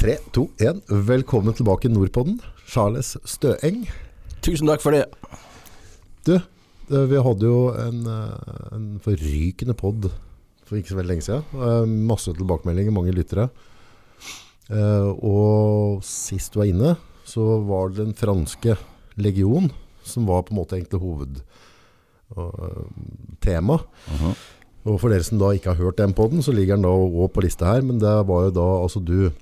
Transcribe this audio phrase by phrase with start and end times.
[0.00, 0.78] Tre, to, én.
[0.88, 2.38] Velkommen tilbake i Nordpodden.
[2.64, 3.82] Charles Støeng.
[4.40, 5.02] Tusen takk for det.
[6.24, 8.32] Du, eh, vi hadde jo en, eh,
[8.72, 10.08] en forrykende pod
[10.64, 11.44] for ikke så veldig lenge siden.
[11.52, 13.50] Eh, Masse tilbakemeldinger, mange lyttere.
[14.70, 16.96] Og sist du var inne,
[17.26, 18.78] så var det den franske
[19.18, 19.70] legion
[20.02, 21.00] som var på en måte egentlig
[22.36, 23.84] hovedtema.
[24.86, 27.32] Og for dere som da ikke har hørt den podden, så ligger den da også
[27.34, 27.82] på lista her.
[27.82, 29.32] Men det var jo da, altså du,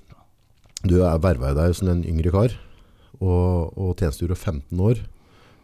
[0.86, 2.54] du er vervet deg som en yngre kar,
[3.18, 5.00] og, og tjenestegjorde 15 år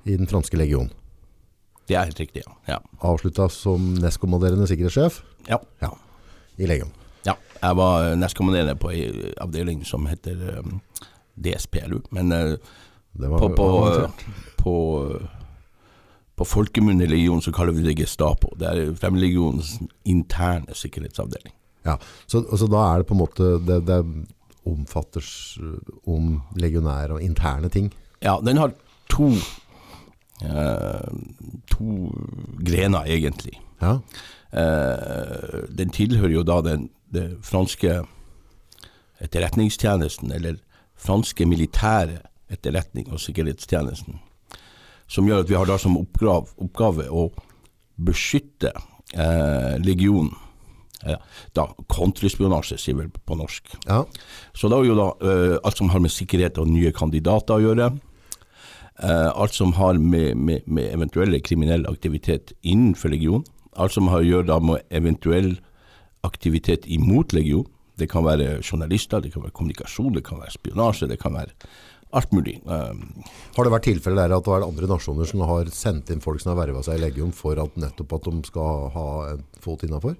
[0.04, 0.90] i den franske legion.
[1.88, 2.54] Det er helt riktig, ja.
[2.68, 2.78] Ja.
[3.04, 5.58] Avslutta som nestkommanderende sikkerhetssjef ja.
[5.84, 5.92] ja,
[6.58, 6.92] i legion.
[7.26, 7.36] ja.
[7.60, 10.80] Jeg var nestkommanderende på ei avdeling som heter um,
[11.36, 12.00] DSPLU.
[12.10, 12.56] Men uh,
[13.14, 14.24] Det var på, på, avansert.
[14.58, 14.76] på,
[16.36, 18.50] på folkemunne legion så kaller vi det Gestapo.
[18.58, 21.54] Det er Fremmedlegionens interne sikkerhetsavdeling.
[21.84, 23.98] Ja, så, så da er det på en måte Det, det
[24.66, 25.24] omfatter
[26.06, 27.92] om legionære og interne ting.
[28.22, 28.72] Ja, den har
[29.12, 29.32] to
[30.42, 31.08] eh,
[31.70, 32.10] To
[32.64, 33.60] grener, egentlig.
[33.82, 33.98] Ja,
[34.54, 38.02] Eh, den tilhører jo da den den franske
[39.22, 40.56] etterretningstjenesten, eller
[40.98, 42.18] franske militære
[42.50, 44.18] etterretning- og sikkerhetstjenesten,
[45.06, 47.28] som gjør at vi har da som oppgave, oppgave å
[47.94, 48.72] beskytte
[49.14, 50.34] eh, legionen.
[51.04, 51.20] Eh,
[51.56, 53.76] da kontraspionasje, sier vel på norsk.
[53.86, 54.04] ja,
[54.54, 57.64] Så da er jo da uh, alt som har med sikkerhet og nye kandidater å
[57.64, 57.90] gjøre.
[59.02, 63.44] Uh, alt som har med, med, med eventuelle kriminell aktivitet innenfor legion.
[63.76, 65.56] Alt som har å gjøre da med eventuell
[66.24, 67.66] aktivitet imot legion.
[67.98, 71.52] Det kan være journalister, det kan være kommunikasjon, det kan være spionasje, det kan være
[72.14, 72.60] alt mulig.
[72.66, 72.94] Eh,
[73.56, 76.42] Har det vært tilfeller der at det er andre nasjoner som har sendt inn folk
[76.42, 79.82] som har verva seg i legion for at nettopp at de skal ha en fot
[79.86, 80.16] innafor?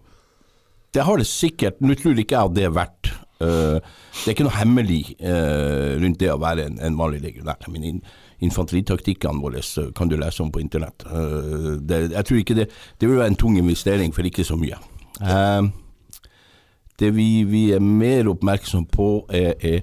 [0.95, 1.81] Det har det sikkert.
[1.83, 3.13] Nå tror ikke jeg at det er verdt.
[3.43, 3.81] uh,
[4.23, 7.67] det er ikke noe hemmelig uh, rundt det å være en, en vanlig legionær.
[7.73, 8.03] Men in,
[8.45, 9.63] infanteritaktikkene våre
[9.97, 11.07] kan du lese om på internett.
[11.09, 12.69] Uh, det, jeg tror ikke det
[13.01, 14.79] Det vil være en tung investering for ikke så mye.
[15.23, 15.63] Eh,
[16.99, 19.81] det vi, vi er mer oppmerksom på, er, er,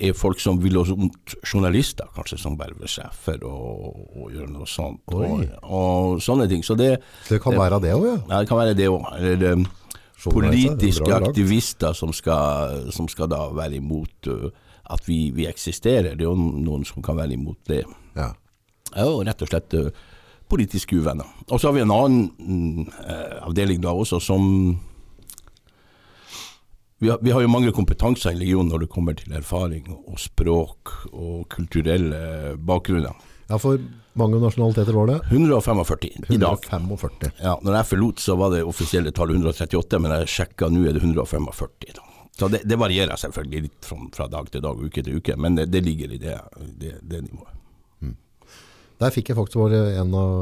[0.00, 1.36] er folk som vil oss ondt.
[1.44, 3.56] Journalister, kanskje, som verver seg for å,
[3.92, 5.02] å gjøre noe sånt.
[5.12, 6.64] Og, og sånne ting.
[6.64, 6.94] Så det,
[7.26, 8.16] Så det kan være det òg, ja.
[8.28, 9.68] ja, det kan være det òg.
[10.30, 14.46] Politiske aktivister som skal, som skal da være imot uh,
[14.92, 16.14] at vi, vi eksisterer.
[16.14, 17.82] Det er jo noen som kan være imot det.
[18.18, 18.32] ja.
[19.02, 19.88] Og rett og slett uh,
[20.52, 21.28] politiske uvenner.
[21.48, 24.42] Og så har vi en annen eh, avdeling da også som
[27.02, 30.20] vi har, vi har jo mange kompetanser i legionen når det kommer til erfaring og
[30.22, 33.16] språk og kulturelle bakgrunner.
[33.48, 33.80] Ja, for
[34.18, 35.18] mange nasjonaliteter var det?
[35.30, 36.66] 145 i dag.
[36.70, 37.32] 145.
[37.40, 40.98] Ja, når jeg forlot så var det offisielle tallet 138, men jeg sjekka nå er
[40.98, 41.78] det 145.
[41.96, 42.06] Da.
[42.36, 45.58] Så det, det varierer selvfølgelig litt fra, fra dag til dag, uke til uke, men
[45.58, 46.38] det, det ligger i det,
[46.80, 47.58] det, det nivået.
[49.02, 50.34] Der fikk jeg faktisk bare en av,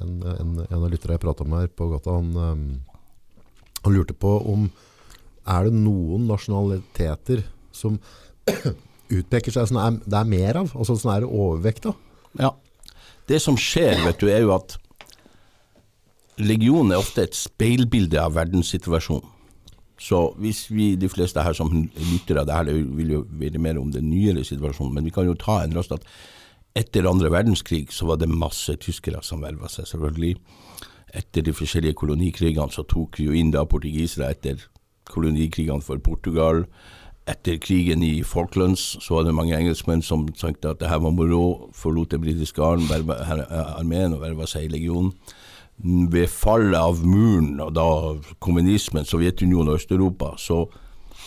[0.00, 2.64] en, en, en av lyttere jeg pratet med her på gata, han, um,
[3.84, 4.66] han lurte på om
[5.50, 7.44] er det noen nasjonaliteter
[7.74, 8.00] som
[9.20, 12.00] utpeker seg som det er, det er mer av, altså som er overvekt av?
[12.40, 12.50] Ja.
[13.30, 14.74] Det som skjer, vet du, er jo at
[16.40, 19.36] legionen er ofte et speilbilde av verdenssituasjonen.
[20.00, 23.78] Så hvis vi, de fleste her som lytter av det her, vil jo være mer
[23.78, 26.06] om den nyere situasjonen, men vi kan jo ta en raskt at
[26.80, 30.38] etter andre verdenskrig så var det masse tyskere som verva seg, selvfølgelig.
[31.20, 34.62] Etter de forskjellige kolonikrigene så tok jo inn da portugisere etter
[35.10, 36.64] kolonikrigene for Portugal.
[37.28, 41.12] Etter krigen i Falklands så var det mange engelskmenn som tenkte at det her var
[41.14, 45.12] moro, forlot den britiske armeen og verva seg i legionen.
[45.80, 47.86] Ved fallet av muren, og da
[48.42, 50.64] kommunismen, Sovjetunionen og Øst-Europa, så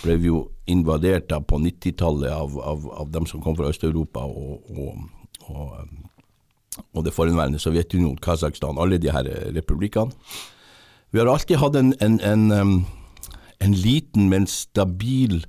[0.03, 4.25] ble vi jo invadert da på 90-tallet av, av, av dem som kom fra Øst-Europa
[4.27, 4.99] og, og,
[5.47, 10.13] og, og det forhenværende Sovjetunionen, Kasakhstan, alle de her eh, republikkene.
[11.13, 12.85] Vi har alltid hatt en, en, en,
[13.61, 15.43] en liten, men stabil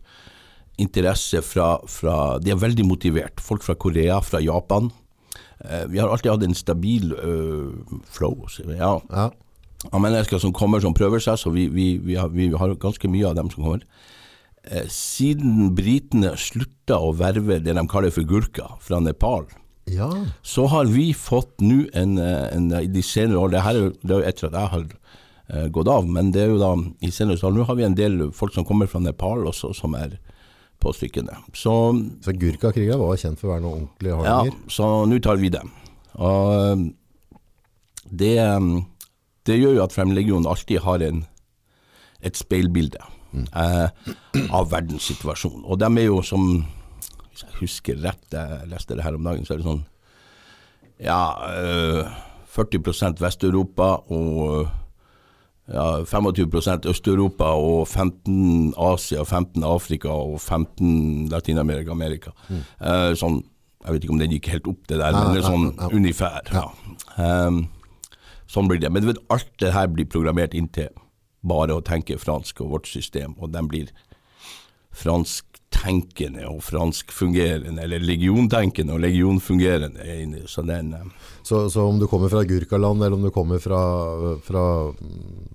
[0.81, 3.41] interesse fra, fra De er veldig motivert.
[3.41, 4.91] Folk fra Korea, fra Japan.
[5.65, 8.47] Eh, vi har alltid hatt en stabil eh, flow.
[8.79, 9.31] Ja, Ja.
[9.93, 13.09] av mennesker som kommer som prøver seg, så vi, vi, vi, har, vi har ganske
[13.09, 13.83] mye av dem som kommer.
[14.65, 19.45] Eh, siden britene slutta å verve det de kaller for gurka fra Nepal,
[19.93, 20.09] ja.
[20.41, 23.91] så har vi fått nå en, eh, en I de senere år, det her er
[24.01, 26.71] det er jo etter at jeg har gått av, men det er jo da
[27.05, 29.93] i senere år, nå har vi en del folk som kommer fra Nepal også, som
[30.01, 30.17] er
[30.85, 31.39] på stykkene.
[31.57, 31.73] Så
[32.25, 34.39] Så Gurkha-krigen var kjent for å være noe ordentlig ja,
[34.71, 35.73] så nå tar vi dem.
[36.21, 36.85] Og
[38.13, 38.37] det,
[39.49, 41.25] det gjør jo at Fremmedlegionen alltid har en,
[42.23, 43.01] et speilbilde.
[43.35, 43.89] eh,
[44.55, 45.65] av verdenssituasjonen.
[45.67, 46.45] Og de er jo som
[47.35, 49.81] Hvis jeg husker rett, jeg leste det her om dagen, så er det sånn
[51.03, 52.13] ja, eh,
[52.55, 54.69] 40 Vest-Europa og
[55.73, 61.91] ja, 25 Øst-Europa og 15 Asia, 15 Afrika og 15 Latin-Amerika.
[61.91, 62.31] Amerika.
[62.81, 63.43] Eh, sånn,
[63.85, 65.89] jeg vet ikke om den gikk helt opp, det der, men det er sånn ja,
[65.89, 65.89] ja.
[65.97, 66.53] unifær.
[66.53, 66.67] Ja.
[67.47, 67.65] Um,
[68.51, 68.93] sånn blir det.
[68.93, 70.93] Men vet, alt det her blir programmert inntil
[71.45, 73.91] bare å tenke fransk og vårt system, og den blir
[75.75, 80.01] fransktenkende og franskfungerende, eller legiontenkende og legionfungerende.
[80.01, 80.43] er inni.
[80.47, 81.05] Så den eh,
[81.43, 85.49] Så, så om du kommer fra Gurkaland, eller om du kommer fra, fra mm,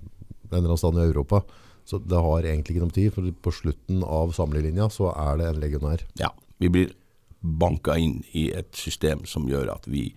[0.51, 1.41] en eller annen sted i Europa,
[1.85, 5.47] så det har egentlig ikke noe tid, for på slutten av samlelinja så er det
[5.47, 6.03] en legionær.
[6.19, 6.29] Ja,
[6.59, 6.91] vi blir
[7.39, 10.13] banka inn i et system som gjør at vi,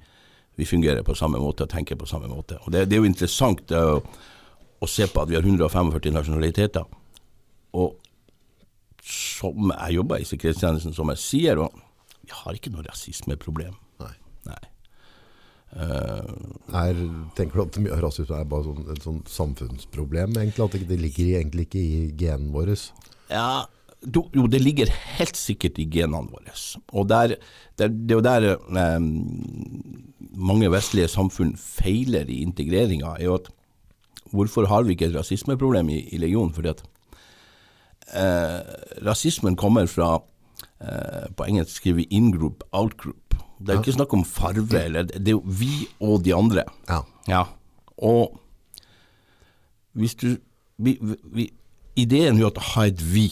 [0.56, 2.58] vi fungerer på samme måte og tenker på samme måte.
[2.66, 4.02] Og Det, det er jo interessant å,
[4.82, 6.84] å se på at vi har 145 nasjonaliteter.
[7.72, 8.01] Og
[9.02, 11.74] som jeg jobber i sikkerhetstjenesten, som jeg sier, og
[12.22, 13.74] vi har ikke noe rasismeproblem.
[14.02, 14.14] Nei.
[14.46, 14.62] Nei.
[15.72, 16.28] Uh,
[16.76, 16.98] Er,
[17.36, 20.66] tenker du at mye av rasisme er bare sånn, et sånn samfunnsproblem, egentlig?
[20.66, 22.76] At det, ligger egentlig ikke i genene våre?
[23.32, 23.64] Ja,
[24.02, 26.54] jo, det ligger helt sikkert i genene våre.
[26.92, 27.36] Og der,
[27.80, 29.08] der, det er jo der eh,
[30.50, 33.50] mange vestlige samfunn feiler i integreringa, er jo at
[34.32, 36.54] hvorfor har vi ikke et rasismeproblem i, i legionen?
[36.56, 36.82] Fordi at
[39.06, 40.18] rasismen kommer fra
[40.80, 43.36] eh, På engelsk skriver vi in-group, out-group.
[43.62, 46.64] Det er jo ikke snakk om farve, eller det er jo vi og de andre.
[46.88, 47.02] Ja.
[47.30, 47.44] Ja,
[48.02, 48.40] og
[49.94, 50.36] hvis du
[50.82, 50.96] vi,
[51.30, 51.52] vi,
[51.94, 53.26] Ideen med å ha et vi,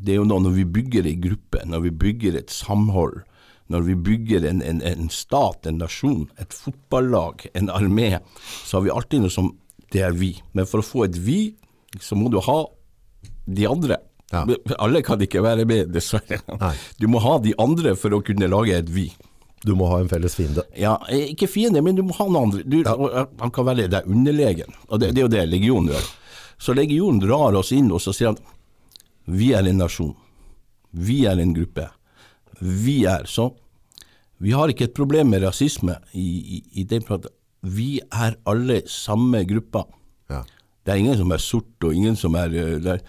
[0.00, 3.20] det er jo nå når vi bygger ei gruppe, når vi bygger et samhold,
[3.68, 8.16] når vi bygger en, en, en stat, en nasjon, et fotballag, en armé,
[8.64, 9.52] så har vi alltid noe som
[9.92, 10.32] det er vi.
[10.56, 11.40] Men for å få et vi,
[12.00, 12.58] så må du ha
[13.46, 13.98] de andre.
[14.34, 14.42] Ja.
[14.82, 16.40] Alle kan ikke være med, dessverre.
[16.60, 16.74] Nei.
[16.98, 19.08] Du må ha de andre for å kunne lage et vi.
[19.66, 20.66] Du må ha en felles fiende.
[20.78, 22.62] Ja, ikke fiende, men du må ha noen andre.
[22.66, 26.10] Du, eh, Han kan være er underlegen, og det, det er jo det legionen gjør.
[26.58, 28.42] Så legionen drar oss inn, og så sier han
[29.26, 30.14] vi er en nasjon.
[30.94, 31.88] Vi er en gruppe.
[32.60, 33.50] Vi er så.
[34.38, 36.26] Vi har ikke et problem med rasisme i,
[36.56, 37.32] i, i den praten.
[37.66, 39.82] Vi er alle samme gruppa.
[40.30, 40.44] Ja.
[40.86, 43.00] Det er ingen som er sort, og ingen som er eh,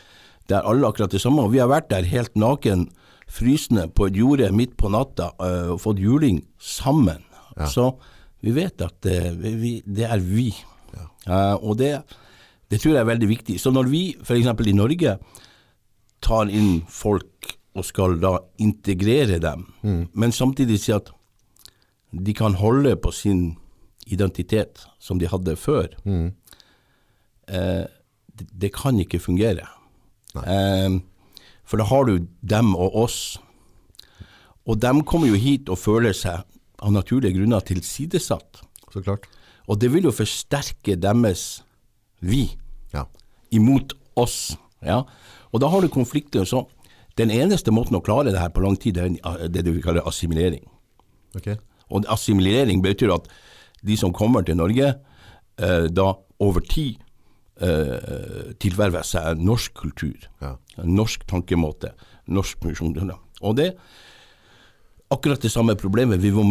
[0.48, 1.44] det er, alle akkurat det samme.
[1.44, 2.88] Og vi har vært der helt naken,
[3.28, 7.26] frysende på et jorde midt på natta eh, og fått juling sammen.
[7.68, 7.90] Så
[8.46, 10.48] vi vet at eh, vi, det er vi.
[11.28, 11.92] Eh, og det,
[12.72, 13.58] det tror jeg er veldig viktig.
[13.60, 14.48] Så når vi f.eks.
[14.48, 15.18] i Norge
[16.24, 19.68] tar inn folk og skal da integrere dem,
[20.18, 21.12] men samtidig si at
[22.12, 23.58] de kan holde på sin
[24.08, 25.92] identitet som de hadde før,
[27.52, 27.84] eh,
[28.38, 29.68] det, det kan ikke fungere.
[30.45, 31.00] Eh,
[31.68, 33.38] for da har du dem og oss.
[34.68, 36.44] Og dem kommer jo hit og føler seg
[36.84, 38.62] av naturlige grunner tilsidesatt.
[38.94, 39.28] Så klart.
[39.68, 41.62] Og det vil jo forsterke deres
[42.22, 42.56] vi
[42.94, 43.06] Ja.
[43.51, 44.56] imot oss.
[44.81, 45.04] Ja.
[45.54, 46.45] Og da har du konflikter.
[46.45, 46.68] Så
[47.18, 50.06] den eneste måten å klare det her på lang tid, det er det vi kaller
[50.07, 50.63] assimilering.
[51.36, 51.57] Okay.
[51.89, 53.28] Og assimilering betyr at
[53.86, 54.95] de som kommer til Norge,
[55.60, 56.98] eh, da over tid
[57.62, 60.56] eh, tilverve seg norsk kultur, Ja.
[60.83, 61.94] norsk tankemåte,
[62.27, 63.12] norsk funksjon.
[63.42, 63.75] Og det
[65.12, 66.20] akkurat det samme problemet.
[66.22, 66.43] Vi må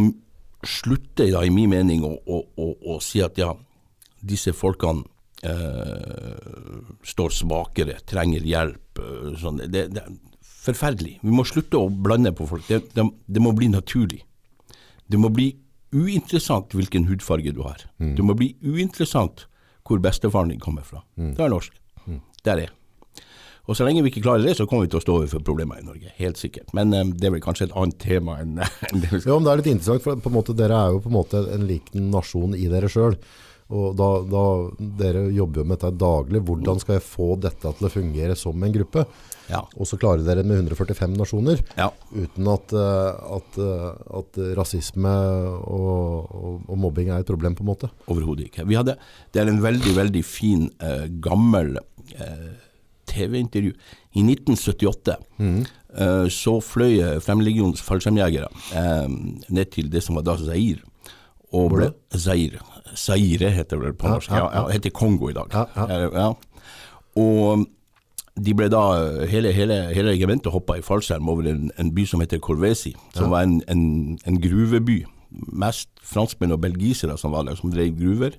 [0.66, 3.50] slutte, da, i min mening, å, å, å, å si at ja,
[4.24, 5.04] disse folkene
[5.42, 8.98] eh, står svakere, trenger hjelp.
[9.02, 9.60] eh, Sånn.
[9.70, 10.14] Det, det er
[10.66, 11.18] forferdelig.
[11.22, 12.64] Vi må slutte å blande på folk.
[12.66, 14.22] Det, det, det må bli naturlig.
[15.06, 15.52] Det må bli
[15.94, 17.84] uinteressant hvilken hudfarge du har.
[18.00, 19.44] Det må bli uinteressant
[19.86, 21.04] hvor bestefaren din kommer fra.
[21.16, 21.74] Det er norsk.
[22.42, 22.68] Det er det.
[23.66, 25.80] Og så lenge vi ikke klarer det, så kommer vi til å stå overfor problemer
[25.80, 26.12] i Norge.
[26.20, 26.70] Helt sikkert.
[26.76, 29.38] Men um, det er vel kanskje et annet tema enn enn det vi skal Ja,
[29.38, 32.06] men det er litt interessant, for måte, dere er jo på en måte en liten
[32.14, 33.18] nasjon i dere sjøl.
[33.74, 34.42] Og da, da
[35.00, 38.62] dere jobber jo med dette daglig, hvordan skal jeg få dette til å fungere som
[38.62, 39.02] en gruppe?
[39.50, 39.60] Ja.
[39.78, 41.88] Og så klarer dere med 145 nasjoner, Ja.
[42.14, 43.88] uten at, eh, at, eh,
[44.20, 45.12] at rasisme
[45.66, 47.90] og, og, og mobbing er et problem på en måte.
[48.10, 48.66] Overhodet ikke.
[48.70, 48.96] Vi hadde,
[49.34, 51.76] det er en veldig, veldig fin, eh, gammel
[52.18, 52.48] eh,
[53.10, 53.74] TV-intervju.
[54.16, 58.50] I 1978 eh, så fløy eh, Fremmedlegionens fallskjermjegere
[59.50, 60.82] ned til det som var da Zair.
[61.54, 62.58] Og ble, Zaire.
[62.94, 64.30] Zaire heter det på norsk.
[64.30, 65.52] ja, Ja, heter Kongo i dag.
[65.52, 66.34] Eh.
[67.16, 67.66] Og
[68.36, 68.82] de ble da,
[69.30, 73.30] hele, hele, hele regimentet hoppa i fallskjerm over en, en by som heter Corvesi, som
[73.32, 75.04] var en, en, en gruveby.
[75.56, 78.36] Mest franskmenn og belgisere som var der, som drev gruver.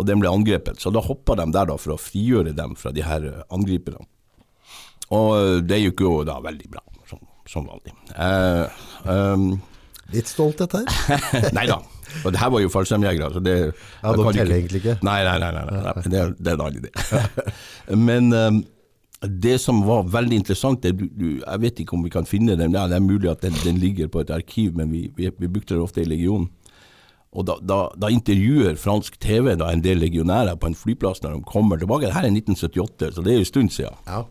[0.00, 0.80] Og den ble angrepet.
[0.80, 4.02] Så da hoppa de der da for å frigjøre dem fra de her eh, angriperne.
[5.10, 7.18] Og det gikk jo da veldig bra, som,
[7.50, 7.94] som vanlig.
[8.14, 9.48] Eh, um,
[10.14, 10.86] Litt stolthet her.
[11.56, 11.80] nei da.
[12.24, 14.98] Og det her var jo fallskjermjegere, så det Ja, de teller egentlig ikke.
[15.06, 15.50] Nei, nei, nei.
[15.56, 15.94] nei, nei.
[16.04, 16.90] Det, er, det er en annen idé.
[18.08, 18.62] Men um,
[19.20, 22.72] det som var veldig interessant, det, du, jeg vet ikke om vi kan finne den,
[22.76, 25.50] ja, det er mulig at den, den ligger på et arkiv, men vi, vi, vi
[25.50, 26.48] brukte den ofte i legionen.
[27.30, 31.36] Og da, da, da, intervjuer fransk TV da en del legionærer på en flyplass når
[31.36, 32.08] de kommer tilbake.
[32.08, 34.00] Dette er 1978, så det er en stund siden.
[34.08, 34.24] Ja.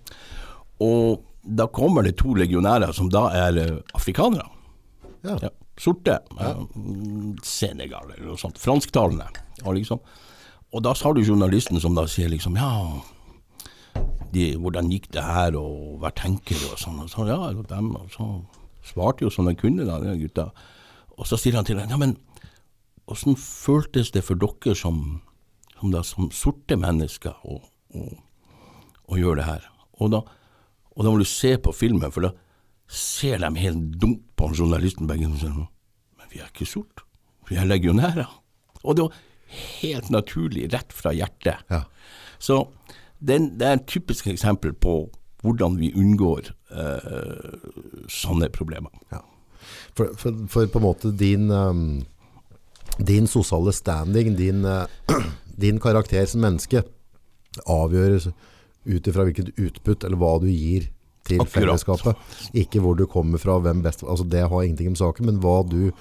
[0.83, 3.61] Og da kommer det to legionærer som da er
[3.95, 4.49] afrikanere.
[4.49, 4.49] afrikanere.
[5.23, 5.53] Ja.
[5.79, 6.17] Sorte.
[6.39, 6.55] Ja.
[7.45, 8.59] Senegal eller noe sånt.
[8.59, 9.29] Fransktalende.
[9.63, 10.01] Og, liksom.
[10.73, 12.71] og da har du journalisten som da sier liksom ja
[14.33, 16.99] de, hvordan gikk det her, og hva tenker du, og sånn.
[17.03, 18.27] Og så, ja, og dem, og så
[18.85, 20.49] svarte jo som de kunne, da, de gutta.
[21.17, 22.15] Og så sier han til dem, ja, men
[23.09, 25.21] åssen føltes det for dere som,
[25.79, 27.57] som, da, som sorte mennesker å,
[27.97, 28.05] å,
[29.09, 29.65] å gjøre det her?
[29.99, 30.21] Og da,
[30.93, 32.35] og da må du se på filmen, for da
[32.89, 37.03] ser de helt dumt på en journalisten begge og sier men vi er ikke sort,
[37.49, 38.29] vi er legionærer.
[38.83, 39.19] Og det var
[39.81, 41.63] helt naturlig, rett fra hjertet.
[41.69, 41.83] Ja.
[42.39, 42.67] Så
[43.19, 45.01] den, det er et typisk eksempel på
[45.43, 47.57] hvordan vi unngår eh,
[48.11, 48.91] sånne problemer.
[49.13, 49.23] Ja.
[49.95, 52.01] For, for, for på en måte din, um,
[52.97, 54.85] din sosiale standing, din, uh,
[55.63, 56.83] din karakter som menneske,
[57.65, 58.29] avgjøres
[58.85, 60.89] ut ifra hvilket utbytte eller hva du gir
[61.29, 61.55] til Akkurat.
[61.55, 62.29] fellesskapet.
[62.57, 65.61] Ikke hvor du kommer fra, hvem best altså Det har ingenting med saken, men hva
[65.67, 65.91] du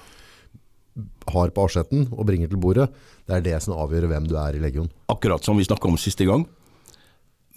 [1.29, 2.89] har på asjetten og bringer til bordet,
[3.27, 4.89] det er det som avgjør hvem du er i legion.
[5.11, 6.47] Akkurat som vi snakka om siste gang.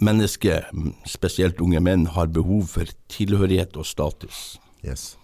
[0.02, 0.68] Mennesker,
[1.08, 4.58] spesielt unge menn, har behov for tilhørighet og status.
[4.84, 5.16] Yes.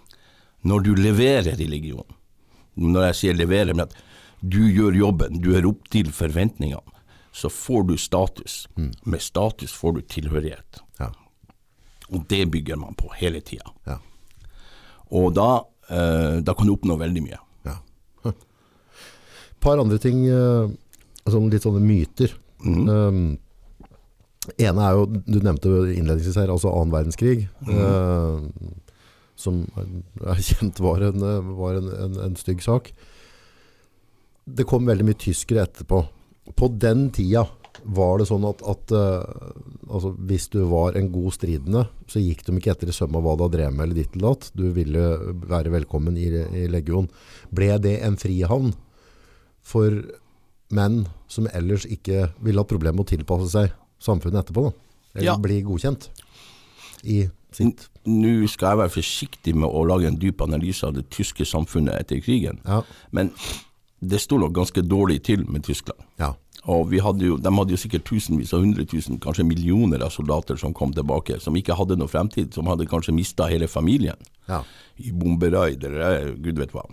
[0.62, 2.14] Når du leverer i legionen,
[2.78, 3.97] når jeg sier leverer, men at
[4.40, 6.95] du gjør jobben, du er opp til forventningene,
[7.35, 8.67] så får du status.
[8.78, 10.81] Med status får du tilhørighet.
[12.14, 13.68] Og det bygger man på hele tida.
[13.88, 13.98] Ja.
[15.18, 17.40] Og da, eh, da kan du oppnå veldig mye.
[17.68, 17.76] ja.
[18.24, 18.36] Hm.
[19.60, 20.70] par andre ting, eh,
[21.28, 22.32] sånn litt sånne myter.
[22.64, 23.38] Um,
[24.58, 27.48] ene er jo, du nevnte innledningsvis her, altså annen verdenskrig.
[27.68, 28.76] eh,
[29.38, 31.22] som er kjent var en,
[31.58, 32.92] var en, en, en stygg sak.
[34.48, 36.02] Det kom veldig mye tyskere etterpå.
[36.56, 37.44] På den tida
[37.85, 39.52] var det sånn at, at uh,
[39.88, 43.37] altså, hvis du var en god stridende, så gikk de ikke etter i sømma hva
[43.38, 44.50] du drevet med eller ditt eller datt.
[44.54, 45.04] Du ville
[45.49, 46.28] være velkommen i,
[46.62, 47.08] i legion.
[47.54, 48.73] Ble det en frihavn
[49.62, 50.02] for
[50.75, 53.73] menn som ellers ikke ville hatt problemer med å tilpasse seg
[54.04, 54.68] samfunnet etterpå?
[54.68, 54.73] Da?
[55.14, 55.37] Eller Ja.
[55.40, 56.08] bli godkjent
[57.04, 61.11] i sitt Nå skal jeg være forsiktig med å lage en dyp analyse av det
[61.12, 62.82] tyske samfunnet etter krigen, Ja.
[63.12, 63.32] men
[64.00, 65.99] det sto nok ganske dårlig til med Tyskland.
[66.18, 66.35] ja.
[66.68, 70.12] Og vi hadde jo, De hadde jo sikkert tusenvis og hundre tusen, kanskje millioner av
[70.12, 74.18] soldater som kom tilbake, som ikke hadde noe fremtid, som hadde kanskje mista hele familien
[74.50, 74.62] ja.
[75.00, 76.84] i bomberaid eller gud vet hva.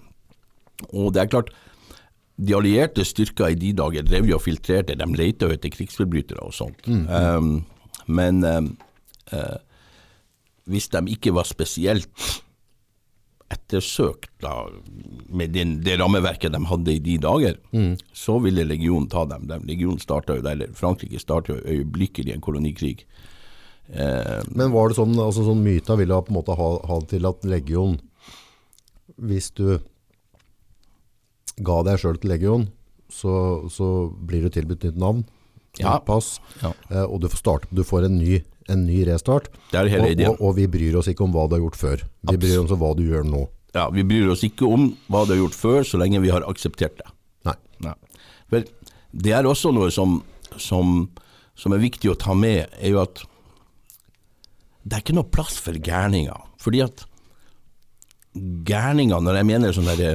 [0.91, 1.51] Og det er klart,
[2.36, 6.55] de allierte styrker i de dager drev jo og filtrerte, de lette etter krigsforbrytere og
[6.55, 6.88] sånt.
[6.88, 7.63] Um,
[8.08, 8.74] men um,
[9.32, 9.55] uh,
[10.67, 12.10] hvis de ikke var spesielt
[13.54, 14.66] ettersøkt da,
[15.30, 17.60] med den, det rammeverket de hadde i de dager,
[18.14, 19.46] så ville legionen ta dem.
[19.48, 23.04] De, legionen startet jo, eller Frankrike startet jo øyeblikkelig en kolonikrig.
[23.94, 27.28] Eh, Men var det sånn, altså sånn myta ville på en måte ha, ha til
[27.30, 28.00] at legion,
[29.22, 29.78] hvis du
[31.62, 32.66] ga deg selv til legion,
[33.14, 35.24] så, så blir du tilbudt nytt navn,
[35.78, 36.00] Ja.
[36.00, 36.74] pass, Ja.
[36.90, 39.51] eh, og du får, starte, du får en, ny, en ny restart.
[39.72, 40.31] Det er hele og, ideen.
[40.34, 42.05] og, og vi bryr oss ikke om hva du har gjort før.
[42.31, 43.43] Vi bryr oss om hva du gjør nå.
[43.75, 46.45] ja, vi bryr oss ikke om hva du har gjort før, så lenge vi har
[46.48, 47.10] akseptert det.
[47.45, 47.57] Nei.
[47.86, 47.95] Nei.
[48.50, 48.65] For
[49.25, 50.22] det er også noe som,
[50.57, 51.10] som,
[51.60, 53.25] som er viktig å ta med, er jo at
[54.86, 56.41] det er ikke noe plass for gærninger.
[56.62, 57.05] Fordi at
[58.69, 60.10] gærninger, når jeg mener sånn derre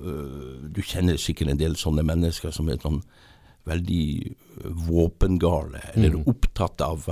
[0.00, 3.02] øh, Du kjenner sikkert en del sånne mennesker som er sånn
[3.68, 4.34] veldig
[4.86, 7.06] våpengale, eller opptatt av,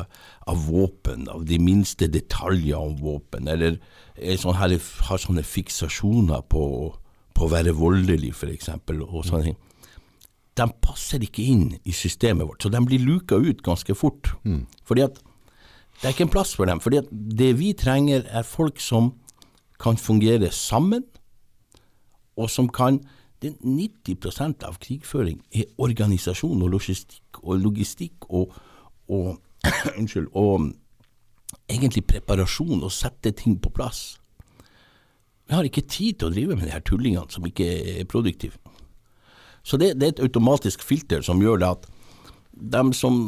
[0.49, 3.79] av våpen, av de minste detaljer om våpen, eller
[4.17, 4.75] er sånn her,
[5.09, 6.63] har sånne fiksasjoner på,
[7.37, 9.59] på å være voldelig, f.eks., og sånne ting.
[10.59, 14.33] De passer ikke inn i systemet vårt, så de blir luka ut ganske fort.
[14.89, 15.21] Fordi at
[15.99, 16.81] det er ikke en plass for dem.
[16.83, 19.13] Fordi at det vi trenger, er folk som
[19.83, 21.05] kan fungere sammen,
[22.39, 23.01] og som kan
[23.43, 28.55] det 90% av krigføring er organisasjon og logistikk og, logistikk og,
[29.09, 29.39] og
[29.99, 30.29] Unnskyld.
[30.39, 30.71] Og
[31.69, 34.19] egentlig preparasjon og sette ting på plass.
[35.49, 37.69] Vi har ikke tid til å drive med de her tullingene som ikke
[37.99, 38.59] er produktive.
[39.65, 41.89] Så det, det er et automatisk filter som gjør det at
[42.59, 43.19] de som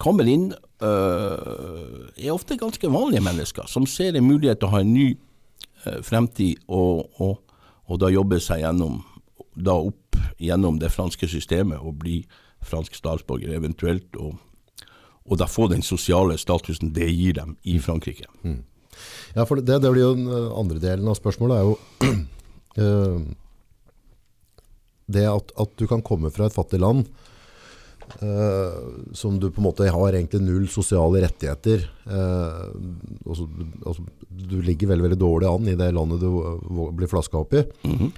[0.00, 0.48] kommer inn
[0.82, 5.08] øh, er ofte ganske vanlige mennesker, som ser en mulighet til å ha en ny
[5.12, 7.42] øh, fremtid, og, og,
[7.86, 9.02] og, da jobbe seg gjennom,
[9.54, 12.22] da opp gjennom det franske systemet og bli
[12.64, 14.38] fransk statsborger eventuelt, og,
[15.24, 18.28] og da få den sosiale statusen det gir dem i Frankrike.
[18.42, 18.62] Mm.
[19.34, 22.14] Ja, for det, det blir jo den andre delen av spørsmålet, er jo
[22.84, 23.20] øh,
[25.14, 27.06] det at, at, du kan komme fra et fattig land
[28.04, 31.86] Uh, som du på en måte har egentlig null sosiale rettigheter.
[32.04, 32.68] Uh,
[33.24, 33.46] altså,
[33.80, 36.28] altså, du ligger veldig veldig dårlig an i det landet du
[36.94, 37.64] blir flaska opp i.
[37.82, 38.10] Mm -hmm.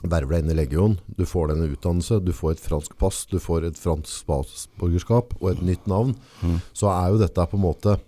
[0.00, 3.26] Verver deg inn i legion, du får deg en utdannelse, du får et fransk pass,
[3.28, 6.14] du får et fransk statsborgerskap og et nytt navn.
[6.40, 6.56] Mm.
[6.72, 7.98] Så er jo dette på en måte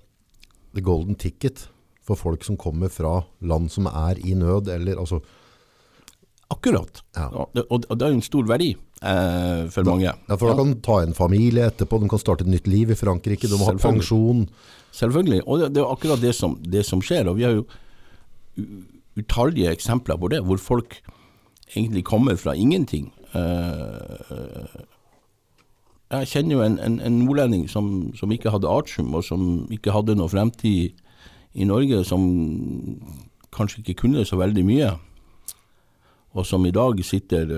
[0.72, 1.66] the golden ticket
[2.02, 5.20] for folk som kommer fra land som er i nød, eller altså
[6.52, 7.00] Akkurat.
[7.16, 7.30] Ja.
[7.32, 10.10] Og, og det er jo en stor verdi eh, for mange.
[10.10, 12.92] Ja, For da kan de ta en familie etterpå, de kan starte et nytt liv
[12.92, 14.44] i Frankrike, de må ha pensjon.
[14.92, 17.30] Selvfølgelig, og det, det er akkurat det som, det som, skjer.
[17.30, 17.64] og Vi har jo
[19.16, 20.98] utallige eksempler på det, hvor folk
[21.76, 23.12] egentlig kommer fra ingenting.
[23.34, 24.80] Eh,
[26.12, 29.94] jeg kjenner jo en, en, en nordlending som, som, ikke hadde artium, og som ikke
[29.94, 30.92] hadde noe fremtid
[31.52, 32.26] i Norge, som
[33.52, 34.92] kanskje ikke kunne så veldig mye
[36.32, 37.50] og som i dag sitter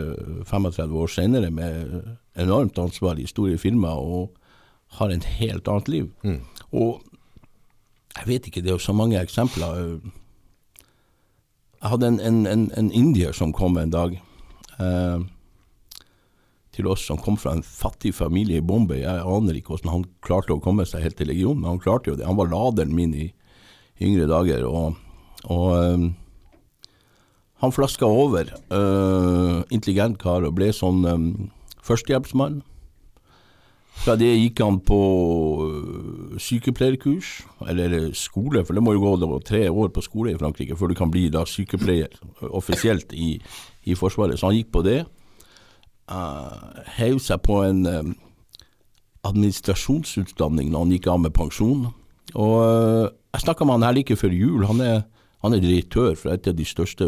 [0.44, 2.00] 35 eh, år senere med
[2.36, 4.32] enormt ansvar i store firmaer og
[4.98, 6.08] har en helt annet liv.
[6.22, 6.40] Mm.
[6.72, 7.02] Og
[8.18, 9.98] jeg vet ikke, det er jo så mange eksempler.
[11.84, 14.14] Jeg hadde en, en, en, en indier som kom en dag
[14.80, 15.24] eh,
[16.72, 19.02] til oss, som kom fra en fattig familie i Bombay.
[19.02, 22.08] Jeg aner ikke hvordan han klarte å komme seg helt til legionen, men han klarte
[22.08, 22.24] jo det.
[22.24, 23.26] Han var laderen min i
[24.00, 24.64] yngre dager.
[24.64, 24.96] og,
[25.44, 26.06] og eh,
[27.60, 28.48] han flaska over.
[28.48, 31.28] Eh, intelligent kar og ble sånn um,
[31.84, 32.62] førstehjelpsmann.
[34.02, 34.98] Fra det gikk han på
[35.62, 37.30] uh, sykepleierkurs,
[37.70, 40.90] eller skole, for det må jo gå da, tre år på skole i Frankrike før
[40.90, 42.12] du kan bli da sykepleier
[42.50, 43.38] offisielt i,
[43.86, 44.40] i Forsvaret.
[44.40, 45.04] Så han gikk på det.
[46.10, 48.12] Uh, Heiv seg på en um,
[49.24, 51.88] administrasjonsutdanning når han gikk av med pensjon.
[52.34, 54.66] Og uh, jeg snakka med han her like før jul.
[54.68, 55.02] Han er
[55.44, 57.06] han er direktør for et av de største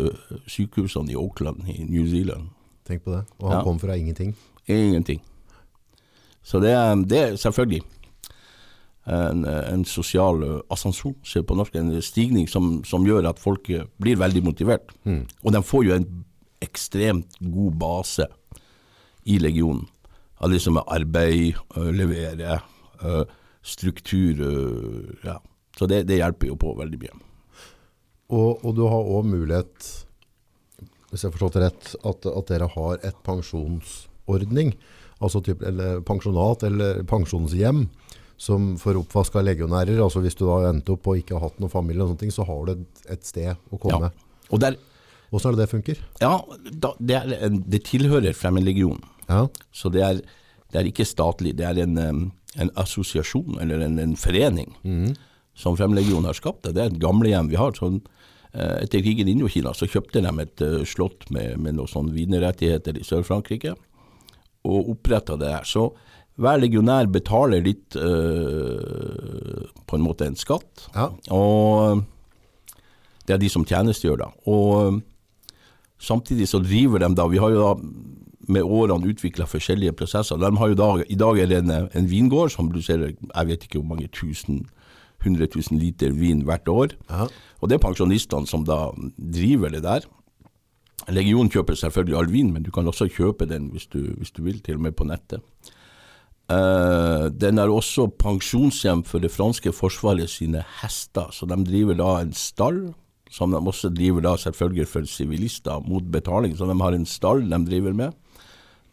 [0.53, 2.51] sykehusene i Auckland i New Zealand.
[2.85, 3.23] Tenk på det.
[3.41, 3.63] Og han ja.
[3.65, 4.35] kom fra ingenting.
[4.69, 5.23] Ingenting.
[6.47, 6.73] Så det
[7.11, 7.83] det er selvfølgelig
[9.07, 11.15] en, en sosial ascension
[11.47, 13.69] på norsk, en stigning som, som, gjør at folk
[14.03, 14.95] blir veldig motivert.
[15.05, 15.27] Mm.
[15.43, 16.09] Og de får jo en
[16.63, 18.27] ekstremt god base
[19.27, 19.87] i legionen.
[20.39, 21.57] Av det som er arbeid,
[21.97, 22.61] levere,
[23.67, 24.43] struktur.
[25.25, 25.39] Ja.
[25.79, 27.17] Så det, det hjelper jo på veldig mye.
[28.27, 29.89] Og, og, du har òg mulighet,
[31.11, 34.75] hvis jeg har forstått det rett, at, at, dere har et pensjonsordning,
[35.23, 37.87] altså typ, eller pensjonat eller pensjonshjem,
[38.37, 40.01] som for oppvaska legionærer.
[40.03, 42.35] altså Hvis du da endte opp og ikke har hatt noen familie, og sånne ting,
[42.35, 44.11] så har du et, et sted å komme.
[44.11, 44.43] Ja.
[44.51, 44.77] Og der,
[45.31, 46.03] Hvordan er det det funker?
[46.23, 46.35] Ja,
[46.71, 49.03] da, det, er, det, tilhører Fremmedlegionen.
[49.27, 49.47] Ja.
[49.75, 50.21] Så det er,
[50.71, 51.57] det er, ikke statlig.
[51.59, 55.17] Det er en, en assosiasjon, eller en, en forening, mm.
[55.59, 56.69] som Fremmedlegionen har skapt.
[56.69, 57.75] Det er et gamlehjem vi har.
[57.75, 58.05] sånn
[58.57, 62.15] Eh, etter krigen i Indokina så kjøpte de et uh, slott med, med noen sånne
[62.15, 63.75] wienerrettigheter i Sør-Frankrike,
[64.67, 65.65] og oppretta det her.
[65.69, 65.89] Så
[66.37, 71.09] hver legionær betaler litt uh, på en måte en skatt, ja.
[71.33, 72.03] og
[73.27, 74.29] det er de som tjenestegjør da.
[74.53, 75.01] Og
[75.99, 77.73] samtidig så driver de da Vi har jo da
[78.47, 80.39] med årene utvikla forskjellige prosesser.
[80.39, 83.65] De har jo da, I dag er det en, en vingård som produserer jeg vet
[83.67, 84.67] ikke hvor mange tusen
[85.25, 86.95] 100 000 liter vin hvert år.
[87.11, 87.27] Aha.
[87.61, 90.07] Og det er pensjonistene som da driver det der.
[91.13, 94.43] Legionen kjøper selvfølgelig all vin, men du kan også kjøpe den hvis du, hvis du
[94.47, 95.43] vil, til og med på nettet.
[96.47, 102.11] Uh, den er også pensjonshjem for det franske forsvaret sine hester, så de driver da
[102.23, 102.85] en stall,
[103.31, 107.43] som de også driver da selvfølgelig for sivilister mot betaling, så de har en stall
[107.51, 108.15] de driver med.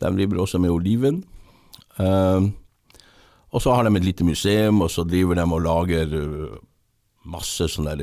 [0.02, 1.23] De driver også med oliven.
[1.99, 2.49] Uh,
[3.54, 6.58] og så har de et lite museum, og så driver de og lager uh,
[7.24, 7.96] masse sånne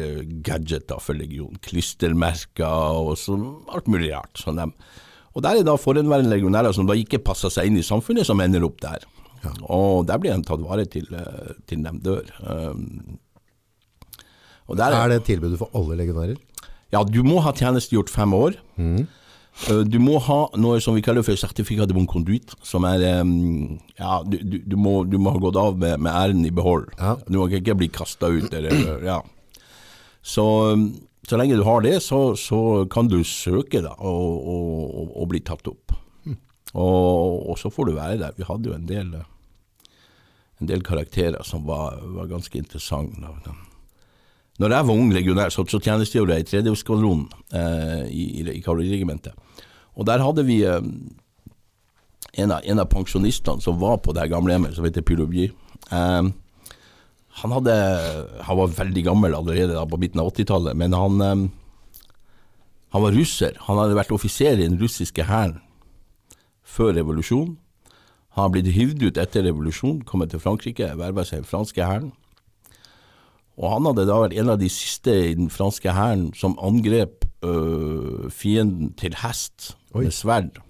[0.46, 1.58] gadgeter for Legion.
[1.64, 4.40] Klistremerker og sånn, alt mulig rart.
[4.40, 4.60] Sånn.
[5.34, 8.40] Og der er da forhenværende legionærer som da ikke passer seg inn i samfunnet, som
[8.42, 9.04] ender opp der.
[9.44, 9.52] Ja.
[9.72, 12.32] Og der blir de tatt vare til, uh, til de dør.
[12.44, 13.18] Um,
[14.70, 16.38] er, er det tilbud for alle legionærer?
[16.90, 18.58] Ja, du må ha tjenestegjort fem år.
[18.80, 19.06] Mm.
[19.68, 23.02] Eh, du må ha noe som vi kaller for sertifikat de bon conduite, som er
[23.02, 26.90] Ja, du, du, du, må, du må, ha gått av med, med æren i behold.
[26.98, 27.16] Ja.
[27.26, 29.20] Du må ikke bli kasta ut, eller Ja.
[30.22, 30.44] Så,
[31.24, 35.40] så lenge du har det, så, så kan du søke da, og, og, og bli
[35.40, 35.94] tatt opp.
[36.28, 36.36] Mm.
[36.74, 38.36] Og, og, så får du være der.
[38.36, 39.14] Vi hadde jo en del
[40.60, 43.54] en del karakterer som var, var ganske interessante.
[44.60, 47.24] Når jeg var ung legionær, så, så tjenestegjorde jeg i tredje skvadron
[47.56, 49.32] eh, i, i, kavaleriregimentet.
[49.96, 50.82] Og der hadde vi eh,
[52.34, 55.54] en, av, en, av, pensjonistene som var på det gamlehjemmet, som heter Pyrobier.
[55.88, 56.28] Eh,
[57.40, 57.78] han, hadde,
[58.44, 62.12] han var veldig gammel allerede da, på midten av 80-tallet, men han, eh,
[62.92, 63.56] han var russer.
[63.64, 65.56] Han hadde vært offiser i den russiske hæren
[66.70, 67.56] før revolusjonen.
[68.36, 71.82] Han har blitt hivd ut etter revolusjonen, kommet til Frankrike, verva seg i den franske
[71.82, 72.12] hæren.
[73.60, 77.26] Og han hadde da vært en av de siste i den franske hæren som angrep
[77.44, 80.06] øh, fienden til hest Oi.
[80.06, 80.60] med sverd.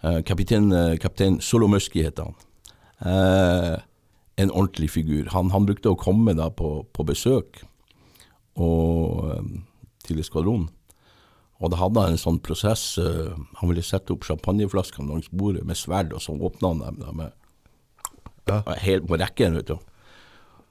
[0.00, 2.32] Uh, kaptein, uh, kaptein Solomuski het han.
[3.04, 3.76] Uh,
[4.40, 5.28] en ordentlig figur.
[5.34, 7.60] Han, han, brukte å komme da på, på besøk
[8.56, 9.28] og,
[10.06, 10.70] til skvadronen.
[11.60, 12.94] Og da hadde han en sånn prosess.
[12.96, 17.12] han ville sette opp champagneflaskene langs bordet med sverd, og så åpna han dem da
[17.12, 17.34] med,
[18.48, 18.62] ja.
[18.80, 19.58] helt på rekken.
[19.60, 19.76] vet du.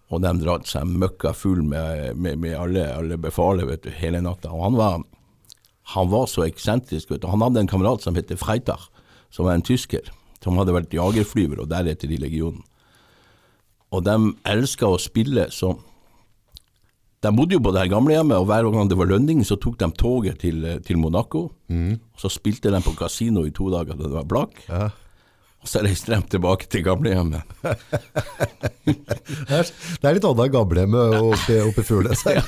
[0.10, 4.24] Og de dratt seg møkka full med, med, med alle, alle befalet vet du, hele
[4.26, 4.50] natta.
[4.50, 5.04] Og han var,
[5.94, 7.14] han var så eksentrisk.
[7.14, 7.28] du.
[7.30, 8.88] Han hadde en kamerat som het Freitar,
[9.30, 10.10] som var en tysker.
[10.42, 12.64] Som hadde vært jagerflyver og deretter i legionen.
[13.94, 14.16] Og de
[14.50, 15.76] elska å spille, så
[17.20, 19.80] de bodde jo på det her gamlehjemmet, og hver gang det var lønning, så tok
[19.82, 21.50] de toget til, til Monaco.
[21.68, 21.98] Mm.
[22.00, 24.62] Og så spilte de på kasino i to dager da det var blakk.
[24.70, 24.88] Ja.
[25.60, 27.44] Og så reiste de tilbake til gamlehjemmet.
[28.86, 32.40] det er litt annet gamlehjemmet oppe, oppe i Fugles her.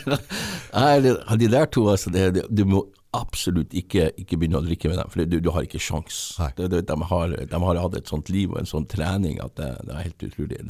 [0.71, 4.87] ja, de der to, altså, det, det, du må absolutt ikke, ikke, begynne å drikke
[4.87, 6.19] med dem, for du, du har ikke sjans.
[6.55, 9.57] De, det, de, har, de, har, hatt et sånt liv og en sånn trening at
[9.59, 10.61] det, det er helt utrolig.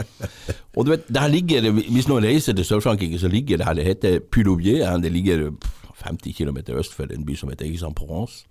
[0.76, 3.88] og du vet, der ligger, Hvis noen reiser til Sør-Frankrike, så ligger det her, det
[3.88, 5.48] heter Pulouvier, det ligger
[6.04, 8.46] 50 km øst for en by som heter Aix-en-Provence.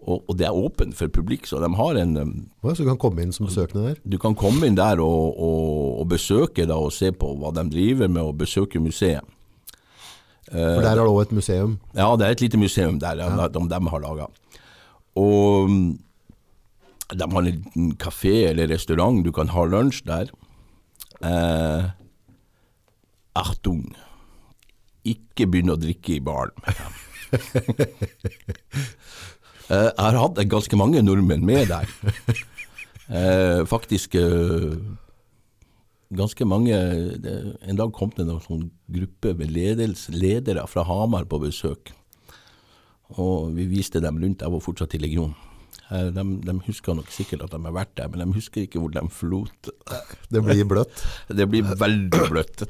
[0.00, 3.00] Og, og, det er åpent for publikk, så de har en ja, Så du kan
[3.00, 3.98] komme inn som besøkende der?
[4.08, 7.66] Du kan komme inn der og, og, og besøke da, og se på hva de
[7.68, 9.26] driver med, og besøke museet.
[10.50, 11.76] For der er det òg et museum?
[11.94, 13.46] Ja, det er et lite museum der ja.
[13.46, 14.26] de, de, har laga.
[15.20, 15.76] Og um,
[17.12, 20.32] de har en liten kafé eller restaurant, du kan ha lunsj der.
[21.20, 21.84] Eh,
[23.36, 23.84] Achtung,
[25.04, 26.56] ikke begynn å drikke i baren.
[29.70, 31.90] Eh, jeg har hatt ganske mange nordmenn med der.
[33.10, 34.76] Eh, faktisk eh,
[36.14, 41.40] ganske mange En dag kom det en sånn gruppe med ledels, ledere fra Hamar på
[41.42, 41.90] besøk.
[43.18, 44.44] Og vi viste dem rundt.
[44.46, 45.34] Jeg var fortsatt i legionen.
[45.90, 48.94] De, de, husker nok sikkert at de har vært der, men de husker ikke hvor
[48.94, 49.72] de forlot.
[50.30, 51.02] Det blir bløtt?
[51.40, 52.62] Det blir veldig bløtt.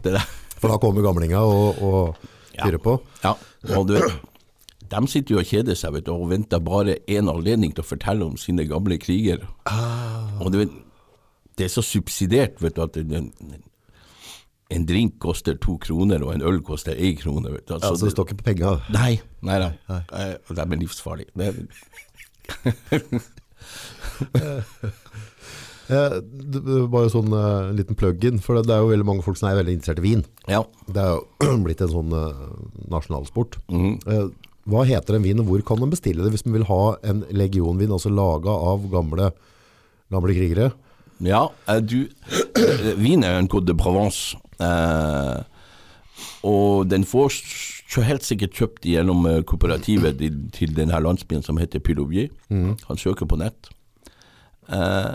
[0.56, 2.24] For da kommer gamlinga og, og
[2.56, 2.84] fyrer ja.
[2.88, 2.96] på?
[3.26, 3.36] Ja,
[3.76, 4.29] og du vet
[4.90, 7.90] de sitter jo og kjeder seg vet du, og venter bare én anledning til å
[7.90, 9.44] fortelle om sine gamle kriger.
[9.70, 10.40] Ah.
[10.42, 10.70] Og vet,
[11.59, 13.33] Det er så subsidiert vet du, at en,
[14.70, 17.53] en drink koster to kroner, og en øl koster én krone.
[17.53, 17.74] Vet du.
[17.74, 18.81] Altså, ja, så det står ikke på penger?
[18.94, 19.72] Nei, nei, nei.
[19.88, 20.35] nei.
[20.48, 21.31] Og de er livsfarlige.
[21.35, 21.55] Det
[25.90, 26.16] eh,
[26.90, 29.61] bare sånn uh, liten plug-in, for det, det, er jo veldig mange folk som er
[29.61, 30.24] veldig interessert i vin.
[30.50, 30.62] Ja.
[30.88, 31.20] Det er jo
[31.66, 32.46] blitt en sånn uh,
[32.90, 33.61] nasjonalsport.
[33.70, 33.98] Mm.
[34.07, 36.85] Uh, hva heter en vin, og hvor kan man bestille det hvis man vil ha
[37.11, 39.26] en legionvin, altså laga av gamle,
[40.12, 40.70] gamle, krigere?
[41.20, 44.37] Ja, eh, du eh, Vin er en Côte de Provence.
[44.61, 45.38] Eh,
[46.46, 47.33] og den får
[48.06, 50.18] helt sikkert kjøpt gjennom eh, kooperativet
[50.54, 52.28] til, denne landsbyen som heter Pilovier.
[52.48, 52.76] Mm.
[52.88, 53.61] Han søker på nett.
[54.70, 55.11] Eh,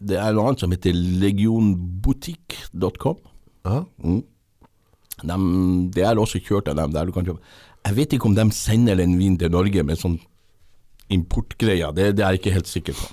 [0.00, 3.16] det er noe annet som heter legionboutique.com.
[4.02, 4.22] Mm.
[5.20, 5.36] De,
[5.94, 7.42] det er også kjørt av dem der du kan kjøpe.
[7.86, 10.18] Jeg vet ikke om de sender den vinen til Norge med sånn
[11.10, 13.06] importgreier, det, det, er jeg ikke helt sikker på.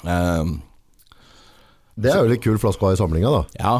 [0.00, 0.60] Um,
[2.00, 3.42] det er jo litt kul flaske å ha i samlinga, da.
[3.60, 3.74] Ja.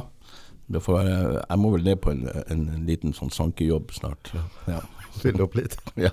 [0.85, 4.33] Får, jeg må vel ned på en, en, liten sånn sankejobb snart.
[4.68, 4.83] Ja.
[5.18, 5.74] Fylle opp litt.
[6.06, 6.12] ja.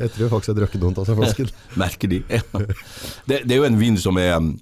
[0.00, 1.52] Jeg tror faktisk jeg drakk noen av seg flasken.
[1.82, 2.22] Merker de.
[2.24, 4.54] det, det, er jo en vin som er um,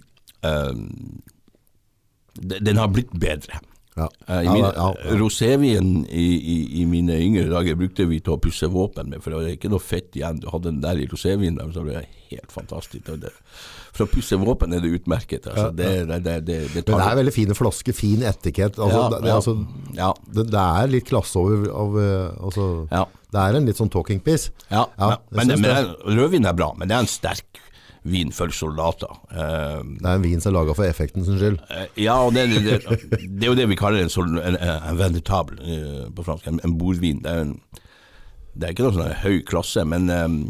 [2.43, 3.63] Den har blitt bedre.
[3.95, 4.07] Ja.
[4.25, 6.25] Uh, ja, ja, Rosévin i,
[6.55, 9.51] i, i, mine yngre dager brukte vi til å pusse våpen med, for det var
[9.53, 10.41] ikke noe fett igjen.
[10.41, 13.11] Du hadde den der i rosévin, så ble det helt fantastisk.
[13.21, 13.33] Det,
[13.93, 15.51] for å pusse våpen er det utmerket.
[15.53, 15.69] Altså.
[15.77, 15.91] Det,
[16.25, 16.39] det,
[16.79, 18.81] Men det er veldig fine flasker, fin etikett.
[18.81, 19.57] Altså, altså,
[20.33, 24.55] det, er litt klasse over av, eh, altså, Det er en litt sånn talking piece.
[24.73, 24.87] Ja,
[25.37, 27.62] men, men rødvin er bra, men det er en sterk
[28.03, 29.13] vin for soldater.
[29.31, 31.61] Uh, det er en vin som er laga for effekten sin skyld?
[31.71, 35.59] Uh, ja, og det, det, det, er jo det vi kaller en, en, en vendetable
[35.63, 36.49] uh, på fransk.
[36.51, 37.23] En, en bordvin.
[37.23, 37.83] Det er, en,
[38.55, 40.41] det er ikke noe sånn høy klasse, men um,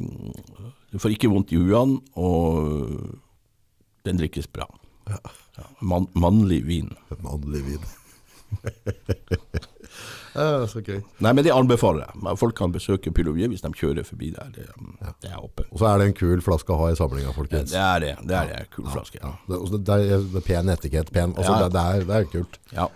[0.93, 3.21] du får ikke vondt i huene, og
[4.09, 4.69] den drikkes bra.
[5.09, 5.21] Ja,
[5.81, 6.93] man, mannlig vin.
[7.25, 7.91] Mannlig vin.
[10.35, 11.03] ja, så gøy.
[11.21, 12.37] Nei, men det anbefaler jeg.
[12.41, 14.49] Folk kan besøke Pylovje hvis de kjører forbi der.
[14.55, 14.65] Det,
[15.25, 15.69] det er åpent.
[15.73, 17.71] Og så er det en kul flaske å ha i samlinga, folkens.
[17.75, 18.15] det er det.
[18.31, 18.61] Det er det.
[18.73, 19.19] Kul flaske.
[19.21, 19.31] Ja.
[19.49, 19.57] Det,
[19.93, 21.09] er, det er pen etikett.
[21.13, 21.31] Pen.
[21.37, 21.57] Også, Ja.
[21.67, 22.55] det, det, er, det er kult.
[22.73, 22.87] Ja.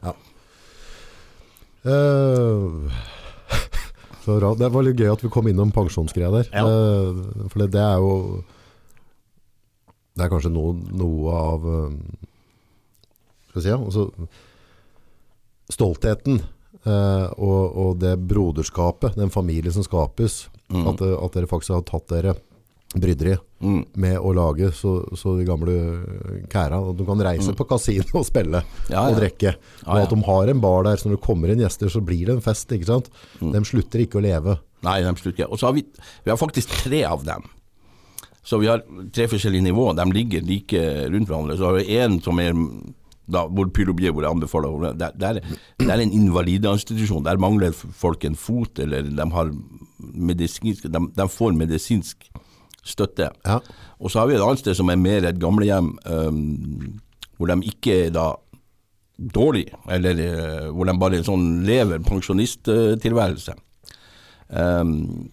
[4.26, 4.40] Så.
[4.58, 6.46] Det var litt gøy at vi kom innom pensjonsgreia der.
[6.50, 6.64] Ja.
[6.66, 8.12] Eh, for det, det er jo
[10.16, 11.92] Det er kanskje noe, noe av eh,
[13.52, 14.08] Skal vi si ja, altså,
[15.70, 16.40] Stoltheten
[16.86, 20.46] eh, og, og det broderskapet, den familie som skapes.
[20.70, 22.36] At, eh, at dere faktisk har tatt dere
[22.96, 23.86] bryderi Mm.
[23.96, 25.72] med å lage så, så de gamle
[26.52, 28.90] kæra At Du kan reise på kasino og spille Mm.
[28.92, 29.18] Ja, og ja.
[29.20, 29.52] drikke.
[29.56, 32.02] Ja, Og at de har en bar der, så når det kommer inn gjester, så
[32.04, 32.68] blir det en fest.
[32.68, 33.08] ikke sant?
[33.40, 33.52] Mm.
[33.54, 34.58] De slutter ikke å leve.
[34.84, 35.48] Nei, de slutter ikke.
[35.50, 35.86] Og så har vi,
[36.26, 37.42] vi har faktisk tre av dem.
[38.44, 39.96] Så vi har tre forskjellige nivåer.
[39.96, 41.56] De ligger like rundt hverandre.
[41.56, 42.52] Så har vi én som er
[43.26, 43.70] da, hvor
[44.02, 45.40] jeg anbefaler det, er,
[45.80, 47.24] det er en invalideinstitusjon.
[47.26, 49.52] Der mangler folk en fot, eller de, har
[49.98, 52.28] medisinsk, de, de får medisinsk
[52.86, 53.30] støtte.
[53.46, 53.60] Ja.
[53.98, 56.98] Og så har vi et annet sted som er mer et gamlehjem, um,
[57.36, 58.30] hvor de ikke er da
[59.34, 63.56] dårlig, eller uh, hvor de bare sånn lever pensjonisttilværelse.
[64.46, 65.32] Um,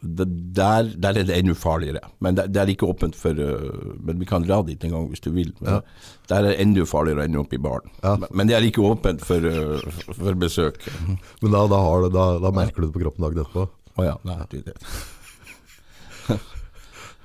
[0.00, 2.00] det, der, der er det enda farligere.
[2.20, 5.08] Men det, det er ikke åpent for uh, Men vi kan dra dit en gang
[5.08, 5.54] hvis du vil.
[5.60, 5.80] Men
[6.28, 7.90] Der er det enda farligere å ende opp i baren.
[8.02, 8.16] Ja.
[8.30, 9.80] Men, det er ikke åpent for, uh,
[10.12, 10.82] for besøk.
[11.42, 13.68] Men da, da, har du, da, da merker du det på kroppen dagen etterpå.
[13.96, 14.76] Å ja, nei, det, det.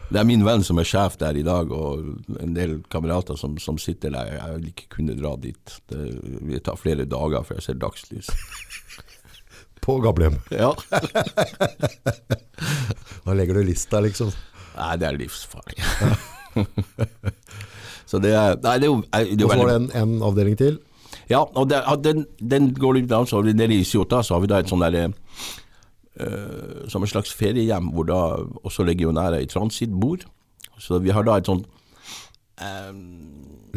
[0.07, 3.57] det er min venn som er sjef der i dag, og en del kamerater som,
[3.59, 4.37] som sitter der.
[4.37, 5.75] Jeg vil ikke kunne dra dit.
[5.91, 6.05] Det
[6.47, 8.31] vil ta flere dager før jeg ser dagslys.
[9.81, 10.39] På gamlehjem.
[10.55, 10.71] Ja.
[13.25, 14.31] Da legger du lista, liksom.
[14.77, 15.81] Nei, det er livsfarlig.
[18.11, 19.91] Så det er Nei, det er jo, det er jo Og så var det en,
[20.01, 20.79] en avdeling til.
[21.31, 23.27] Ja, og det, den, den går litt down.
[23.27, 27.05] Så har vi nede i Isjota, så har vi da et sånn derre uh, Som
[27.05, 28.21] et slags feriehjem hvor da
[28.65, 30.23] også legionærer i transit bor.
[30.81, 31.67] Så vi har da et sånt
[32.57, 32.89] eh,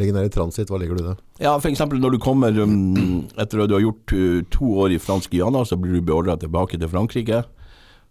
[0.01, 1.17] Ligger i transit, hva legger du i det?
[1.45, 4.99] Ja, eksempel når du kommer um, etter at du har gjort uh, to år i
[4.99, 7.45] fransk Guyana, så blir du beordra tilbake til Frankrike.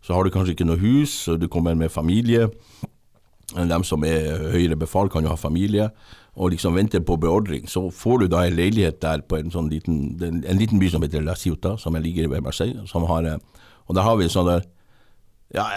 [0.03, 2.49] Så har du kanskje ikke noe hus, du kommer med familie.
[3.53, 5.89] De som er høyere befal, kan jo ha familie,
[6.35, 7.67] og liksom venter på beordring.
[7.69, 10.89] Så får du da en leilighet der på en sånn liten, en, en liten by
[10.91, 12.83] som heter La Ciuta, som ligger ved Marseille.
[12.83, 14.65] Har, eh, og der har vi sånn der
[15.53, 15.67] ja,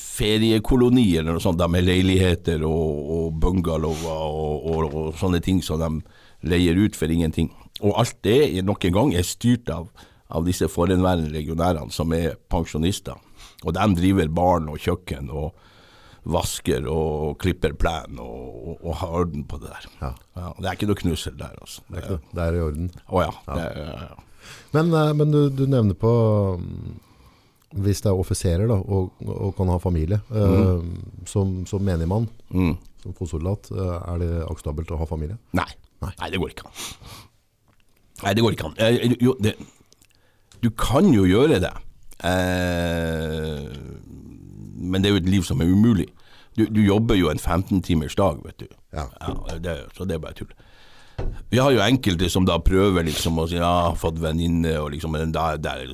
[0.00, 5.82] feriekoloni eller noe sånt, med leiligheter og, og bungalower og, og, og sånne ting som
[5.82, 7.52] de leier ut for ingenting.
[7.84, 9.90] Og alt det nok en gang er styrt av,
[10.32, 13.20] av disse forhenværende legionærene som er pensjonister.
[13.64, 15.54] Og de driver barn og kjøkken og
[16.26, 18.36] vasker og klipper plen og,
[18.72, 19.84] og, og har orden på det der.
[20.02, 20.10] Ja.
[20.58, 21.84] det er ikke noe knussel der, altså.
[21.88, 22.42] Det er, det.
[22.42, 22.88] er i orden.
[23.06, 23.32] Å ja.
[23.46, 24.22] Det, er- ja, ja.
[24.74, 26.10] Men, eh, men du, du nevner på
[26.62, 26.90] mm,
[27.82, 30.84] Hvis det er offiserer da, og, og kan ha familie, eh,
[31.26, 32.76] som, som menigmann, Mm.
[33.02, 35.34] som fotsoldat, uh, er det akseptabelt å ha familie?
[35.58, 35.66] Nei.
[36.02, 36.12] Nei.
[36.30, 36.86] det går ikke an.
[38.22, 38.76] Nei, det går ikke an.
[38.82, 39.54] Eh, jo, det,
[40.62, 41.72] du kan jo gjøre det,
[42.24, 43.66] eh,
[44.76, 46.08] men det er jo et liv som er umulig.
[46.56, 48.68] Du, du jobber jo en 15 timers dag, vet du.
[48.96, 49.08] Ja.
[49.60, 50.54] det, så det er bare tull.
[51.50, 55.14] Vi har jo enkelte som da prøver liksom å si ja, fått venninne, og liksom,
[55.16, 55.86] men der, der,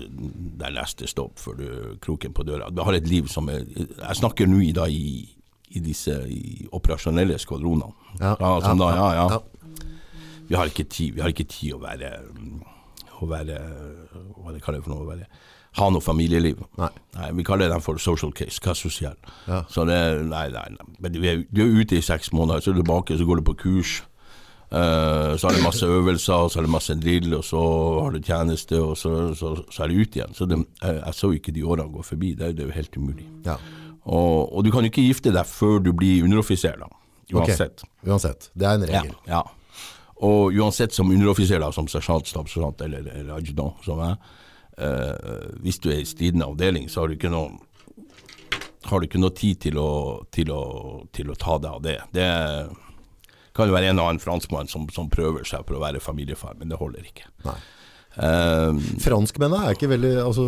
[0.58, 1.68] der neste stopp før du
[2.02, 2.70] kroken på døra.
[2.70, 5.22] Du har et liv som er Jeg snakker nå i, da, i,
[5.70, 8.18] i disse i operasjonelle skvadronene.
[8.20, 9.26] Ja, sånn ja, da, ja, ja.
[9.36, 9.88] ja.
[10.48, 12.10] Vi har ikke tid, vi har ikke tid å være
[13.22, 13.58] å være
[14.42, 15.04] Hva det kaller det for noe?
[15.04, 15.28] Å være,
[15.78, 16.60] ha noe familieliv.
[16.78, 16.90] Nei.
[17.38, 18.60] Vi kaller den for social case.
[18.68, 19.16] Er sosial?
[19.48, 19.62] Ja.
[19.72, 20.88] Så det, nei, nei, nei.
[21.00, 23.40] Men du er, du er ute i seks måneder, så er du tilbake, så går
[23.40, 24.00] du på kurs.
[24.72, 27.60] Uh, så har du masse øvelser, så har du masse drill, og så
[28.04, 30.32] har du tjeneste, og så, så, så er du ute igjen.
[30.36, 32.34] Så det, jeg, jeg så ikke de årene gå forbi.
[32.40, 33.26] Det, det er jo helt umulig.
[33.48, 33.56] Ja.
[34.02, 36.88] Og, og du kan jo ikke gifte deg før du blir underoffiser, da.
[37.32, 37.84] Uansett.
[37.84, 38.06] Uansett.
[38.08, 38.48] Uansett.
[38.58, 39.18] Det er en Ja, regel.
[39.28, 39.42] ja.
[40.22, 44.16] Og uansett som underoffiser, da, som sersjant, stabssersjant eller, eller adjudant, som jeg,
[44.78, 47.52] eh, hvis du er i stridende avdeling, så har du ikke noe
[48.82, 49.90] har du ikke noe tid til å,
[50.34, 50.62] til å,
[51.14, 51.98] til å ta deg av det.
[52.14, 52.30] Det
[53.54, 56.56] kan jo være en og annen franskmann som, som prøver seg på å være familiefar,
[56.58, 57.28] men det holder ikke.
[57.46, 57.58] Nei.
[58.16, 60.44] Eh, Franskmennene er ikke veldig altså,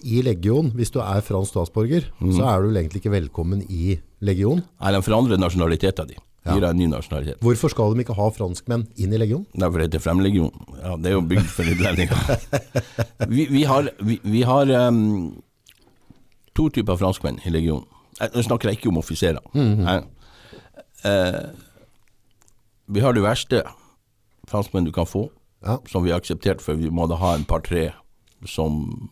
[0.00, 2.32] I legion, hvis du er fransk statsborger, mm.
[2.38, 4.64] så er du egentlig ikke velkommen i legion.
[4.80, 6.24] Nei, de forandrer nasjonaliteten din.
[6.40, 6.54] Ja.
[6.54, 7.40] Gir deg en ny nasjonalitet.
[7.44, 9.42] Hvorfor skal de ikke ha franskmenn inn i legion?
[9.60, 10.48] Nei, for det Fremlegion.
[10.80, 12.16] Ja, det er jo bygd for utlendinger.
[13.34, 15.42] vi, vi har, vi, vi har um,
[16.56, 17.84] to typer franskmenn i legionen.
[18.20, 19.44] Nå snakker jeg ikke om offiserer.
[19.56, 19.98] Nei.
[21.08, 21.44] Eh,
[22.92, 23.62] vi har det verste
[24.50, 25.28] franskmenn du kan få,
[25.64, 25.76] Ja.
[25.88, 27.90] som vi har akseptert, for vi måtte ha en par-tre
[28.48, 29.10] som,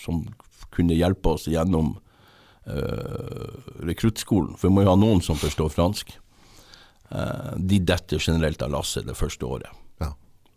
[0.00, 0.24] som
[0.72, 1.98] kunne hjelpe oss gjennom
[2.68, 4.54] uh, rekruttskolen.
[4.58, 6.14] For vi må jo ha noen som forstår fransk.
[7.10, 9.70] uh, de detter generelt av lasset det første året.
[10.02, 10.12] Ja.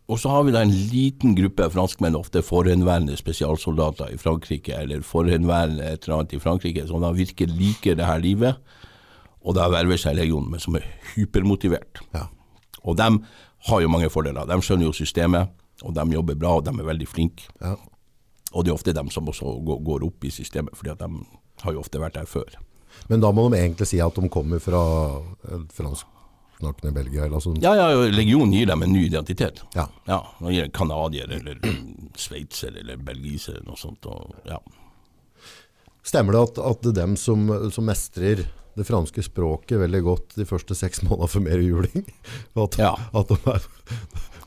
[0.10, 5.06] Og så har vi da en liten gruppe franskmenn, ofte forhenværende spesialsoldater i Frankrike, eller
[5.06, 8.58] forhenværende et eller annet i Frankrike, som da virkelig liker det her livet,
[9.40, 12.02] og da verver seg legionen, men som er hypermotivert.
[12.16, 12.26] Ja.
[12.84, 13.08] Og de
[13.70, 14.48] har jo mange fordeler.
[14.50, 17.46] De skjønner jo systemet, og de jobber bra, og de er veldig flinke.
[17.62, 17.76] Ja.
[18.50, 21.39] Og det er ofte dem som også går, går opp i systemet, fordi at de
[21.66, 22.56] har jo ofte vært der før.
[23.10, 24.80] Men da må de egentlig si at de kommer fra
[25.50, 27.26] eh, fransksnakkende Belgia.
[27.26, 29.62] Eller altså, Ja, ja, legionen gir dem en ny identitet.
[29.78, 29.88] Ja.
[30.10, 31.60] Ja, de gir canadier eller
[32.20, 34.06] sveitser eller belgiser eller noe sånt.
[34.10, 34.60] Og, ja.
[36.06, 38.46] Stemmer det at, at det er dem som, som mestrer
[38.80, 42.06] det franske språket veldig godt de første seks måneder for mer juling?
[42.64, 42.94] At, Ja.
[43.14, 43.66] at de er,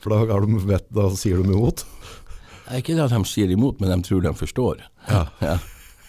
[0.01, 1.83] for da, er de, vet, da sier de imot?
[2.63, 4.81] Det ikke det at de sier imot, men de tror de forstår.
[5.11, 5.25] Ja.
[5.43, 5.57] Ja.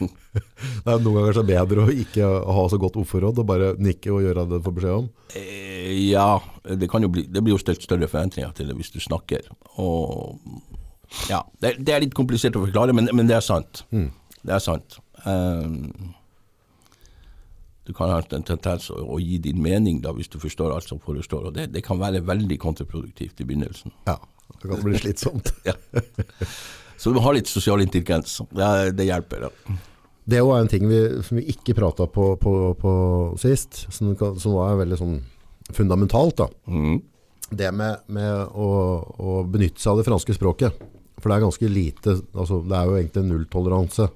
[0.00, 4.10] Det er noen ganger så bedre å ikke ha så godt ordforråd og bare nikke
[4.12, 5.06] og gjøre det du får beskjed om.
[5.38, 6.28] Eh, ja,
[6.66, 9.46] det, bli, det blir jo stilt større forventninger til det hvis du snakker.
[9.82, 10.40] Og
[11.30, 13.84] ja, det, det er litt komplisert å forklare, men, men det er sant.
[14.44, 14.98] Det er sant.
[15.24, 16.14] Um,
[17.84, 20.88] du kan ha en tendens å, å gi din mening da, hvis du forstår alt
[20.88, 23.92] som forestår, og det, det kan være veldig kontraproduktivt i begynnelsen.
[24.08, 24.16] Ja,
[24.60, 25.52] det kan bli slitsomt.
[25.68, 25.76] Ja.
[26.96, 28.38] Så du må ha litt sosial intelligens.
[28.54, 29.48] Det, det hjelper.
[29.48, 29.76] Ja.
[30.24, 32.92] Det jo en ting vi, som vi ikke pratet på, på, på
[33.40, 35.18] sist, som, som var veldig sånn
[35.74, 36.46] fundamentalt da.
[36.68, 37.00] Mm.
[37.54, 38.68] Det med, med å,
[39.20, 40.78] å benytte seg av det franske språket.
[41.20, 44.08] For det er ganske lite, altså det er jo egentlig nulltoleranse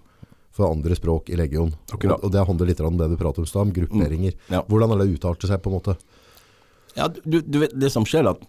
[0.58, 1.70] for andre språk i legion.
[1.94, 4.34] Og, og det handler litt om det du prater om Stam, grupperinger.
[4.48, 4.56] Mm.
[4.56, 4.64] Ja.
[4.68, 5.94] Hvordan er det uttalte seg på en måte?
[6.96, 8.40] Ja, du, du vet, det som skjer at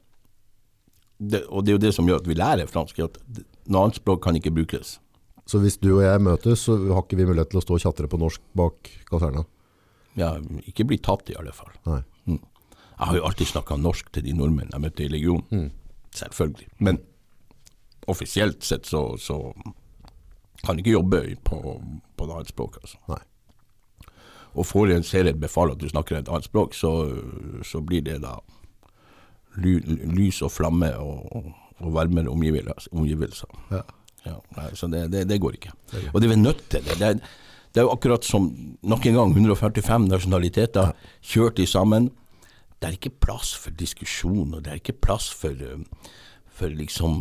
[1.20, 3.88] det, Og det er jo det som gjør at vi lærer fransk, at det- noe
[3.88, 4.98] annet språk kan ikke brukes.
[5.50, 7.84] Så hvis du og jeg møtes, så har ikke vi mulighet til å stå og
[7.84, 9.44] tjatre på norsk bak kaserna.
[10.20, 10.36] Ja,
[10.70, 11.72] ikke bli tatt i alle fall.
[11.90, 12.02] Nei.
[12.30, 15.70] Jeg har jo alltid snakka norsk til de nordmenn jeg møtte i legionen.
[16.16, 16.68] Selvfølgelig.
[16.84, 17.00] Men
[18.12, 19.40] offisielt sett så, så
[20.66, 21.60] kan jeg ikke jobbe på,
[22.18, 22.78] på et annet språk.
[22.84, 23.00] Altså.
[23.10, 23.22] Nei.
[24.60, 26.92] Og får en ser et befal at du snakker et annet språk, så,
[27.64, 28.36] så blir det da
[29.62, 29.78] ly,
[30.18, 33.50] lys og flamme og, og varmere omgivelser.
[33.72, 33.84] Ja.
[34.28, 35.74] Ja, nei, så det, det, det går ikke.
[36.12, 36.98] Og det er vi nødt til det.
[37.00, 37.20] Det er,
[37.74, 38.50] det er jo akkurat som
[38.82, 42.10] nok en gang 145 nasjonaliteter kjørt i sammen.
[42.80, 46.10] Det er ikke plass for diskusjon, og det er ikke plass for, eh,
[46.60, 47.16] for liksom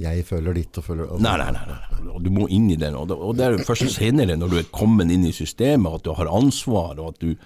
[0.00, 1.66] Jeg føler ditt og føler Nei, nei, nei.
[1.68, 2.20] nei.
[2.24, 2.96] Du må inn i den.
[2.96, 6.30] Og det, er først senere, når du er kommet inn i systemet, at du har
[6.30, 7.36] ansvar, og at du,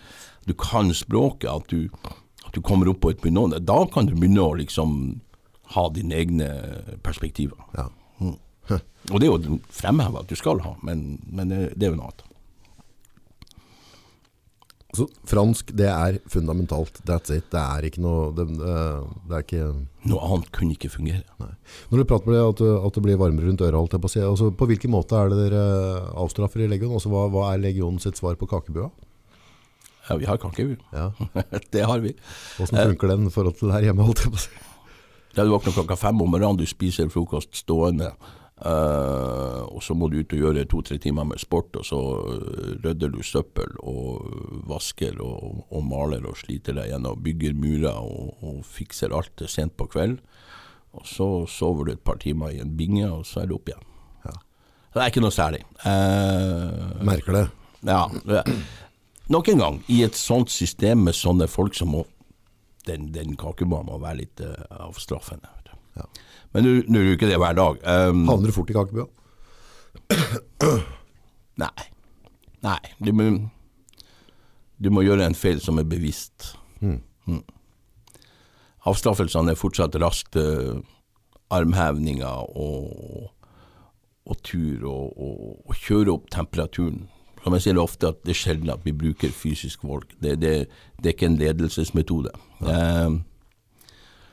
[0.46, 1.90] du kan språket, at du,
[2.46, 3.48] at du kommer opp på et nivå.
[3.58, 5.20] Da kan du begynne å liksom
[5.74, 6.48] ha dine egne
[7.06, 7.58] perspektiver.
[7.76, 7.88] Ja.
[9.12, 12.00] Og det er jo fremheva at du skal ha, men, men det, det er jo
[12.00, 12.24] noe annet.
[14.96, 17.02] Så fransk, det er fundamentalt.
[17.08, 17.50] That's it.
[17.52, 19.64] Det er ikke noe Det, det er ikke
[20.08, 21.24] Noe annet kunne ikke fungere.
[21.90, 24.08] Når du prater med det, at, at det blir varmere rundt øret, holdt jeg på
[24.08, 24.22] å si.
[24.24, 25.64] Altså, på hvilken måte er det dere
[26.16, 26.94] avstraffer i legion?
[26.96, 28.88] Altså, hva, hva er legionen sitt svar på kakebua?
[30.06, 31.10] Ja, vi har kakebu Ja.
[31.74, 32.14] det har vi.
[32.56, 34.64] Hvordan funker den i forhold til her hjemme, holdt jeg på å si?
[35.36, 38.14] Du våkner klokka fem om morgenen, du spiser frokost stående,
[38.56, 41.98] Uh, og så må du ut og gjøre to-tre timer med sport, og så
[42.32, 44.30] eh, rydder du søppel og
[44.70, 49.50] vasker og, og maler og sliter deg gjennom, bygger murer og, og fikser alt til
[49.52, 50.16] sent på kveld.
[50.96, 53.68] Og så sover du et par timer i en binge, og så er du opp
[53.68, 53.84] igjen.
[54.24, 54.34] Ja.
[54.96, 55.60] Det er ikke noe særlig.
[55.84, 57.46] Uh, Merker det.
[57.84, 58.46] ja, det-
[59.28, 62.06] nok en gang, i et sånt system med sånne folk som må
[62.86, 64.54] Den, den kakebanen må være litt uh,
[64.86, 65.50] avstraffende.
[65.56, 65.78] vet du.
[66.00, 66.06] Ja.
[66.54, 67.82] Men nå det jo ikke det hver dag.
[67.82, 69.06] Um, Havner du fort i kakebua?
[71.64, 71.86] nei.
[72.66, 72.80] Nei.
[73.02, 73.28] Du må,
[74.78, 76.54] du må gjøre en feil som er bevisst.
[76.80, 77.00] Mm.
[78.86, 80.78] Avstraffelsene er fortsatt raskt uh,
[81.50, 83.32] armhevninger og,
[84.26, 87.06] og tur og, og, og kjøre opp temperaturen.
[87.46, 90.08] Som jeg sier ofte, at det er sjelden at vi bruker fysisk vold.
[90.18, 90.66] Det, det,
[90.98, 92.32] det er ikke en ledelsesmetode.
[92.66, 93.12] Eh,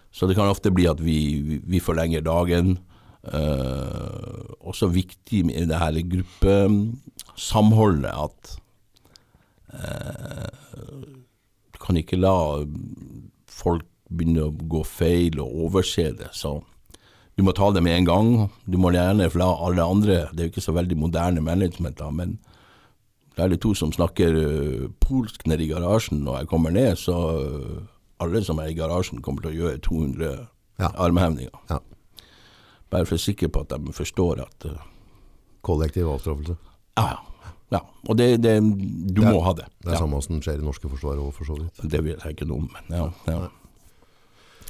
[0.09, 2.79] så det kan ofte bli at vi, vi, forlenger dagen.
[3.21, 8.57] Eh, også viktig med det her gruppesamholdet at
[9.77, 10.49] eh,
[11.69, 12.65] du kan ikke la
[13.45, 16.33] folk begynne å gå feil og overse det.
[16.33, 16.65] Så
[17.37, 18.49] du må ta det med en gang.
[18.65, 22.09] Du må gjerne la alle andre Det er jo ikke så veldig moderne management, da,
[22.09, 22.39] men
[23.35, 26.95] det er de to som snakker eh, polsk nede i garasjen når jeg kommer ned,
[27.01, 27.15] så,
[28.21, 30.33] alle som er i garasjen, kommer til å gjøre 200
[30.81, 30.87] Ja.
[30.97, 31.53] armhevninger.
[31.69, 31.79] Ja.
[32.89, 34.77] Bare for å være sikker på at de forstår at uh,
[35.63, 36.55] Kollektiv avstraffelse.
[36.97, 37.17] Ja,
[37.71, 37.79] ja.
[38.09, 39.65] Og det, det, du Det er- må ha det.
[39.81, 39.99] Det er ja.
[40.01, 41.83] samme som skjer i norske forsvaret òg, for så vidt.
[41.93, 43.05] Det vet jeg ikke noe om, ja.
[43.29, 43.47] ja.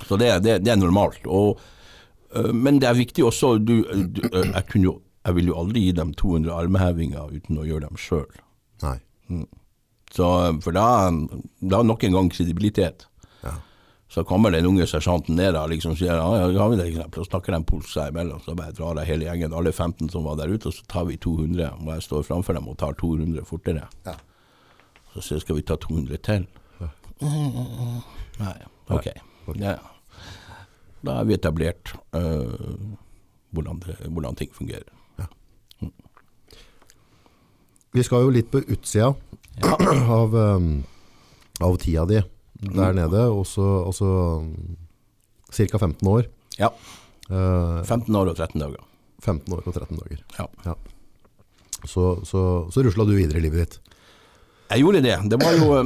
[0.07, 1.25] Så det, det, det er normalt.
[1.25, 1.59] Og,
[2.35, 4.95] uh, men det er viktig også du, du, uh, jeg, kunne jo,
[5.25, 8.27] jeg vil jo aldri gi dem 200 armhevinger uten å gjøre dem sjøl.
[8.83, 8.97] Nei.
[10.13, 11.09] Så, øh, For da,
[11.61, 13.07] da nok en gang kredibilitet.
[13.43, 13.55] Ja.
[14.07, 17.23] Så kommer den unge sersjanten ned og liksom sier ja, ja, har vi det eksempel,
[17.23, 18.43] og snakker de polsk seg imellom.
[18.45, 21.07] Så bare drar jeg hele gjengen, alle 15 som var der ute, og så tar
[21.09, 21.71] vi 200.
[21.79, 23.87] Og jeg står framfor dem og tar 200 fortere.
[24.05, 24.17] Ja.
[25.13, 26.45] Så sier jeg skal vi ta 200 til?
[28.39, 28.55] Nei,
[28.93, 29.09] ok.
[29.59, 29.77] Ja.
[31.03, 32.53] Da har vi etablert uh,
[33.51, 34.87] hvordan, det, hvordan ting fungerer.
[37.93, 39.13] Vi skal jo litt på utsida
[39.61, 39.75] Ja.
[40.09, 40.83] av, um,
[41.61, 42.21] av tida di
[42.73, 44.07] der nede, og så altså,
[45.51, 45.77] ca.
[45.77, 46.25] 15 år.
[46.59, 46.71] ja.
[47.31, 48.81] Eh, 15 år og 13 dager.
[49.23, 50.17] 15 år og 13 dager.
[50.65, 50.73] Ja.
[51.87, 52.41] Så, så,
[52.71, 53.77] så rusla du videre i livet ditt.
[54.73, 55.15] Jeg gjorde det.
[55.31, 55.77] Det var jo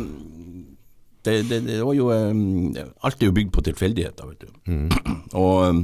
[1.28, 4.50] det, det, det var jo Alt er jo bygd på tilfeldigheter, vet du.
[5.44, 5.84] Og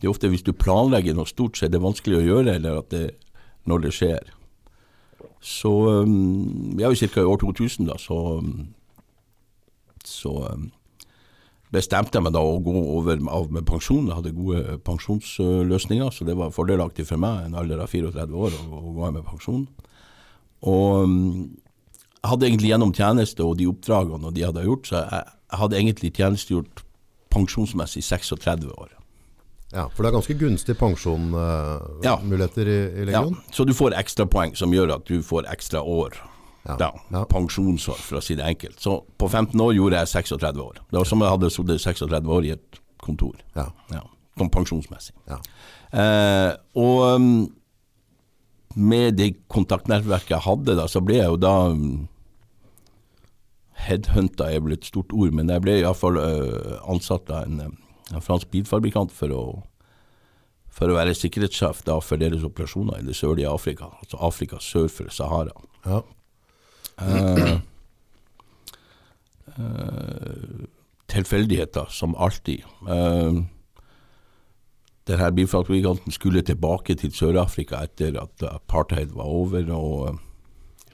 [0.00, 2.80] det er ofte hvis du planlegger noe stort, så er det vanskelig å gjøre, eller
[2.80, 3.04] at det,
[3.68, 4.32] når det skjer.
[5.42, 7.20] Så øhm, Vi er jo ca.
[7.20, 8.42] i år 2000, da, så
[10.04, 10.70] så øhm,
[11.72, 14.06] bestemte jeg meg da å gå over av med pensjon.
[14.06, 18.56] Jeg hadde gode pensjonsløsninger, så det var fordelaktig for meg, en alder av 34 år,
[18.68, 19.66] å, gå av med pensjon.
[20.68, 25.30] Og jeg hadde egentlig gjennom tjeneste og de oppdragene og de hadde gjort, så jeg,
[25.52, 26.84] jeg hadde egentlig tjenestegjort
[27.32, 28.92] pensjonsmessig 36 år.
[29.72, 32.18] Ja, For det er ganske gunstig uh, Ja.
[32.20, 32.28] i,
[32.60, 36.18] i, i Ja, så du får ekstra poeng som gjør at du får ekstra år.
[36.66, 36.76] Ja.
[36.78, 37.24] Ja, Ja.
[37.24, 38.78] Pensjonsår, for å si det enkelt.
[38.80, 40.78] Så på 15 år gjorde jeg 36 år.
[40.90, 43.34] Det var som om jeg hadde sittet 36 år i et kontor.
[43.56, 43.70] Ja.
[43.90, 44.04] Ja,
[44.38, 45.14] Sånn pensjonsmessig.
[45.28, 45.40] Ja.
[45.92, 47.26] Eh, og um,
[48.76, 52.06] med det kontaktnettverket jeg hadde, da, så ble jeg jo da um,
[53.82, 57.76] Headhunta er vel et stort ord, men jeg ble iallfall uh, ansatt av en, en
[58.20, 59.44] fransk bilfabrikant for å,
[60.68, 64.90] for å være sikkerhetssjef da, for deres operasjoner i det sørlige Afrika, altså Afrika sør
[64.92, 65.54] for Sahara.
[65.86, 66.02] Ja.
[67.00, 67.56] Eh,
[69.56, 70.66] eh,
[71.12, 72.64] tilfeldigheter, som alltid.
[72.88, 73.44] Uh,
[75.08, 80.20] denne bilfabrikanten skulle tilbake til Sør-Afrika etter at apartheid var over, og eh,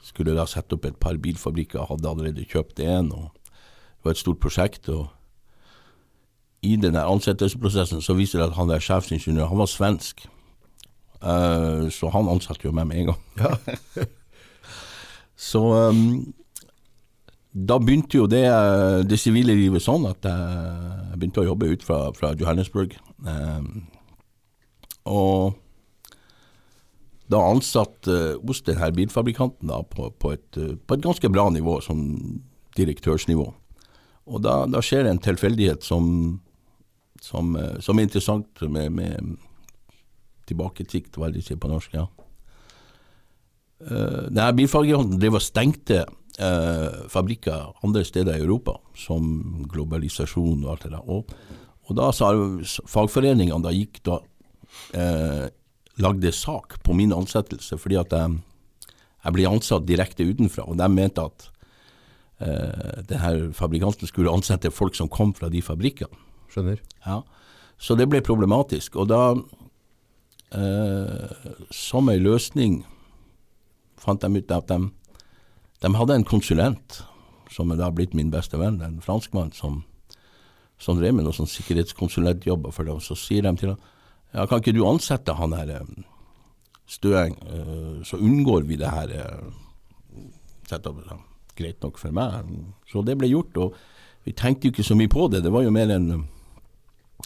[0.02, 2.80] skulle da sette opp et par bilfabrikker, hadde allerede kjøpt
[3.12, 4.88] og det var et stort prosjekt.
[4.88, 5.08] og
[6.66, 10.26] I denne ansettelsesprosessen så viser det at han der sjefsingeniør, han var svensk.
[11.18, 14.08] Uh, så han ansatte jo meg med en gang.
[15.38, 16.32] Så um,
[17.54, 21.84] da begynte jo det, eh, det sivile livet sånn at jeg begynte å jobbe ut
[21.86, 22.96] fra, fra Johannesburg.
[23.22, 23.84] Um,
[25.06, 25.54] og
[27.32, 31.48] da ansatt uh, hos denne bilfabrikanten da, på, på, et, eh, på et ganske bra
[31.52, 32.00] nivå, som
[32.78, 33.48] direktørsnivå.
[34.28, 36.38] Og da, da skjer det en tilfeldighet som,
[37.24, 39.36] som, eh, som er interessant med, med
[40.48, 41.94] tilbaketikt, hva de sier på norsk?
[41.98, 42.08] ja.
[43.78, 49.28] Uh, denne bilfabrikanten drev og stengte uh, fabrikker andre steder i Europa, som
[49.70, 51.04] globalisasjon og alt det der.
[51.06, 51.30] Og,
[51.86, 52.32] og da sa
[52.90, 55.46] fagforeningene da gikk da uh,
[56.02, 58.40] lagde sak på min ansettelse, fordi at jeg,
[59.24, 61.48] jeg ble ansatt direkte utenfra, og de mente at
[62.42, 66.26] uh, denne fabrikanten skulle ansette folk som kom fra de fabrikkene.
[66.52, 66.80] Skjønner.
[67.06, 67.22] Ja.
[67.78, 68.96] Så det ble problematisk.
[68.98, 69.34] Og da,
[70.52, 72.80] eh, som en løsning,
[73.98, 74.90] fant de ut at de,
[75.82, 77.02] de hadde en konsulent,
[77.50, 79.82] som er da blitt min beste venn, en franskmann, som,
[80.78, 83.00] som drev med noen sånn sikkerhetskonsulentjobber for dem.
[83.00, 83.80] Så sier de til ham
[84.34, 85.92] ja, kan ikke du ansette han her eh,
[86.88, 90.26] Støeng, eh, så unngår vi det her eh,
[90.68, 91.00] setup.
[91.08, 91.18] Ja,
[91.58, 92.48] Greit nok for meg.
[92.88, 93.56] Så det ble gjort.
[93.56, 93.74] og
[94.24, 95.42] vi tenkte jo ikke så mye på det.
[95.44, 96.28] Det var jo mer en,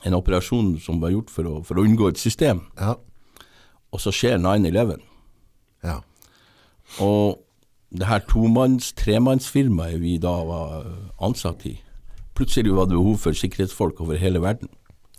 [0.05, 2.65] en operasjon som var gjort for å, for å unngå et system.
[2.81, 2.97] Ja.
[3.93, 5.03] Og så skjer 9-11.
[5.85, 6.01] Ja.
[7.05, 7.43] Og
[7.93, 10.87] det her tomanns-, tremannsfirmaet vi da var
[11.23, 11.77] ansatt i,
[12.37, 14.73] plutselig var det behov for sikkerhetsfolk over hele verden.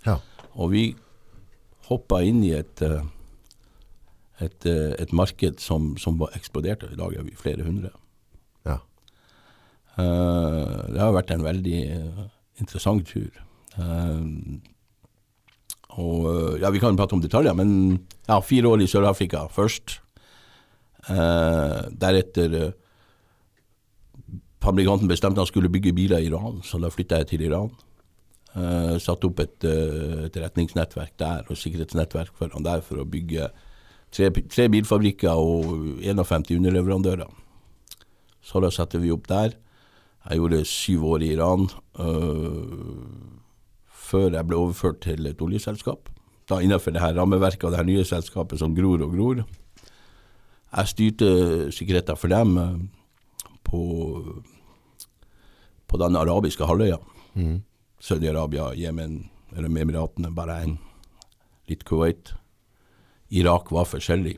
[0.06, 0.18] Ja.
[0.54, 0.84] Og vi
[1.88, 3.04] hoppa inn i et, eh,
[4.40, 6.92] et, eh, et marked som, som var eksploderte.
[6.92, 7.90] I dag er vi flere hundre.
[8.66, 8.78] Ja.
[9.98, 11.80] Eh, det har vært en veldig
[12.60, 13.30] interessant tur.
[13.78, 14.22] Eh,
[15.94, 17.98] og eh, ja, Vi kan prate om detaljer, men
[18.28, 20.00] ja, fire år i Sør-Afrika først.
[21.10, 22.74] Eh, deretter
[24.64, 27.72] fabrikanten bestemte han skulle bygge biler i Iran, så da flytta jeg til Iran.
[28.54, 33.48] Uh, satte opp et uh, etterretningsnettverk der og sikkerhetsnettverk for han der for å bygge
[34.14, 37.32] tre, tre bilfabrikker og 51 underleverandører.
[38.44, 39.56] Så da satte vi opp der.
[40.28, 41.66] Jeg gjorde syv år i Iran
[41.98, 43.42] uh,
[44.04, 46.10] før jeg ble overført til et oljeselskap.
[46.48, 49.44] Da innenfor det her rammeverket og det her nye selskapet som gror og gror.
[50.74, 51.28] Jeg styrte
[51.72, 52.56] sikkerheten for dem
[53.64, 53.82] på,
[55.88, 56.98] på den arabiske halvøya.
[57.34, 57.62] Mm.
[58.00, 60.78] Saudi-Arabia, Jemen, eller Emiratene, Bahrain,
[61.70, 62.34] litt Kuwait.
[63.30, 64.36] Irak var forskjellig.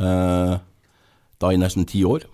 [0.00, 0.54] Eh,
[1.40, 2.24] da i nesten ti år.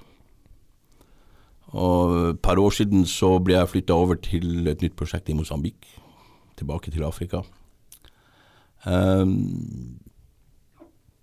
[1.71, 5.87] Og per år siden så ble jeg flytta over til et nytt prosjekt i Mosambik.
[6.61, 7.43] Tilbake til Afrika.
[8.85, 10.01] Um,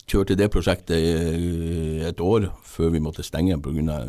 [0.08, 4.00] kjørte det prosjektet et år før vi måtte stenge pga.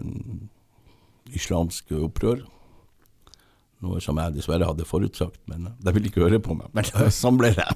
[1.34, 2.44] islamsk opprør.
[3.84, 6.70] Noe som jeg dessverre hadde forutsagt, men de ville ikke høre på meg.
[6.74, 7.68] Men sånn ble det.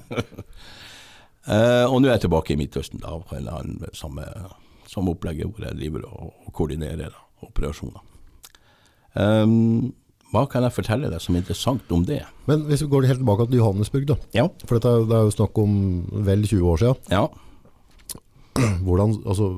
[1.47, 4.25] uh, og nå er jeg tilbake i Midtøsten, da, på en eller annen samme,
[4.89, 8.03] samme opplegget hvor jeg driver og, og koordinerer da, operasjoner.
[9.13, 9.93] Um,
[10.33, 12.23] hva kan jeg fortelle deg som er interessant om det?
[12.49, 14.15] Men Hvis vi går helt tilbake til Johannesburg, da.
[14.33, 14.47] Ja.
[14.65, 15.73] For dette, det er jo snakk om
[16.25, 17.11] vel 20 år siden.
[17.13, 17.27] Ja.
[18.85, 19.51] Hvordan, altså,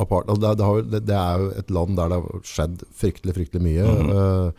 [0.00, 3.36] apart, altså det, det, har, det, er jo et land der det har skjedd fryktelig,
[3.36, 3.84] fryktelig mye.
[3.84, 4.48] Mm -hmm.
[4.48, 4.52] uh,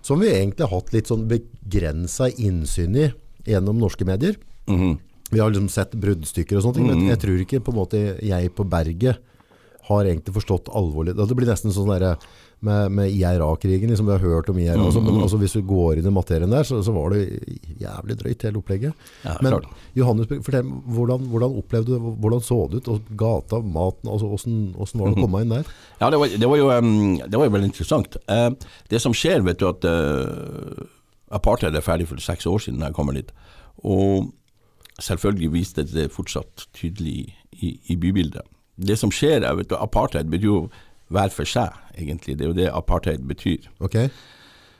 [0.00, 3.12] som vi egentlig har hatt litt sånn begrensa innsyn i
[3.44, 4.36] gjennom norske medier.
[4.66, 4.98] Mm -hmm.
[5.30, 6.96] Vi har liksom sett bruddstykker og sånne ting, mm -hmm.
[6.96, 7.10] men mhm.
[7.10, 9.16] jeg tror ikke på en måte jeg på berget
[9.82, 11.14] har egentlig forstått alvorlig.
[11.16, 12.16] Det blir nesten sånn derre
[12.64, 14.76] med, med IRA-krigen, liksom vi har hørt om IRA.
[14.78, 17.24] Mm, altså, men altså, hvis du går inn i materien der, så, så var det
[17.80, 19.06] jævlig drøyt, hele opplegget.
[19.26, 19.58] Ja, men
[19.98, 22.90] Johannesburg, fortell, hvordan, hvordan, opplevde du hvordan så det ut?
[22.94, 25.74] Og gata, maten, altså, hvordan, hvordan var det å komme inn der?
[26.00, 28.18] Ja, Det var, det var, jo, um, det var jo veldig interessant.
[28.30, 28.50] Uh,
[28.92, 30.88] det som skjer, vet du at uh,
[31.36, 33.32] apartheid er ferdig for seks år siden jeg kommer dit.
[33.84, 34.32] Og
[35.02, 38.44] selvfølgelig viste det fortsatt tydelig i, i bybildet.
[38.76, 40.58] Det som skjer, er, vet du, apartheid betyr jo
[41.12, 42.36] hver for seg, egentlig.
[42.38, 43.68] Det er jo det apartheid betyr.
[43.80, 43.98] Ok,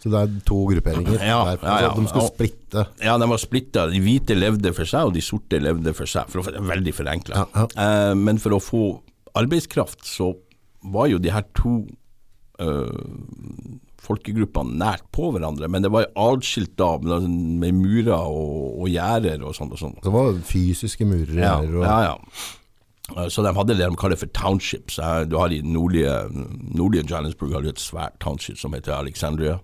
[0.02, 1.18] Så det er to grupperinger?
[1.18, 1.92] Ja, ja, ja.
[1.96, 2.86] De skulle splitte?
[3.02, 3.86] Ja, de var splitta.
[3.90, 6.28] De hvite levde for seg, og de sorte levde for seg.
[6.30, 7.46] For å, veldig forenkla.
[7.66, 8.82] Eh, men for å få
[9.36, 10.34] arbeidskraft, så
[10.86, 11.80] var jo de her to
[12.62, 19.42] øh, folkegruppene nært på hverandre, men det var atskilt da med murer og, og gjerder
[19.42, 19.72] og sånn.
[19.72, 19.98] og sånn.
[20.04, 21.34] Det var fysiske murer?
[21.40, 21.82] Ja, og...
[21.82, 22.16] ja, ja.
[23.14, 24.98] Eh, så de hadde det de kaller for townships.
[25.30, 26.12] Du har I nordlige,
[26.74, 29.58] nordlige Johannesburg har du et svært township som heter Alexandria.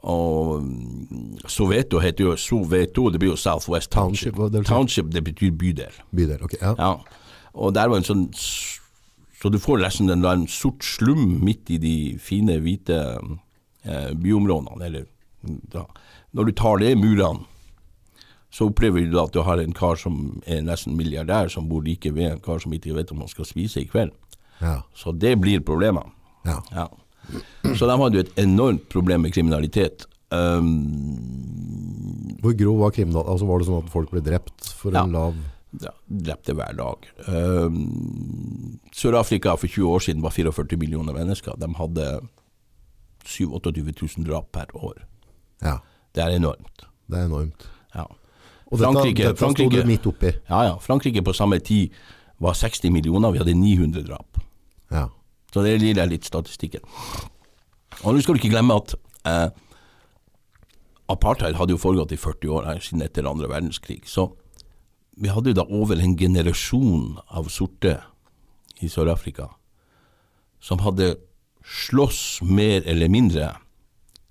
[0.00, 4.36] Og mm, Soveto heter jo Soveto, det blir jo Southwest Township.
[4.36, 5.92] Township, township det betyr bydel.
[6.16, 6.74] Bydel, ok, ja.
[6.78, 6.94] ja.
[7.52, 8.28] Og der var en sånn
[9.40, 12.96] Så du får nesten en, en sort slum midt i de fine, hvite
[13.88, 14.84] eh, byområdene.
[14.84, 15.06] Eller,
[15.72, 15.86] da.
[16.36, 17.46] Når du tar det murene
[18.50, 22.10] så opplever du at du har en kar som er nesten milliardær, som bor like
[22.14, 24.10] ved en kar som ikke vet om han skal spise i kveld.
[24.60, 24.80] Ja.
[24.94, 26.10] Så det blir problemer.
[26.44, 26.58] Ja.
[26.74, 26.88] Ja.
[27.78, 30.08] Så de hadde jo et enormt problem med kriminalitet.
[30.30, 30.90] Um,
[32.42, 33.30] Hvor grov var kriminalitet?
[33.30, 35.38] Altså var det sånn at folk ble drept for en lav
[35.78, 37.06] ja, drepte hver dag.
[37.30, 41.54] Um, Sør-Afrika for 20 år siden var 44 millioner mennesker.
[41.60, 42.08] De hadde
[43.24, 45.04] 7 28 000 drap per år.
[45.62, 45.78] Ja.
[46.14, 46.88] Det er enormt.
[47.06, 47.68] Det er enormt.
[48.70, 50.30] Og Frankrike, dette Frankrike, sto du midt oppi?
[50.48, 50.74] Ja, ja.
[50.82, 51.96] Frankrike på samme tid
[52.40, 54.38] var 60 millioner, vi hadde 900 drap.
[54.90, 55.08] Ja.
[55.52, 56.84] Så det gir deg litt statistikken.
[58.04, 58.94] Og nå skal du ikke glemme at
[59.28, 59.48] eh,
[61.10, 64.04] apartheid hadde jo foregått i 40 år her, siden etter andre verdenskrig.
[64.08, 64.30] Så
[65.20, 67.98] vi hadde jo da over en generasjon av sorte
[68.80, 69.50] i Sør-Afrika
[70.60, 71.14] som hadde
[71.64, 73.50] slåss mer eller mindre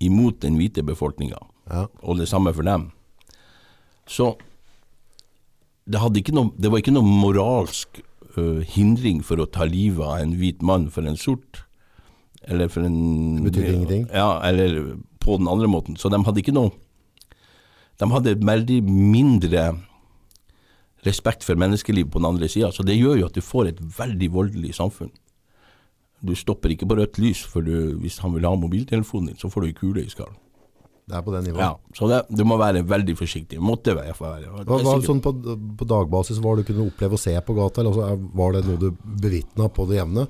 [0.00, 1.38] imot den hvite befolkninga,
[1.70, 1.84] ja.
[2.02, 2.88] og det samme for dem.
[4.10, 4.34] Så
[5.90, 6.00] det,
[6.34, 8.00] noe, det var ikke noe moralsk
[8.36, 11.64] uh, hindring for å ta livet av en hvit mann for en sort.
[12.50, 14.06] Eller for en Det betyr ingenting?
[14.14, 15.98] Ja, eller på den andre måten.
[16.00, 16.72] Så de hadde ikke noe
[18.00, 19.64] De hadde veldig mindre
[21.04, 22.70] respekt for menneskeliv på den andre sida.
[22.72, 25.12] Så det gjør jo at du får et veldig voldelig samfunn.
[26.24, 29.48] Du stopper ikke på rødt lys, for du, hvis han vil ha mobiltelefonen din, så
[29.52, 30.36] får du ei kule i skallen.
[31.10, 31.62] Det er på det nivået.
[31.64, 33.58] Ja, så det, du må være veldig forsiktig.
[33.62, 34.14] Måtte være.
[34.14, 34.52] være.
[34.62, 35.32] Hva, hva, sånn på,
[35.78, 37.82] på, dagbasis, hva du kunne oppleve å se på gata?
[37.82, 38.88] Eller altså, var det noe du
[39.24, 40.28] bevitna på det jevne?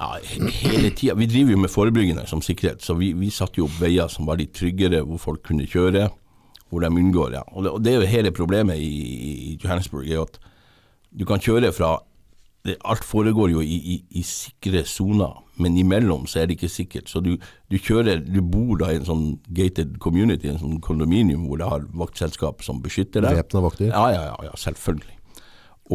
[0.00, 0.14] Ja,
[0.62, 1.16] hele tida.
[1.18, 4.28] Vi driver jo med forebyggende som sikkerhet, så vi, vi satte jo opp veier som
[4.30, 6.06] var litt tryggere, hvor folk kunne kjøre,
[6.70, 7.34] hvor de unngår.
[7.36, 7.42] Ja.
[7.50, 8.94] Og, det, og det er jo hele problemet i,
[9.50, 10.38] i Johannesburg, er at
[11.10, 11.96] du kan kjøre fra
[12.64, 16.72] det, alt foregår jo i, i, i sikre soner, men imellom så er det ikke
[16.72, 17.08] sikkert.
[17.08, 17.32] Så du,
[17.72, 19.24] du kjører, du bor da i en sånn
[19.56, 23.40] gated community, en sånn kondominium hvor det har vaktselskap som beskytter deg.
[23.40, 23.88] Væpna vakter?
[23.88, 25.16] Ja, ja, ja, ja, selvfølgelig.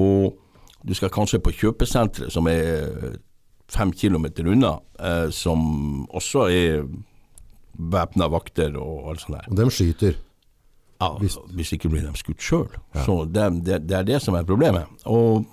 [0.02, 0.36] Og
[0.86, 3.18] du skal kanskje på kjøpesenteret, som er
[3.72, 6.86] fem kilometer unna, eh, som også er
[7.76, 9.50] væpna vakter og alt sånt der.
[9.52, 10.18] Og dem skyter?
[11.02, 12.70] Ja, hvis, hvis ikke blir de skutt sjøl.
[13.04, 14.88] Så det, det, det, er det som er problemet.
[15.06, 15.44] Og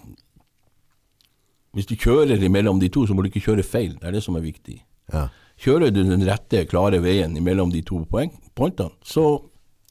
[1.73, 3.95] hvis du kjører imellom de to, så må du ikke kjøre feil.
[4.01, 4.83] Det er det som er viktig.
[5.13, 5.29] Ja.
[5.63, 9.41] Kjører du den rette, klare veien imellom de to poeng, pointene, så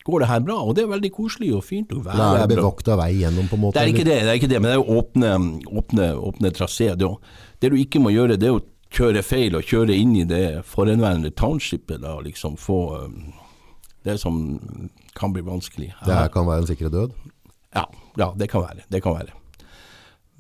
[0.06, 0.58] går det her bra.
[0.66, 1.92] Og det er veldig koselig og fint.
[1.94, 3.78] Og Da er det er bevokta vei gjennom, på en måte?
[3.78, 5.34] Det er ikke det, det er ikke det, men det er jo åpne,
[5.82, 6.98] åpne, åpne traseer.
[7.00, 7.10] Det,
[7.62, 10.46] det du ikke må gjøre, det er å kjøre feil og kjøre inn i det
[10.68, 12.02] forhenværende townshipet.
[12.04, 13.22] Da, liksom få um,
[14.04, 14.36] Det som
[15.16, 15.94] kan bli vanskelig.
[16.06, 17.14] Det her kan være en sikre død?
[17.78, 17.86] Ja,
[18.18, 18.84] ja, det kan være.
[18.90, 19.38] Det kan være.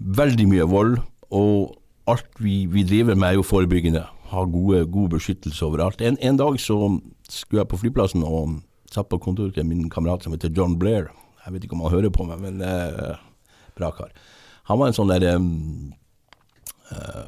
[0.01, 0.97] Veldig mye vold,
[1.31, 1.77] og
[2.11, 4.03] alt vi, vi driver med er jo forebyggende.
[4.31, 6.01] Ha gode, god beskyttelse overalt.
[6.01, 6.77] En, en dag så
[7.29, 8.59] skulle jeg på flyplassen og
[8.91, 11.11] satt på kontoret til min kamerat som heter John Blair.
[11.45, 13.15] Jeg vet ikke om han hører på meg, men eh,
[13.77, 14.11] bra kar.
[14.69, 15.39] Han var en sånn der eh,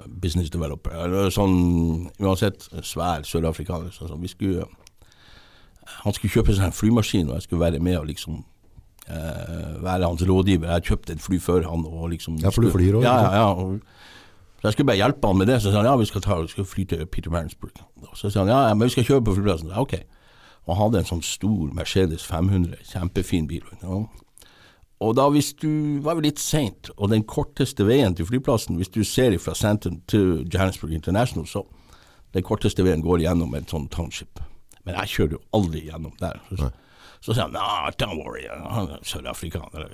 [0.08, 0.94] business developer.
[1.06, 3.92] Eller sånn, uansett, svær sørafrikaner.
[3.96, 4.24] Sånn, sånn.
[4.24, 4.68] vi skulle,
[6.04, 8.53] han skulle kjøpe seg en flymaskin, og jeg skulle være med og liksom eh,
[9.08, 10.70] være hans rådgiver.
[10.72, 11.86] Jeg kjøpte et fly før han.
[11.86, 13.80] Og liksom, Ja, for du flyr også, Ja, ja, ja.
[14.64, 15.62] Så jeg skulle bare hjelpe han med det.
[15.62, 17.82] Så sa han ja, vi skal, ta, vi skal fly til Peter Marinsburg.
[18.16, 19.70] Så sa han ja, ja, men vi skal kjøre på flyplassen.
[19.76, 19.98] Ja, ok.
[20.64, 23.66] Og han hadde en sånn stor Mercedes 500, kjempefin bil.
[23.84, 24.06] Ja.
[25.04, 28.94] Og da hvis du var vel litt seint, og den korteste veien til flyplassen, hvis
[28.94, 31.66] du ser fra Santon til Johannesburg International, så
[32.34, 34.40] den korteste veien går gjennom en sånn township.
[34.88, 36.40] Men jeg kjører jo aldri gjennom der.
[36.56, 36.72] Så,
[37.24, 39.94] så sa han nah, don't worry, han er sørafrikaner.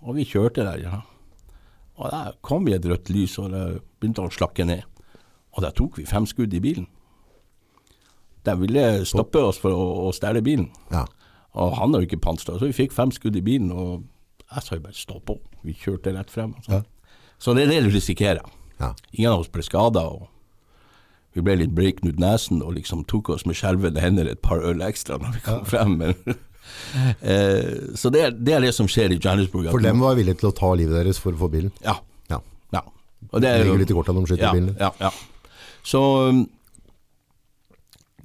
[0.00, 1.00] Og vi kjørte der, ja.
[1.98, 3.64] Og der kom vi et rødt lys, og det
[4.00, 4.86] begynte å slakke ned.
[5.52, 6.86] Og der tok vi fem skudd i bilen.
[8.46, 10.70] De ville stoppe oss for å, å stjele bilen.
[10.94, 11.04] Ja.
[11.58, 14.06] Og han har jo ikke pansra, så vi fikk fem skudd i bilen, og
[14.48, 15.36] jeg sa jo bare stå på.
[15.66, 16.54] Vi kjørte rett frem.
[16.56, 16.80] og ja.
[17.38, 18.46] Så det er det du risikerer.
[18.80, 18.94] Ja.
[19.12, 20.06] Ingen av oss ble skada,
[21.38, 24.82] vi ble litt breaknud nesen og liksom tok oss med skjelvende hender et par øl
[24.84, 25.96] ekstra når vi kom frem.
[26.00, 26.18] Men,
[27.22, 29.70] eh, så det er, det er det som skjer i Johannesburg.
[29.70, 31.72] For dem var villige til å ta livet deres for å få bilen?
[31.84, 31.98] Ja.
[32.32, 32.42] Ja.
[32.74, 32.84] ja.
[33.30, 34.78] Og det er Ligger litt i kortene de skyter ja, bilen.
[34.80, 35.12] Ja, ja.
[35.86, 36.46] Så um,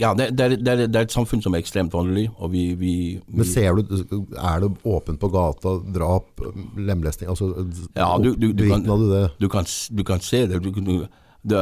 [0.01, 2.93] ja, det, det, det, det er et samfunn som er ekstremt vanlig, og vi, vi,
[3.29, 3.93] Men ser du,
[4.41, 6.41] er det åpent på gata, drap,
[6.75, 7.51] lemlesting, altså,
[7.93, 8.81] Ja, du, du, du, kan,
[9.37, 10.63] du kan, du kan se det.
[10.65, 11.59] Du,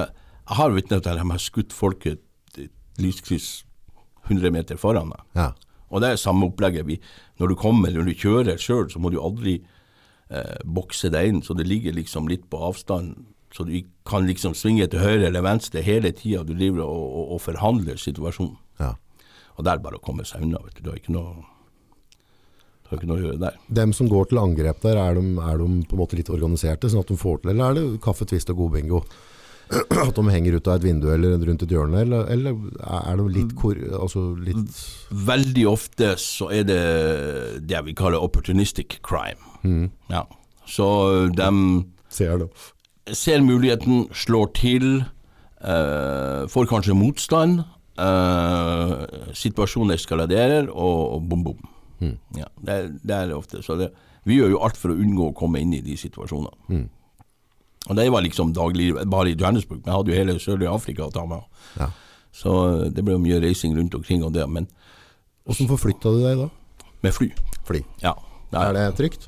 [0.58, 2.70] har vitnet til at de har skutt folk i et
[3.02, 3.64] lyskryss
[4.28, 5.22] 100 meter foran meg.
[5.38, 5.52] Ja.
[5.92, 6.88] Og det er samme opplegget.
[6.88, 7.00] Vi,
[7.42, 9.58] når du kommer, når du kjører sjøl, så må du aldri
[10.30, 13.26] eh, bokse deg inn, så det ligger liksom litt på avstand.
[13.52, 13.74] Så du
[14.08, 18.00] kan liksom svinge til høyre eller venstre hele tida du driver og, og, og forhandler
[18.00, 18.60] situasjonen.
[18.80, 18.96] ja.
[19.60, 20.62] Og det er bare å komme seg unna.
[20.64, 21.44] vet Du Du har ikke noe,
[22.92, 23.58] har ikke noe å gjøre der.
[23.68, 26.90] Dem som går til angrep der, er de, er de på en måte litt organiserte,
[26.90, 29.04] sånn at de får til, eller er det kaffe, twist og god bingo?
[30.08, 33.28] At de henger ut av et vindu eller rundt et hjørne, eller, eller er det
[33.38, 36.82] litt, kor, altså litt Veldig ofte så er det
[37.70, 39.40] det vi kaller opportunistic crime.
[40.12, 40.26] Ja.
[40.68, 40.88] Så
[41.36, 41.50] de
[42.12, 42.44] Ser
[43.08, 44.88] ser muligheten, slår til,
[45.64, 47.64] eh, får kanskje motstand.
[48.02, 51.68] eh, situasjonen eskaladerer, og, og bom, bom.
[52.36, 53.62] Ja, det, det er det ofte.
[53.64, 53.92] Så det,
[54.26, 56.88] vi gjør jo alt for å unngå å komme inn i de situasjonene.
[57.90, 59.82] Og det var liksom daglig, bare i Johannesburg.
[59.82, 61.42] Men jeg hadde jo hele sørlige Afrika å ta med.
[61.80, 61.88] Ja.
[62.32, 64.46] Så eh, det ble jo mye reising rundt omkring og det.
[64.50, 64.68] Men
[65.50, 66.50] Hvordan forflytta du deg da?
[67.02, 67.32] med fly.
[67.66, 67.82] Fly.
[68.04, 68.14] Ja.
[68.54, 69.28] Nei, Er det trygt?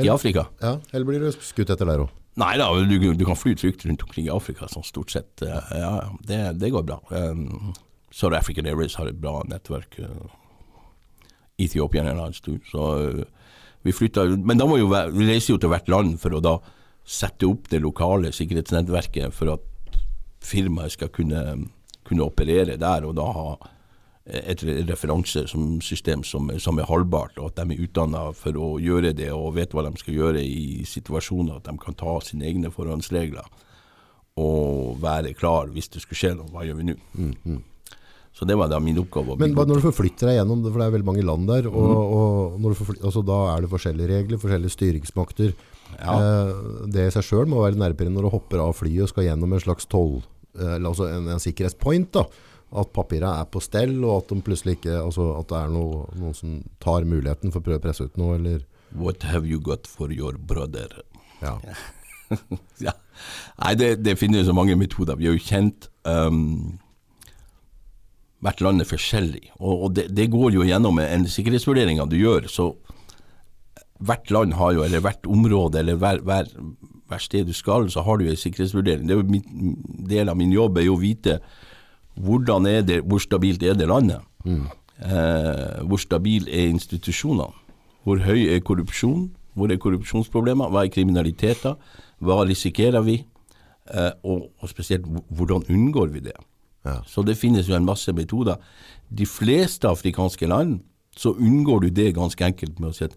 [0.00, 0.46] I Afrika?
[0.62, 2.10] Ja, eller blir du skutt etter der òg?
[2.40, 5.42] Nei da, du, du kan fly trygt rundt omkring i Afrika, sånn stort sett.
[5.44, 5.92] eh, Ja,
[6.26, 6.96] det, det går bra.
[7.14, 7.74] Um,
[8.10, 10.00] South African Airways har et bra nettverk.
[10.00, 10.32] Uh,
[11.58, 12.58] Ethiopian Airlines too.
[12.70, 13.22] Så uh,
[13.84, 16.40] vi flytta Men da må jo være, vi reiser jo til hvert land for å
[16.42, 16.56] da
[17.04, 20.00] sette opp det lokale sikkerhetsnettverket for at
[20.44, 21.42] firmaet skal kunne,
[22.04, 23.48] kunne operere der, og da ha
[24.24, 29.28] et referansesystem som, som er holdbart, og at de er utdanna for å gjøre det
[29.36, 33.44] og vet hva de skal gjøre i situasjoner, at de kan ta sine egne forhåndsregler
[34.40, 36.48] og være klar hvis det skulle skje noe.
[36.50, 36.96] Hva gjør vi nå?
[38.34, 39.36] Så det var da min oppgave.
[39.38, 41.92] Men når du forflytter deg gjennom det, for det er veldig mange land der, og,
[42.16, 45.52] og når du altså da er det forskjellige regler, forskjellige styringsmakter.
[45.98, 46.14] Ja.
[46.14, 49.28] Eh, det i seg sjøl må være nervepirrende når du hopper av flyet og skal
[49.28, 50.18] gjennom en slags toll,
[50.58, 52.12] eh, eller altså en, en sikkerhetspoint.
[52.16, 52.26] da.
[52.74, 56.06] At papirene er på stell, og at, de plutselig ikke, altså at det er noe,
[56.18, 58.38] noen som tar muligheten for å prøve å presse ut noe.
[58.40, 58.64] eller...
[58.94, 60.90] What have you got for your brother?
[61.42, 61.58] Ja.
[62.86, 62.94] ja.
[63.62, 65.18] Nei, det, det finnes så mange metoder.
[65.18, 66.80] Vi har jo kjent um,
[68.44, 72.50] Hvert land er forskjellig, og, og det, det, går jo gjennom en sikkerhetsvurdering du gjør.
[72.52, 72.66] så
[74.00, 76.48] Hvert land har jo, eller hvert område, eller hver, hver,
[77.08, 79.06] hver sted du skal, så har du en sikkerhetsvurdering.
[79.08, 79.76] Det er jo min,
[80.08, 81.38] del av min jobb er jo å vite
[82.14, 84.22] hvordan er det, hvor stabilt er det landet.
[84.44, 84.66] Mm.
[85.02, 87.50] Eh, hvor stabil er institusjonene?
[88.04, 89.30] Hvor høy er korrupsjon?
[89.54, 90.70] Hvor er korrupsjonsproblemer?
[90.70, 91.78] Hva er kriminaliteter?
[92.22, 93.20] Hva risikerer vi?
[93.90, 96.36] Eh, og, og, spesielt, hvordan unngår vi det?
[96.84, 97.00] Ja.
[97.08, 98.60] Så det finnes jo en masse metoder.
[99.08, 100.80] De fleste afrikanske land
[101.16, 103.16] så unngår du det ganske enkelt med å si at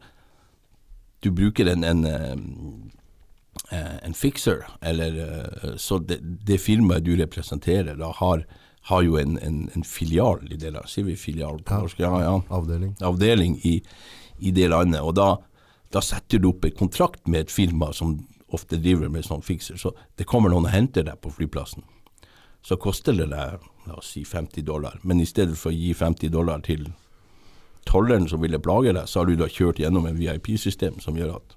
[1.20, 7.96] du bruker en, en, eh, en fixer, eller eh, så det, det, firmaet du representerer,
[7.96, 8.46] da har,
[8.92, 10.92] har jo en, en, filial i det landet.
[10.94, 12.00] Sier vi filial på norsk?
[12.00, 12.38] Ja, ja.
[12.54, 12.96] Avdeling.
[13.02, 13.82] Avdeling i,
[14.40, 15.02] i det landet.
[15.02, 15.34] Og da,
[15.94, 18.20] da setter du opp en kontrakt med et firma som
[18.54, 21.84] ofte driver med sånn fixer, Så det kommer noen og henter deg på flyplassen.
[22.64, 25.00] Så koster det deg la oss si 50 dollar.
[25.04, 26.88] Men i stedet for å gi 50 dollar til
[27.88, 31.38] tolleren som ville plage deg, så har du da kjørt gjennom en VIP-system som gjør
[31.38, 31.56] at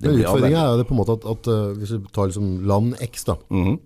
[0.00, 2.94] Men Utfordringa er det på en måte at, at uh, hvis du tar liksom land
[3.04, 3.78] X, da, mm -hmm.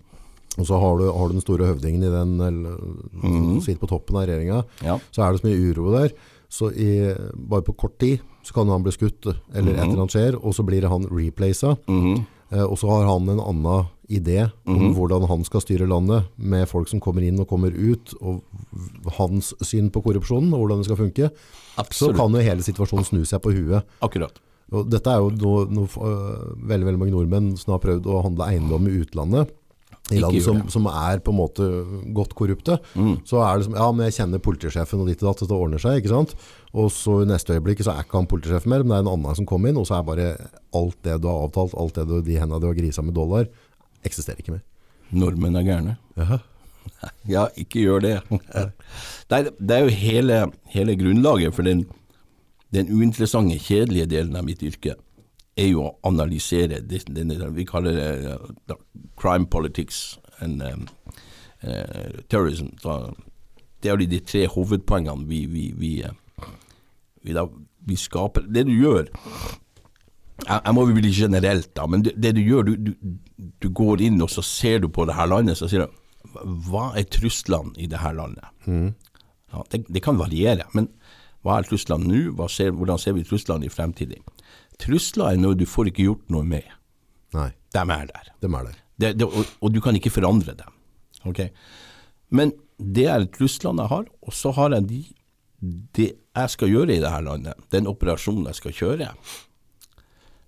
[0.58, 2.76] og så har du, har du, den store høvdingen i den, eller,
[3.12, 3.60] mm -hmm.
[3.60, 4.98] sitter på toppen av regjeringa, ja.
[5.10, 6.10] så er det så mye uro der.
[6.48, 9.82] Så i, bare på kort tid så kan han bli skutt, eller mm -hmm.
[9.82, 11.76] et eller annet skjer, og så blir han replaced.
[11.88, 12.22] Mm -hmm.
[12.54, 14.94] Eh, og så har han en annen idé om mm -hmm.
[14.94, 18.42] hvordan han skal styre landet, med folk som kommer inn og kommer ut, og
[19.18, 21.30] hans syn på korrupsjonen og hvordan det skal funke.
[21.76, 22.16] Absolutt.
[22.16, 23.82] Så kan jo hele situasjonen snu seg på huet.
[24.00, 24.40] Akkurat.
[24.72, 28.22] Og dette er jo noe, noe uh, veldig, veldig mange nordmenn som har prøvd å
[28.22, 29.50] handle eiendom i utlandet
[30.12, 31.66] i land som, som, er på en måte
[32.16, 33.22] godt korrupte, mm.
[33.28, 35.56] så er det som Ja, men jeg kjenner politisjefen og ditt og datt, så det
[35.56, 36.00] ordner seg.
[36.00, 36.34] ikke sant?
[36.76, 39.12] Og så i neste øyeblikk så er ikke han politisjefen mer, men det er en
[39.14, 40.30] annen som kommer inn, og så er bare
[40.76, 43.48] alt det du har avtalt, alt det du, de hendene du har grisa med dollar,
[44.04, 44.64] eksisterer ikke mer.
[45.14, 45.96] Nordmenn er gærne.
[46.20, 46.42] Ja.
[47.24, 48.10] Ja, ikke gjør det.
[49.30, 50.34] Det er, det er jo hele,
[50.68, 51.86] hele, grunnlaget for den,
[52.76, 54.92] den uinteressante, kjedelige delen av mitt yrke
[55.56, 58.34] er jo å analysere denne, Vi kaller det
[58.74, 58.78] uh,
[59.16, 60.88] crime politics and um,
[61.62, 62.74] uh, terrorism.
[62.82, 63.14] Så
[63.82, 66.48] det er jo de tre hovedpoengene vi, vi, vi, uh,
[67.22, 67.46] vi, da,
[67.86, 68.48] vi skaper.
[68.48, 69.06] Det du gjør
[70.42, 73.12] jeg, jeg må bli generelt, da, men det, det du gjør, du, du,
[73.62, 76.00] du, går inn og så ser du på det her landet så sier du
[76.66, 78.46] hva er truslene i det her landet?
[78.66, 78.90] Mm.
[79.52, 80.88] Ja, det, det, kan variere, men
[81.46, 82.32] hva er truslene nå?
[82.34, 84.24] hvordan ser vi truslene i fremtiden?
[84.82, 86.66] Trusler er noe du får ikke gjort noe med.
[87.34, 87.50] Nei.
[87.74, 88.30] De er der.
[88.42, 88.78] De er der.
[88.94, 90.74] Det, det, og, og, du kan ikke forandre dem.
[91.26, 91.50] Okay?
[92.30, 95.02] Men det er truslene jeg har, og så har jeg de
[95.96, 99.10] det jeg skal gjøre i dette landet, den operasjonen jeg skal kjøre.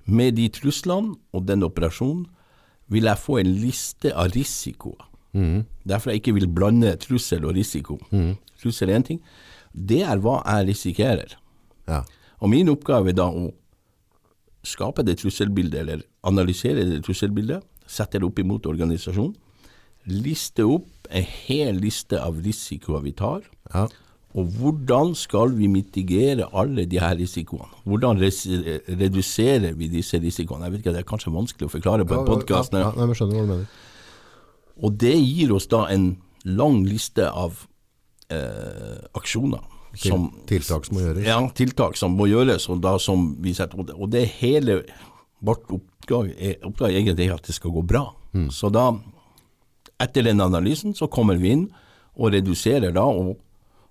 [0.06, 2.26] Med de truslene og den operasjonen
[2.92, 5.06] vil jeg få en liste av risikoer.
[5.36, 5.64] Mm.
[5.88, 7.98] Derfor jeg ikke vil blande trussel og risiko.
[8.10, 8.36] Mm.
[8.60, 9.22] Trussel er én ting.
[9.72, 11.34] Det er hva jeg risikerer.
[11.88, 12.02] Ja.
[12.40, 13.50] Og min oppgave er da å
[14.66, 19.36] skape det trusselbildet, eller analysere det trusselbildet, sette det opp imot organisasjonen,
[20.10, 23.86] liste opp en hel liste av risikoer vi tar, ja.
[24.38, 27.70] og hvordan skal vi mitigere alle de her risikoene?
[27.86, 30.66] Hvordan reduserer vi disse risikoene?
[30.66, 32.74] Jeg vet ikke, Det er kanskje vanskelig å forklare på en podkast.
[32.74, 33.66] Ja, ja, mener.
[34.76, 37.64] Og det gir oss da en lang liste av
[38.30, 39.62] eh, aksjoner
[40.00, 41.26] som, tiltak som må gjøres?
[41.26, 42.68] Ja, tiltak som må gjøres.
[42.72, 44.82] Og, da, som vi setter, og det hele
[45.44, 48.06] vårt oppdrag er, oppdrag egentlig at det skal gå bra.
[48.36, 48.48] Mm.
[48.54, 48.90] Så da,
[50.02, 51.66] etter den analysen, så kommer vi inn
[52.16, 53.36] og reduserer da, og,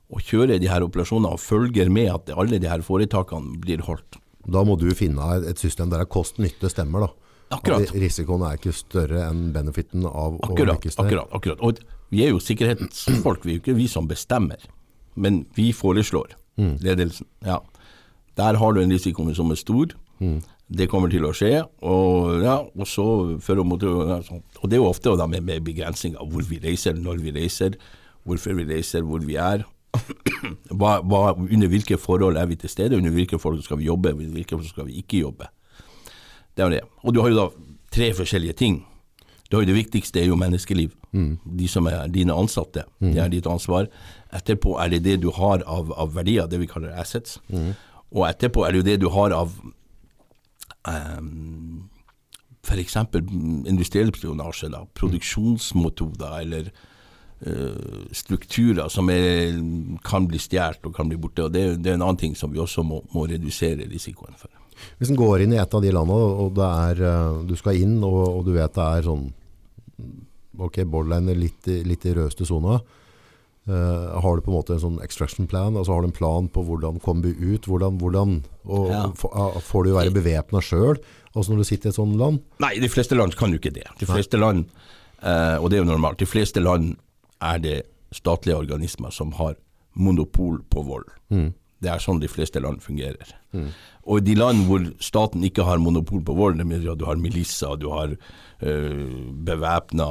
[0.10, 4.20] og kjører de her operasjonene og følger med at alle de her foretakene blir holdt.
[4.46, 7.14] Da må du finne et system der kost-nytte stemmer, da.
[7.56, 7.84] Akkurat.
[7.86, 11.06] At risikoen er ikke større enn benefiten av akkurat, å lykkes der.
[11.06, 11.36] Akkurat.
[11.38, 11.62] akkurat.
[11.62, 14.62] Og vi er jo sikkerhetsfolk, vi er jo ikke vi som bestemmer
[15.16, 16.76] men vi foreslår mm.
[16.84, 17.28] ledelsen.
[17.46, 17.62] Ja.
[18.38, 19.96] Der har du en risiko som er stor.
[20.20, 20.42] Mm.
[20.78, 21.60] Det kommer til å skje.
[21.86, 23.06] Og, ja, og, så,
[23.44, 26.98] for å måtte, og det er jo ofte da, med, med begrensninger hvor vi reiser,
[26.98, 27.78] når vi reiser,
[28.26, 29.66] hvorfor vi reiser, hvor vi er.
[30.80, 34.16] hva, hva, under hvilke forhold er vi til stede, under hvilke forhold skal vi jobbe,
[34.18, 35.48] under hvilke forhold skal vi ikke jobbe.
[36.56, 36.84] Det er det.
[37.04, 37.48] Og du har jo da
[37.96, 38.82] tre forskjellige ting.
[39.46, 40.92] Du har jo Det viktigste er jo menneskeliv.
[41.14, 41.38] Mm.
[41.46, 42.84] De som er dine ansatte.
[43.00, 43.12] Mm.
[43.14, 43.88] Det er ditt ansvar.
[44.36, 47.40] Etterpå er det det du har av, av verdier, det vi kaller assets.
[47.48, 47.74] Mm.
[48.16, 49.54] Og etterpå er det jo det du har av
[50.88, 51.86] um,
[52.66, 52.98] f.eks.
[53.70, 56.70] industriell spionasje, da, produksjonsmetoder eller
[57.46, 59.58] uh, strukturer som er,
[60.06, 61.48] kan bli stjålet og kan bli borte.
[61.48, 64.52] og det, det, er en annen ting som vi også må, må redusere risikoen for.
[65.00, 67.80] Hvis en går inn i et av de landene, og det er, eh, du skal
[67.80, 69.28] inn, og, og du vet det er sånn
[70.56, 72.78] Ok, borderline er litt, litt i rødeste sona.
[73.68, 75.74] Eh, har du på en måte en sånn extraction plan?
[75.74, 77.66] Altså har du en plan på hvordan kommer vi ut?
[77.66, 79.08] Hvordan, hvordan og, Ja.
[79.18, 81.00] få- ah, Får du være bevæpna sjøl
[81.36, 82.40] altså når du sitter i et sånt land?
[82.60, 83.88] Nei, de fleste land kan jo ikke det.
[84.00, 84.66] De fleste land,
[85.24, 86.98] uh, og det er jo normalt, de fleste land
[87.42, 89.56] er det statlige organismer som har
[89.96, 91.10] monopol på vold.
[91.86, 93.36] Det er sånn de fleste land fungerer.
[94.06, 97.06] Og i de land hvor staten ikke har monopol på vold, det mener at du
[97.08, 99.06] har milisser, du har øh,
[99.48, 100.08] bevæpna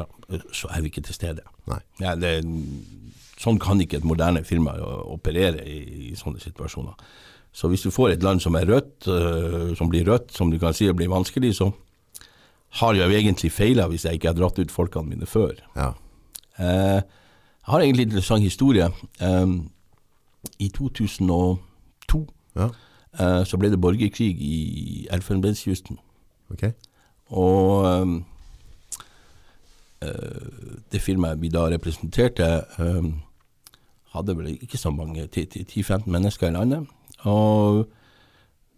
[0.00, 0.04] ja,
[0.52, 1.44] Så er vi ikke til stede.
[2.00, 2.34] Ja, det,
[3.42, 5.78] sånn kan ikke et moderne firma øh, operere i,
[6.10, 6.98] i sånne situasjoner.
[7.52, 10.58] Så hvis du får et land som er rødt, øh, som blir rødt, som du
[10.60, 11.70] kan si blir vanskelig, så
[12.80, 15.52] har jeg jo egentlig feila hvis jeg ikke har dratt ut folkene mine før.
[15.76, 15.92] Ja.
[16.56, 18.88] Eh, jeg har egentlig en interessant historie.
[19.20, 19.46] Eh,
[20.58, 22.22] I 2002
[22.56, 22.68] ja.
[23.20, 25.98] eh, så ble det borgerkrig i Elfenbenskysten.
[26.52, 26.72] Okay.
[27.32, 28.16] Og um,
[30.02, 33.12] eh, det firmaet vi da representerte, eh,
[34.12, 36.86] hadde vel ikke så mange, 10-15 mennesker i landet.
[37.24, 37.86] Og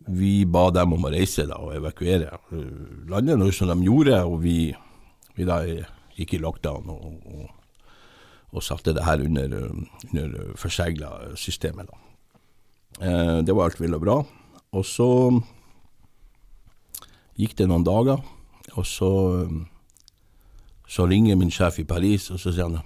[0.06, 2.70] vi ba dem om å reise da, og evakuere eh,
[3.10, 4.20] landet, noe som de gjorde.
[4.28, 4.58] Og vi,
[5.34, 5.62] vi da
[6.14, 7.04] gikk i lockdown og,
[7.34, 7.52] og,
[8.54, 11.88] og satte det her under, eh, under forsegla systemet.
[11.90, 11.98] da.
[13.02, 14.16] Eh, det var alt vel og bra.
[14.74, 15.08] Og så
[17.38, 18.22] gikk det noen dager,
[18.78, 19.08] og så,
[19.46, 19.64] um,
[20.88, 22.82] så ringer min sjef i Paris, og så sier han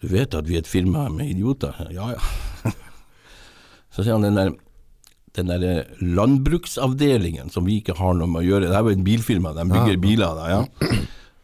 [0.00, 1.74] Du vet at vi er et firma med idioter?
[1.92, 2.20] Ja, ja.
[3.92, 4.54] så sier han den der,
[5.36, 8.94] den der eh, landbruksavdelingen som vi ikke har noe med å gjøre, det er jo
[8.94, 10.00] et bilfirma, de bygger Ja.
[10.06, 10.62] biler da, ja.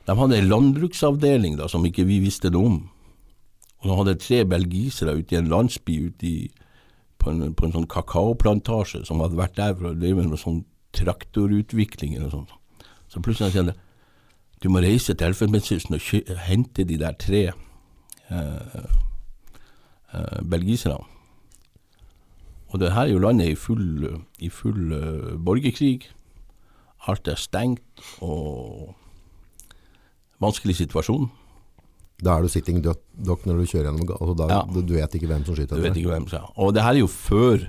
[0.07, 2.76] De hadde en landbruksavdeling da som ikke vi visste noe om.
[3.82, 6.36] Og de hadde tre belgisere ute i en landsby ute i,
[7.18, 10.62] på, en, på en sånn kakaoplantasje som hadde vært der for å drive med sånn
[10.96, 12.54] traktorutvikling eller sånt.
[13.12, 13.76] Så plutselig sier de
[14.64, 18.86] du må reise til Elfenbenskysten og hente de der tre eh,
[20.16, 21.02] eh, belgiserne.
[22.72, 24.09] Og det her er jo landet i full,
[24.42, 26.09] i full uh, borgerkrig.
[27.07, 28.96] Alt er stengt og
[30.43, 31.28] vanskelig situasjon.
[32.24, 33.03] Da er du sitting duck,
[33.45, 34.61] når du kjører gjennom altså da, Ja.
[34.64, 36.47] du, vet ikke hvem som skyter Du vet ikke hvem er.
[36.57, 37.66] Og det her er jo før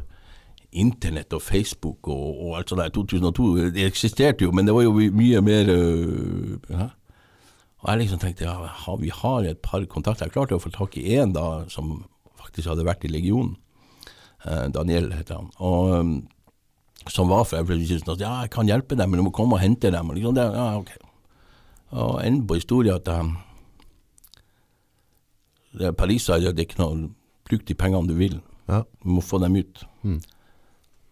[0.72, 2.94] internett og Facebook og, og alt sånt der.
[2.96, 5.72] 2002, det eksisterte jo, men det var jo mye mer
[6.70, 6.90] ja.
[7.84, 10.28] Og jeg liksom tenkte, ja, vi har et par kontakter.
[10.28, 12.06] Jeg klarte å få tak i en da, som
[12.40, 13.56] faktisk hadde vært i legionen.
[14.46, 15.52] Eh, Daniel heter han.
[15.62, 16.16] Og um,
[17.08, 17.62] som var fra.
[17.62, 20.10] Ja, jeg kan hjelpe dem, men du må komme og hente dem.
[20.10, 20.92] Og liksom, det, ja, ok.
[21.92, 23.38] Og enden på historien at um,
[25.78, 27.12] det er Paris sa at det er ikke noe
[27.48, 28.42] Bruk de pengene du vil.
[28.68, 28.82] Ja.
[29.04, 29.86] Du må få dem ut.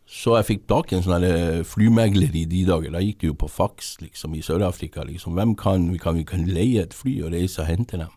[0.05, 2.91] Så jeg fikk tak i en sånn eh, flymegler i de dager.
[2.91, 5.05] Da gikk det jo på faks liksom, i Sør-Afrika.
[5.07, 5.33] Liksom.
[5.37, 8.11] Hvem kan vi, kan vi kan leie et fly og reise og hente dem?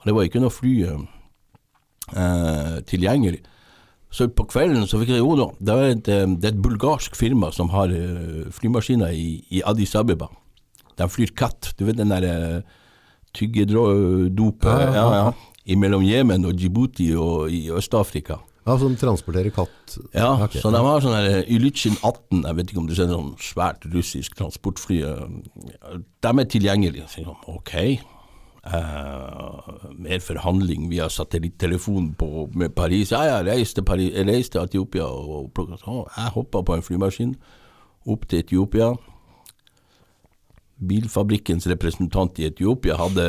[0.00, 3.44] Og det var ikke noe fly eh, tilgjengelig.
[4.10, 6.62] Så på kvelden så fikk jeg jo da, det er et, eh, det er et
[6.64, 10.32] bulgarsk firma som har eh, flymaskiner i, i Addis Abeba.
[10.98, 11.72] De flyr katt.
[11.78, 12.60] Du vet den der uh,
[13.36, 15.32] tyggedopet Ja, ja, ja,
[15.64, 15.78] ja.
[15.78, 18.40] mellom Jemen og Djibouti og i Øst-Afrika.
[18.68, 19.94] Ja, som transporterer katt.
[20.12, 20.60] Ja, okay.
[20.60, 23.86] så de har sånn her Ilytsjin 18, jeg vet ikke om du ser sånn svært
[23.94, 24.98] russisk transportfly.
[25.08, 27.08] eh, De er tilgjengelige.
[27.08, 27.74] Så ok,
[28.68, 33.12] Uh, mer forhandling via satellittelefon på, med Paris.
[33.14, 37.30] Ja, jeg reiste Paris, jeg reiste til Etiopia og plukka jeg hoppa på en flymaskin
[38.04, 38.90] opp til Etiopia.
[40.78, 43.24] Bilfabrikkens representant i Etiopia hadde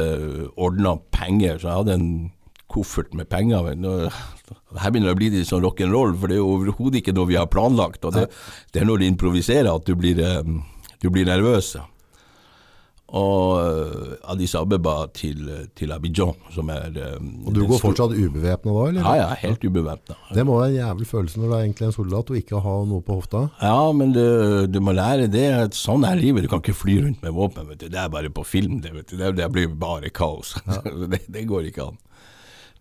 [0.58, 2.10] ordna penger, så jeg hadde en
[2.70, 3.64] koffert med penger.
[3.66, 3.94] Men nå,
[4.78, 7.30] her begynner det å bli litt sånn rock'n'roll, for det er jo overhodet ikke noe
[7.32, 8.06] vi har planlagt.
[8.06, 8.28] Og det,
[8.74, 10.54] det er når du improviserer at du blir, eh,
[11.02, 11.74] du blir nervøs.
[13.18, 15.48] Og eh, Addis Abeba til,
[15.78, 19.06] til Abidjan, som er Um, Og du går fortsatt ubevæpna da, eller?
[19.06, 20.16] Ja, ja, helt ubevæpna.
[20.36, 22.84] Det må være en jævlig følelse når du er egentlig en soldat og ikke har
[22.90, 23.46] noe på hofta.
[23.62, 24.24] Ja, men du,
[24.68, 25.46] du må lære det.
[25.78, 26.46] Sånn er livet.
[26.46, 27.70] Du kan ikke fly rundt med våpen.
[27.72, 27.88] Vet du.
[27.90, 28.80] Det er bare på film.
[28.84, 29.18] Det, vet du.
[29.22, 30.56] det, det blir bare kaos.
[31.14, 32.00] det, det går ikke an.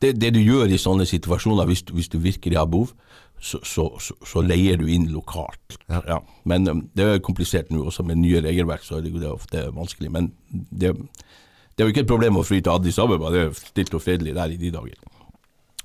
[0.02, 2.92] Det, det du gjør i sånne situasjoner, hvis du, hvis du virkelig har behov,
[3.40, 3.86] så, så,
[4.26, 5.78] så, leier du inn lokalt.
[5.88, 6.18] Ja.
[6.48, 9.36] Men um, det er komplisert nå, også med nye regelverk, så er det, det er
[9.36, 10.10] ofte vanskelig.
[10.14, 10.94] Men det,
[11.78, 14.02] det er jo ikke et problem å fly til Addis Abeba, det er stilt og
[14.02, 14.98] fredelig der i de dager.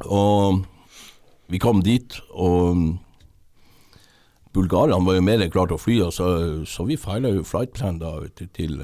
[0.09, 0.63] Og
[1.53, 2.97] vi kom dit, og
[4.53, 6.27] bulgarerne var jo mer til å fly, og så,
[6.65, 8.81] så vi feila jo flightplan da vet til,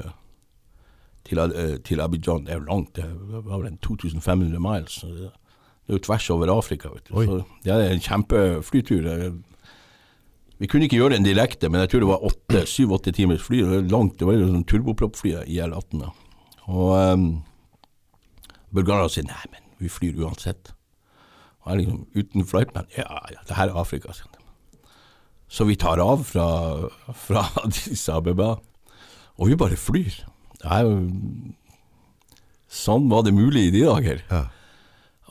[1.26, 2.46] til, eh, til Abidjan.
[2.46, 3.10] Det er jo langt, det
[3.46, 5.00] var vel 2500 miles.
[5.90, 6.88] Det er jo tvers over Afrika.
[7.10, 9.06] Så det er en kjempeflytur.
[10.62, 13.64] Vi kunne ikke gjøre den direkte, men jeg tror det var åtte, syv-åtte timers fly.
[13.64, 16.04] Det var langt, det var jo sånn turboproppfly i IL-18.
[16.04, 16.12] da.
[16.70, 17.24] Og um,
[18.70, 20.70] bulgarerne sier nei, men vi flyr uansett.
[21.64, 22.86] Og jeg liksom uten flightman.
[22.94, 24.14] Ja, ja, det her er Afrika.
[24.14, 24.86] sier de.
[25.50, 26.46] Så vi tar av fra,
[27.18, 28.52] fra Addis Abeba,
[29.42, 30.22] og vi bare flyr.
[30.62, 30.94] Det er jo
[32.70, 34.20] Sånn var det mulig i de dager.
[34.30, 34.44] Ja.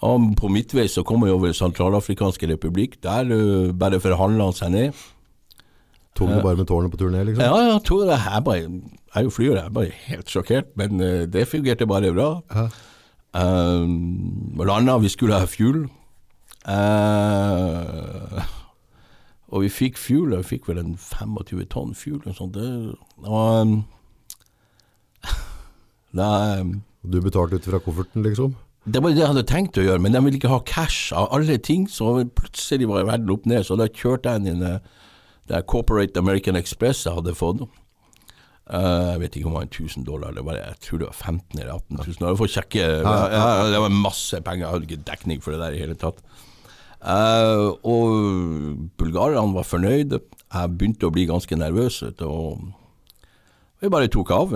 [0.05, 2.99] Og på midtveis så kom jeg over Sentralafrikanske republikk.
[3.03, 5.01] Der uh, bare forhandla han seg ned.
[6.15, 7.43] Tok det bare med tårnet på turné, liksom?
[7.43, 10.99] Ja, ja, jeg, er bare, jeg er jo flyer, jeg er bare helt sjokkert, men
[10.99, 12.29] uh, det fungerte bare bra.
[12.55, 12.67] Ja.
[13.33, 15.85] Um, landa, vi skulle ha fuel.
[16.67, 18.41] Uh,
[19.49, 22.57] og vi fikk fuel, vi fikk vel en 25 tonn fuel og sånt.
[22.57, 22.95] Det,
[23.25, 23.75] og um,
[26.17, 28.57] da, um, Du betalte ut fra kofferten, liksom?
[28.87, 31.27] Det var det jeg hadde tenkt å gjøre, men de ville ikke ha cash av
[31.35, 33.65] alle ting, så plutselig var verden opp ned.
[33.67, 34.77] Så da kjørte jeg inn i
[35.49, 37.65] det Corporate American Express jeg hadde fått.
[38.69, 41.17] Uh, jeg vet ikke om det var 1000 dollar, det var, jeg tror det var
[41.17, 42.27] 15 eller 18 000.
[42.29, 45.61] Jeg får sjekke, ja, ja, det var masse penger, jeg hadde ikke dekning for det
[45.63, 46.21] der i hele tatt.
[46.99, 50.21] Uh, og bulgarerne var fornøyde.
[50.49, 52.01] Jeg begynte å bli ganske nervøs.
[52.21, 52.61] og
[53.79, 54.55] vi bare tok av,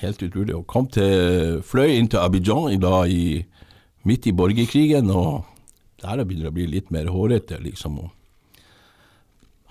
[0.00, 0.54] helt utrolig.
[0.56, 3.42] Og kom til, fløy inn til Abidjan i dag i,
[4.08, 5.46] midt i borgerkrigen, og
[6.02, 8.00] der begynner det å bli litt mer hårete, liksom.
[8.02, 8.10] Og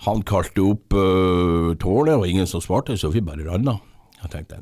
[0.06, 3.78] han kalte opp uh, tårnet, og ingen som svarte, så vi bare randa.
[4.22, 4.58] Jeg tenkte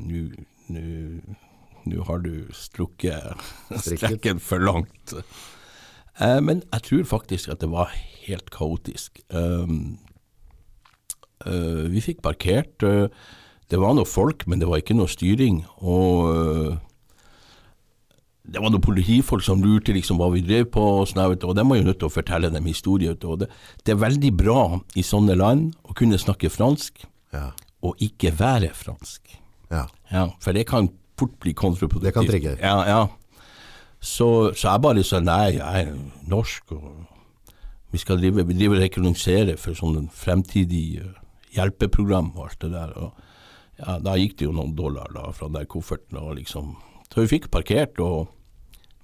[1.90, 3.40] nå har du strukket
[3.86, 5.14] strekken for langt.
[6.20, 7.88] Uh, men jeg tror faktisk at det var
[8.26, 9.22] helt kaotisk.
[11.46, 12.82] Eh, vi fikk parkert.
[12.82, 13.08] eh,
[13.70, 15.60] det var noe folk, men det var ikke noe styring.
[15.80, 16.72] Og øh,
[18.50, 21.64] det var noen politifolk som lurte liksom hva vi drev på, og sånn, og de
[21.68, 23.14] var jo nødt til å fortelle dem historier.
[23.14, 23.46] Det,
[23.86, 24.62] det er veldig bra
[24.98, 27.52] i sånne land å kunne snakke fransk, Ja.
[27.86, 29.36] og ikke være fransk.
[29.70, 29.84] ja.
[30.10, 32.02] Ja, For det kan fort bli kontraproduktivt.
[32.08, 32.56] Det kan trigge.
[32.58, 33.06] Ja, ja.
[34.00, 35.92] Så, så jeg bare sa nei, jeg er
[36.26, 37.06] norsk, og
[37.92, 41.12] vi skal drive, vi driver og rekognosere for sånn fremtidig eh,
[41.54, 42.96] hjelpeprogram og alt det der.
[42.98, 43.12] og
[43.80, 46.18] ja, Da gikk det jo noen dollar da fra den der kofferten.
[46.20, 46.76] og liksom,
[47.12, 48.28] Så vi fikk parkert, og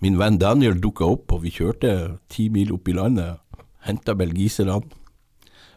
[0.01, 3.41] min venn Daniel dukka opp, og vi kjørte ti mil opp i landet.
[3.87, 4.81] Henta belgiserne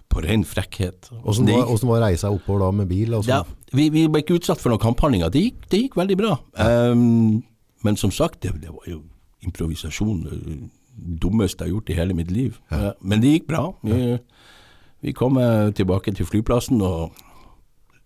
[0.09, 1.11] på ren frekkhet.
[1.23, 3.13] Åssen var, var reisa oppover da med bil?
[3.13, 3.29] Altså?
[3.29, 3.43] ja,
[3.73, 5.29] vi, vi ble ikke utsatt for noen kamphandlinger.
[5.29, 6.33] Det gikk, det gikk veldig bra.
[6.57, 7.43] Um,
[7.85, 9.03] men som sagt, det, det var jo
[9.45, 10.23] improvisasjon.
[10.25, 12.57] Det dummeste jeg har gjort i hele mitt liv.
[12.71, 12.93] Ja.
[12.99, 13.69] men det gikk bra.
[13.85, 14.17] Vi,
[15.05, 17.13] vi kom eh, tilbake til flyplassen og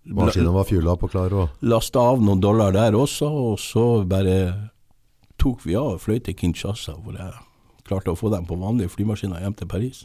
[0.03, 4.35] Maskinen var fjula på klar og lasta av noen dollar der også, og så bare
[5.39, 7.31] tok vi av og fløy til Kinshasa, hvor jeg
[7.87, 10.03] klarte å få dem på vanlige flymaskiner hjem til Paris.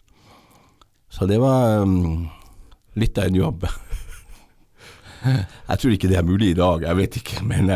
[1.11, 2.28] Så det var um,
[2.99, 3.66] litt av en jobb.
[5.70, 7.72] jeg tror ikke det er mulig i dag, jeg vet ikke, men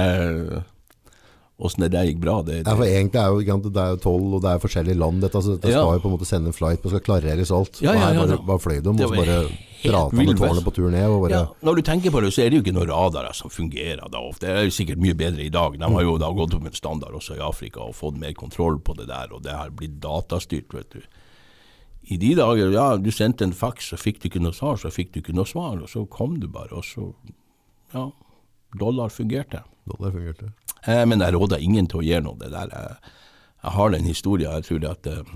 [1.62, 4.30] åssen det der gikk bra, det, Ja, for egentlig er jo, det er jo toll,
[4.34, 5.22] og det er forskjellige land.
[5.22, 5.82] Dette, så dette Ja.
[5.82, 7.82] skal jo på en måte sende en flight, og skal klareres alt.
[7.82, 9.38] Ja, ja, og her bare, bare fløy de, og så bare
[9.82, 11.08] helt prata med tårnet på tur ned.
[11.22, 13.50] Bare, Ja, når du tenker på det, så er det jo ikke noen radarer som
[13.52, 14.46] fungerer da ofte.
[14.46, 15.78] Det er jo sikkert mye bedre i dag.
[15.78, 18.80] De har jo da gått opp en standard også i Afrika og fått mer kontroll
[18.80, 21.02] på det der, og det har blitt datastyrt, vet du.
[22.10, 24.90] I de dager, ja, du sendte en faks, så fikk du ikke noe svar, så
[24.90, 27.12] fikk du ikke noe svar, og så kom du bare, og så,
[27.94, 28.08] ja,
[28.78, 29.62] dollar fungerte.
[29.86, 30.50] Dollar fungerte.
[30.82, 32.38] Eh, men jeg råder ingen til å gjøre noe.
[32.40, 33.14] Det der, jeg,
[33.62, 35.34] jeg har den historien, jeg tror det at eh,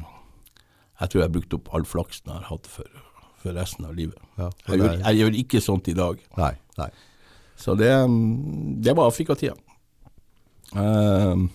[1.01, 3.03] jeg tror jeg har brukt opp all flaksen jeg har hatt for,
[3.43, 4.19] for resten av livet.
[4.37, 6.21] Ja, Jeg gjør, jeg gjør ikke sånt i dag.
[6.37, 6.91] Nei, nei.
[7.57, 9.57] Så det, mm, det var Afrikatida.
[10.77, 11.47] Uh,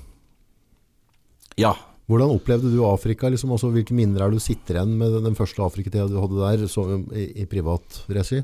[1.61, 1.75] ja.
[2.11, 3.29] Hvordan opplevde du Afrika?
[3.31, 3.53] Liksom?
[3.55, 6.87] også, hvilke minner er du sitter igjen med den første Afrikatida du hadde der, så,
[7.15, 8.41] i, i privat regi?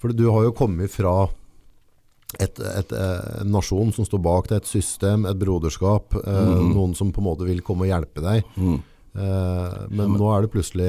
[0.00, 1.14] For du har jo kommet fra
[2.38, 6.94] et, et, eh, en nasjon som står bak deg, et system, et broderskap, eh, noen
[6.94, 8.46] som på en måte vil komme og hjelpe deg.
[8.54, 8.78] Mm.
[9.10, 10.86] Eh, men nå er det plutselig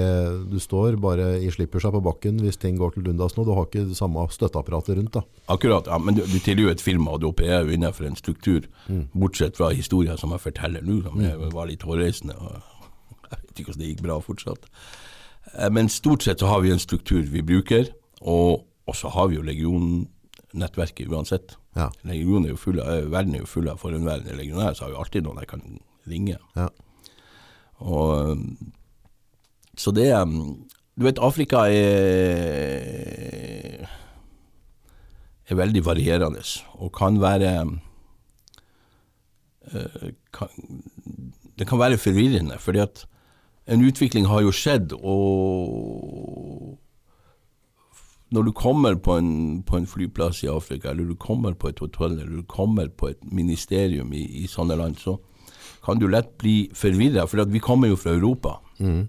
[0.51, 3.45] Du står bare i slippersa på bakken hvis ting går til dundas nå.
[3.47, 5.13] Du har ikke det samme støtteapparatet rundt.
[5.17, 5.23] da.
[5.49, 5.87] Akkurat.
[5.89, 8.67] ja, Men du, du tilhører jo et firma, og du opererer jo innenfor en struktur.
[9.13, 12.35] Bortsett fra historien som jeg forteller nå, som jeg var litt hårreisende.
[13.31, 14.65] Jeg vet ikke hvordan det gikk bra fortsatt.
[15.55, 17.87] Eh, Men stort sett så har vi en struktur vi bruker,
[18.21, 21.55] og, og så har vi jo legionnettverket uansett.
[21.79, 21.89] Ja.
[22.03, 24.91] Legionen er jo full av, eh, verden er jo full av forhenværende legionærer, så har
[24.91, 25.63] vi alltid noen jeg kan
[26.11, 26.37] ringe.
[26.59, 26.67] Ja.
[27.81, 28.71] Og, um,
[29.77, 30.67] så det um,
[30.99, 33.31] Du vet, Afrika er
[35.51, 36.43] er veldig varierende
[36.79, 37.53] og kan være
[39.73, 40.47] eh, kan,
[41.57, 43.05] Det kan være forvirrende, fordi at
[43.67, 46.79] en utvikling har jo skjedd, og
[48.31, 51.79] når du kommer på en, på en, flyplass i Afrika, eller du kommer på et
[51.79, 55.17] hotell, eller du kommer på et ministerium i, i sånne land, så
[55.85, 58.59] kan du lett bli forvirra, for vi kommer jo fra Europa.
[58.79, 59.07] Mm.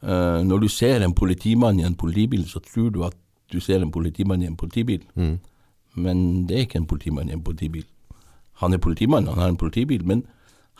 [0.00, 3.16] Uh, når du ser en politimann i en politibil, så tror du at
[3.52, 5.02] du ser en politimann i en politibil.
[5.14, 5.38] Mm.
[5.94, 7.86] Men det er ikke en politimann i en politibil.
[8.60, 10.24] Han er politimann, han har en politibil, men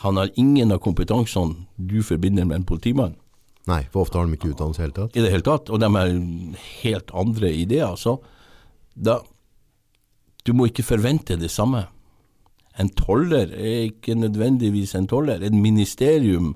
[0.05, 3.17] han har ingen av kompetansene du forbinder med en politimann.
[3.69, 5.17] Nei, for ofte har de ikke utdannelse i det hele tatt.
[5.17, 6.13] I det hele tatt, og de har
[6.81, 7.97] helt andre ideer.
[7.97, 8.21] Så
[8.95, 9.21] da
[10.41, 11.83] Du må ikke forvente det samme.
[12.79, 15.43] En toller er ikke nødvendigvis en toller.
[15.43, 16.55] En ministerium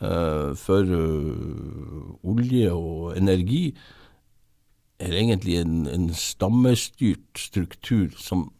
[0.00, 3.74] uh, for uh, olje og energi
[5.00, 8.50] er egentlig en, en stammestyrt struktur som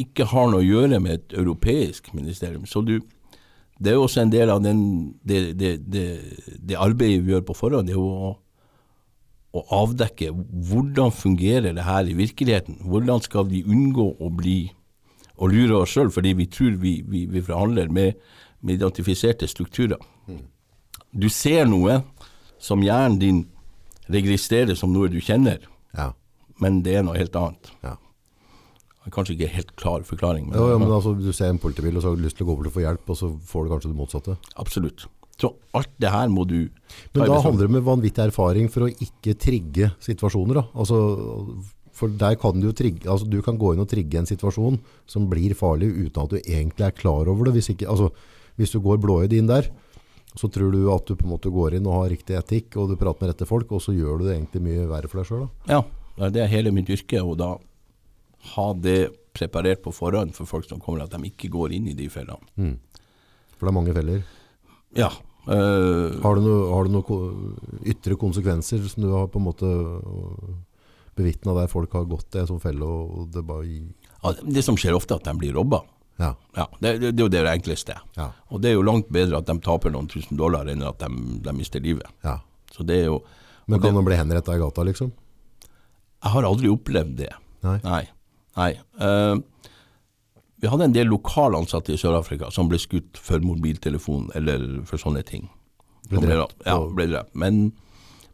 [0.00, 2.64] ikke har noe å gjøre med et europeisk ministerium.
[2.66, 2.96] Så du,
[3.78, 4.80] det er også en del av den,
[5.22, 6.06] det, det, det,
[6.58, 7.88] det, arbeidet vi gjør på forhånd.
[7.88, 8.32] det er å,
[9.54, 12.80] å avdekke hvordan fungerer det her i virkeligheten.
[12.90, 14.58] Hvordan skal vi unngå å bli
[15.36, 18.20] å lure oss sjøl fordi vi tror vi, vi, vi forhandler med,
[18.60, 20.00] med, identifiserte strukturer.
[21.14, 22.00] Du ser noe
[22.62, 23.42] som hjernen din
[24.10, 25.62] registrerer som noe du kjenner,
[25.96, 26.10] ja.
[26.60, 27.70] men det er noe helt annet.
[27.84, 27.96] Ja.
[29.12, 30.46] Kanskje ikke helt klar forklaring.
[30.48, 32.48] Men, ja, men altså, Du ser en politibil og så har du lyst til å
[32.48, 34.36] gå over til å få hjelp, og så får du kanskje det motsatte?
[34.62, 35.04] Absolutt.
[35.40, 36.70] Så alt det her må du
[37.12, 40.60] Men da handler det med vanvittig erfaring for å ikke trigge situasjoner.
[40.60, 40.64] da.
[40.78, 40.98] Altså,
[41.94, 44.80] for der kan du, trigge, altså, du kan gå inn og trigge en situasjon
[45.10, 47.54] som blir farlig uten at du egentlig er klar over det.
[47.58, 48.10] Hvis, ikke, altså,
[48.58, 49.70] hvis du går blåøyd inn der,
[50.34, 52.90] så tror du at du på en måte går inn og har riktig etikk, og
[52.90, 55.30] du prater med rette folk, og så gjør du det egentlig mye verre for deg
[55.30, 55.44] sjøl.
[55.70, 55.84] Ja,
[56.34, 57.22] det er hele mitt yrke.
[57.22, 57.54] og da
[58.54, 58.98] ha det
[59.34, 62.42] preparert på forhånd for folk som kommer, at de ikke går inn i de fellene.
[62.58, 62.76] Mm.
[63.54, 64.26] For det er mange feller?
[64.98, 65.10] Ja.
[65.44, 69.70] Øh, har, du noe, noen ytre konsekvenser som du har på en måte
[71.16, 72.86] bevitna der folk har gått i en sånn felle?
[72.86, 75.82] og Det bare ja, det som skjer ofte, er at de blir robba.
[76.16, 76.34] Ja.
[76.56, 77.96] ja det, det, det, er jo det enkleste.
[78.16, 78.30] Ja.
[78.48, 81.38] Og det er jo langt bedre at de taper noen tusen dollar, enn at de,
[81.44, 82.08] de mister livet.
[82.24, 82.38] Ja.
[82.72, 83.22] Så det er jo
[83.70, 85.12] Men kan de bli henretta i gata, liksom?
[86.24, 87.32] Jeg har aldri opplevd det.
[87.64, 87.78] Nei.
[87.84, 88.02] Nei.
[88.56, 88.70] Nei.
[89.00, 89.40] Uh,
[90.62, 95.24] vi hadde en del lokalansatte i Sør-Afrika som ble skutt for mobiltelefon eller for sånne
[95.28, 95.50] ting.
[96.08, 96.56] Ble drept?
[96.64, 97.34] Ja, ble drept.
[97.36, 97.66] Men,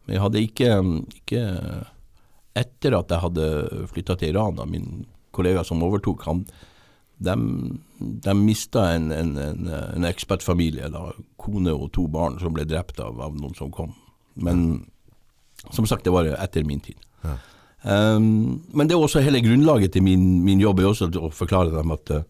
[0.07, 0.77] vi hadde ikke,
[1.19, 1.41] ikke
[2.57, 3.47] Etter at jeg hadde
[3.91, 6.43] flytta til Iran, da min kollega som overtok, han,
[7.21, 7.35] de,
[7.99, 10.89] de mista en, en, en, en ekspertfamilie,
[11.39, 13.93] kone og to barn, som ble drept av, av noen som kom.
[14.35, 14.83] Men
[15.69, 16.99] som sagt, det var etter min tid.
[17.23, 17.37] Ja.
[17.81, 21.73] Um, men det er også hele grunnlaget til min, min jobb er også å forklare
[21.73, 22.25] dem at uh,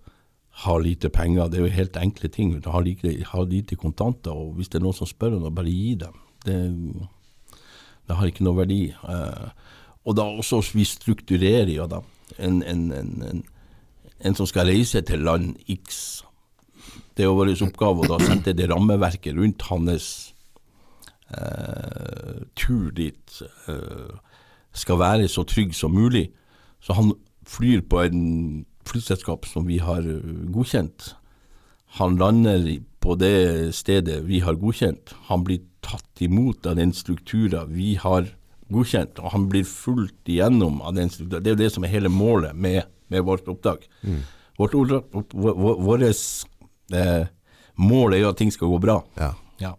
[0.64, 2.54] ha lite penger, det er jo helt enkle ting.
[2.66, 5.74] Ha, lite, ha lite kontanter, og hvis det er noen som spør om det, bare
[5.74, 6.22] gi dem.
[6.46, 6.58] Det,
[8.08, 8.82] det har ikke noe verdi.
[9.04, 9.52] Uh,
[10.06, 12.02] og da også vi strukturerer jo da
[12.40, 13.44] en, en, en,
[14.20, 16.24] en, som skal reise til land X.
[17.18, 20.34] Det er vår oppgave å da sette det rammeverket rundt hans
[21.30, 23.42] eh, tur dit.
[23.70, 24.20] eh,
[24.74, 26.30] skal være så trygg som mulig.
[26.82, 27.14] Så han
[27.48, 28.22] flyr på en
[28.88, 31.16] flyselskap som vi har øh, godkjent.
[32.00, 35.14] Han lander på det stedet vi har godkjent.
[35.28, 38.30] Han blir tatt imot av den strukturen vi har
[38.74, 41.44] godkjent, og han blir fulgt igjennom av den strukturen.
[41.44, 43.88] Det er jo det som er hele målet med, med vårt opptak.
[44.02, 44.24] Mm.
[44.60, 47.24] Vårt Vårt eh,
[47.82, 49.00] mål er jo at ting skal gå bra.
[49.20, 49.32] Ja.
[49.62, 49.74] ja.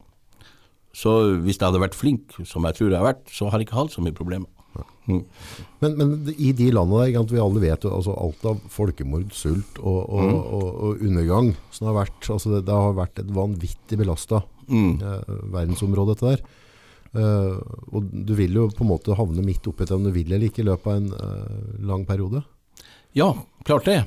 [0.97, 3.69] Så hvis jeg hadde vært flink, som jeg tror jeg har vært, så har jeg
[3.69, 4.51] ikke hatt så mye problemer.
[5.07, 5.25] Mm.
[5.83, 9.81] Men, men, i de landene der, vi alle vet jo altså alt av folkemord, sult
[9.83, 10.37] og, og, mm.
[10.39, 14.93] og, og undergang som har vært, altså det, det, har vært et vanvittig belasta mm.
[15.03, 16.45] eh, verdensområde, dette der.
[17.13, 17.61] Uh,
[17.93, 20.49] og du vil jo på en måte havne midt oppi det om du vil eller
[20.49, 22.41] ikke i løpet av en uh, lang periode.
[23.13, 23.35] Ja,
[23.69, 23.99] klart det.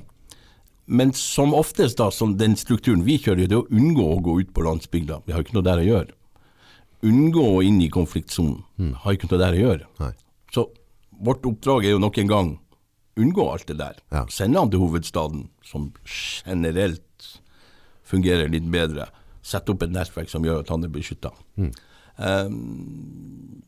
[0.85, 4.39] Men som oftest, da, som den strukturen vi kjører, det er å unngå å gå
[4.41, 5.21] ut på landsbygda.
[5.25, 6.17] Vi har ikke noe der å gjøre.
[7.05, 8.59] Unngå å inn i konfliktsonen.
[8.81, 8.93] Mm.
[9.03, 9.89] Har ikke noe der å gjøre.
[10.01, 10.11] Nei.
[10.53, 10.67] Så
[11.25, 12.53] vårt oppdrag er jo nok en gang
[13.15, 13.99] unngå alt det der.
[14.11, 14.25] Ja.
[14.31, 17.29] Sende han til hovedstaden, som generelt
[18.05, 19.07] fungerer litt bedre.
[19.45, 21.31] Sette opp et nettverk som gjør at han er beskytta.
[21.61, 21.71] Mm.
[22.17, 23.63] Um,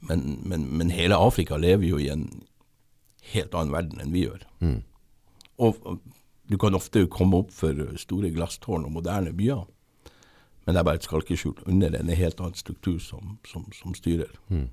[0.00, 2.24] men, men, men, hele Afrika lever jo i en
[3.34, 4.46] helt annen verden enn vi gjør.
[4.64, 4.80] Mm.
[5.60, 6.00] Og,
[6.50, 9.62] du kan ofte komme opp for store glasstårn og moderne byer,
[10.64, 14.32] men det er bare et skalkeskjul under en helt annen struktur som, som, som styrer.
[14.48, 14.66] Mm.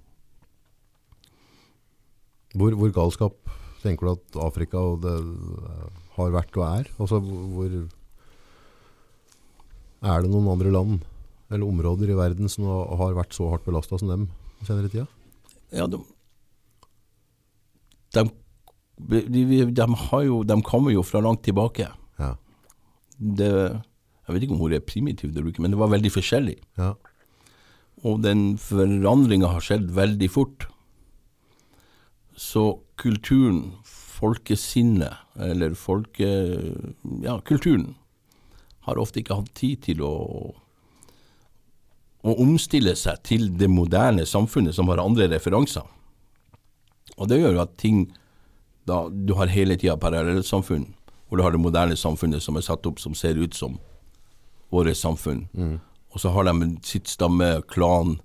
[2.57, 3.51] Hvor, hvor, galskap
[3.83, 4.81] tenker du at Afrika
[6.15, 6.89] har vært og er?
[6.97, 7.77] Altså, hvor
[10.07, 11.05] Er det noen andre land
[11.49, 14.27] eller områder i verden som har vært så hardt belasta som dem
[14.67, 15.07] senere i tida?
[15.75, 15.99] Ja, de,
[18.15, 18.23] de,
[19.07, 21.89] de, de, de, har jo, de kommer jo fra langt tilbake.
[22.19, 22.33] Ja.
[23.17, 23.51] Det,
[24.27, 26.57] jeg vet ikke om ordet er primitivt men det var veldig forskjellig.
[26.77, 26.95] Ja.
[28.05, 30.67] Og den forandringa har skjedd veldig fort.
[32.37, 36.27] Så kulturen, folkesinnet, eller folke...
[37.23, 37.95] Ja, kulturen,
[38.85, 40.13] har ofte ikke hatt tid til å,
[42.27, 45.83] å omstille seg til det moderne samfunnet som har andre referanser.
[47.17, 48.07] Og det gjør jo at ting
[48.87, 50.85] da, Du har hele tida parallellsamfunn,
[51.27, 53.77] hvor du har det moderne samfunnet som er satt opp som ser ut som
[54.71, 55.47] våre samfunn.
[56.13, 58.19] Og så har de sitt stamme, klan,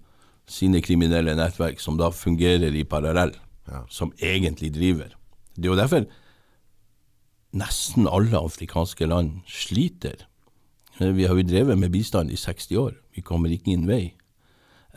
[0.47, 3.35] sine kriminelle nettverk som da fungerer i parallell,
[3.69, 3.85] Ja.
[3.89, 5.11] som egentlig driver.
[5.57, 6.07] Det er jo derfor
[7.55, 10.27] nesten alle afrikanske land sliter.
[11.16, 12.93] Vi har jo drevet med bistand i 60 år.
[13.16, 14.15] Vi kommer ikke inn vei.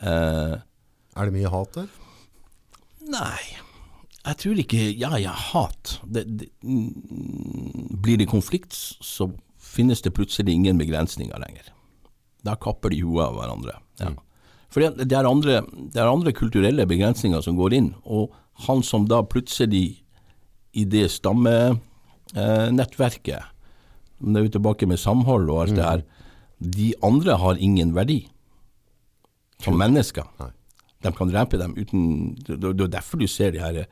[0.02, 0.54] Eh,
[1.16, 1.86] Er det mye hat der?
[3.06, 3.40] Nei,
[4.26, 6.00] jeg tror ikke Ja, ja, hat.
[6.04, 6.92] Det, det, mm,
[8.02, 11.62] blir det konflikt, så finnes det plutselig ingen begrensninger lenger.
[12.44, 13.72] Da kapper de huet av hverandre.
[14.00, 14.10] Ja.
[14.68, 15.62] For det, det, er andre,
[15.92, 18.32] det er andre kulturelle begrensninger som går inn, og
[18.66, 20.02] han som da plutselig
[20.76, 23.42] i det stammenettverket
[24.20, 26.02] Det er jo tilbake med samhold og alt det her.
[26.60, 28.22] De andre har ingen verdi
[29.62, 30.24] som mennesker.
[30.40, 30.50] Nei.
[31.04, 33.84] De kan drepe dem uten Det er derfor du ser de her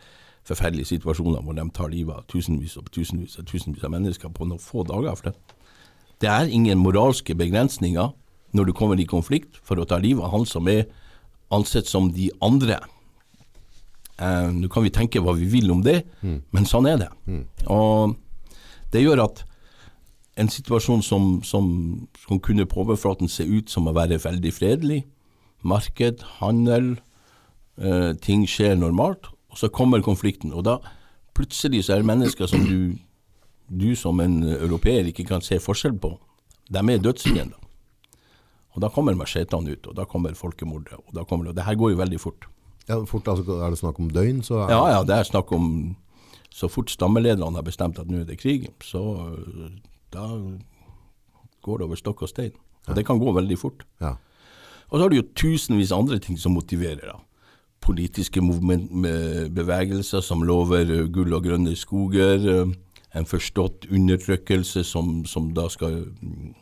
[0.45, 4.49] forferdelige situasjonene hvor de tar livet av tusenvis og tusenvis og tusenvis av mennesker på
[4.49, 5.15] noen få dager.
[5.17, 5.37] For det.
[6.21, 8.11] det er ingen moralske begrensninger
[8.55, 10.85] når du kommer i konflikt for å ta livet av han som er
[11.53, 12.81] ansett som de andre.
[14.19, 17.09] Eh, Nå kan vi tenke hva vi vil om det, men sånn er det.
[17.69, 18.15] Og
[18.93, 19.45] det gjør at
[20.37, 21.67] en situasjon som, som,
[22.27, 25.05] som kunne på overflaten se ut som å være veldig fredelig,
[25.65, 26.97] marked, handel,
[27.79, 30.53] eh, ting skjer normalt, og så kommer konflikten.
[30.53, 30.79] Og da
[31.35, 32.97] plutselig så er det mennesker som du,
[33.71, 36.17] du som en europeer ikke kan se forskjell på.
[36.73, 37.61] De er dødsfiender.
[38.75, 40.99] Og da kommer machetene ut, og da kommer folkemordet.
[40.99, 42.49] Og da kommer det, det her går jo veldig fort.
[42.89, 45.53] Ja, fort, altså, er det snakk om døgn, så er Ja, ja, det er snakk
[45.53, 45.97] om
[46.55, 49.01] Så fort stammelederne har bestemt at nå er det krig, så
[50.15, 50.29] da
[51.65, 52.55] går det over stokk og stein.
[52.89, 53.85] Og det kan gå veldig fort.
[54.01, 54.17] ja.
[54.91, 57.07] Og så har du jo tusenvis av andre ting som motiverer.
[57.09, 57.17] da.
[57.83, 58.91] Politiske movement,
[59.55, 62.45] bevegelser som lover gull og grønne skoger.
[63.15, 66.55] En forstått undertrykkelse som, som da skal mm,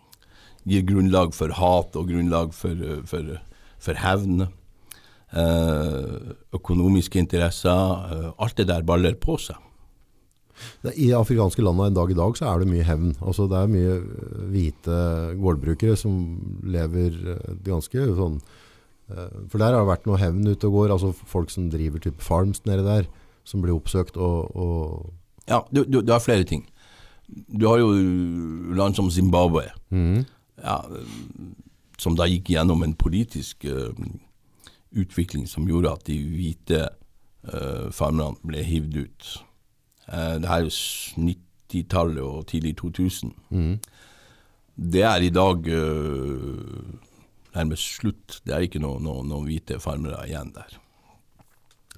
[0.65, 3.37] gi grunnlag for hat og grunnlag for, for,
[3.83, 4.47] for hevn.
[5.33, 8.33] Eh, økonomiske interesser.
[8.39, 9.57] Alt det der baller på seg.
[10.97, 13.15] I afrikanske landene en dag i dag så er det mye hevn.
[13.21, 14.99] Altså, det er mye øh, hvite
[15.39, 16.19] gårdbrukere som
[16.67, 18.41] lever øh, ganske sånn
[19.13, 20.95] øh, For der har det vært noe hevn ute og går.
[20.97, 23.09] Altså folk som driver type farms nede der,
[23.45, 25.13] som blir oppsøkt og, og
[25.49, 26.67] Ja, du, du, du har flere ting.
[27.49, 27.93] Du har jo
[28.77, 30.25] land som Zimbabwe, mm.
[30.61, 30.77] ja,
[31.99, 33.95] som da gikk gjennom en politisk uh,
[34.93, 36.83] utvikling som gjorde at de hvite
[37.49, 39.31] uh, farmerne ble hivd ut.
[40.09, 40.75] Eh, det her er jo
[41.29, 43.33] 90-tallet og tidlig 2000.
[43.51, 43.79] Mm.
[44.93, 47.01] Det er i dag eh,
[47.55, 48.41] nærmest slutt.
[48.47, 50.79] Det er ikke noen noe, noe hvite farmere igjen der.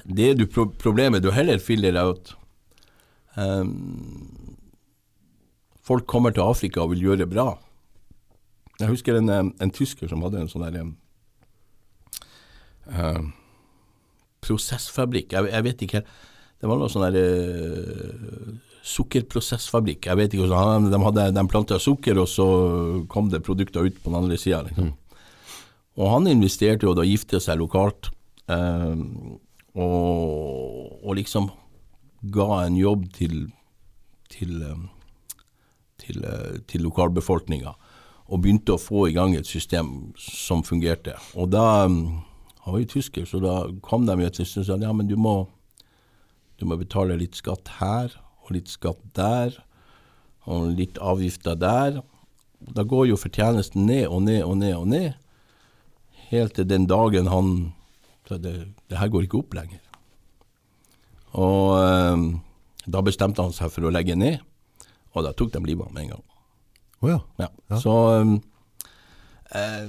[0.04, 2.34] Det du, pro problemet du heller finner, er at
[3.40, 4.58] um,
[5.80, 7.54] folk kommer til Afrika og vil gjøre bra.
[8.80, 10.92] Jeg husker en, en tysker som hadde en sånn der em,
[12.90, 13.22] eh,
[14.44, 15.32] prosessfabrikk.
[15.32, 16.04] Jeg, jeg vet ikke
[16.64, 18.52] Det var noe sånn der eh,
[18.88, 20.06] sukkerprosessfabrikk.
[20.08, 22.46] Jeg vet ikke hvordan De, hadde, de planta sukker, og så
[23.12, 24.62] kom det produkter ut på den andre sida.
[24.64, 24.94] Liksom.
[26.00, 28.08] Og han investerte jo da gifte seg lokalt,
[28.48, 28.94] eh,
[29.76, 31.50] og, og liksom
[32.34, 33.42] ga en jobb til,
[34.32, 35.40] til, eh,
[36.00, 37.74] til, eh, til lokalbefolkninga,
[38.24, 41.18] og begynte å få i gang et system som fungerte.
[41.36, 42.06] Og da mm,
[42.64, 45.18] Han var jo tysker, så da kom de jo til og sa ja, men du
[45.20, 45.50] må,
[46.60, 48.14] du må betale litt skatt her,
[48.44, 49.56] og litt skatt der,
[50.44, 52.02] og litt avgifter der.
[52.74, 55.12] Da går jo fortjenesten ned og ned og ned og ned,
[56.30, 57.50] helt til den dagen han
[58.28, 58.54] sa det,
[58.88, 59.80] det her går ikke opp lenger.
[61.34, 62.24] Og eh,
[62.86, 64.40] da bestemte han seg for å legge ned,
[65.14, 66.24] og da tok de livet av med en gang.
[67.04, 67.20] Oh ja.
[67.38, 67.50] Ja.
[67.70, 67.80] Ja.
[67.82, 67.94] Så
[69.52, 69.86] eh,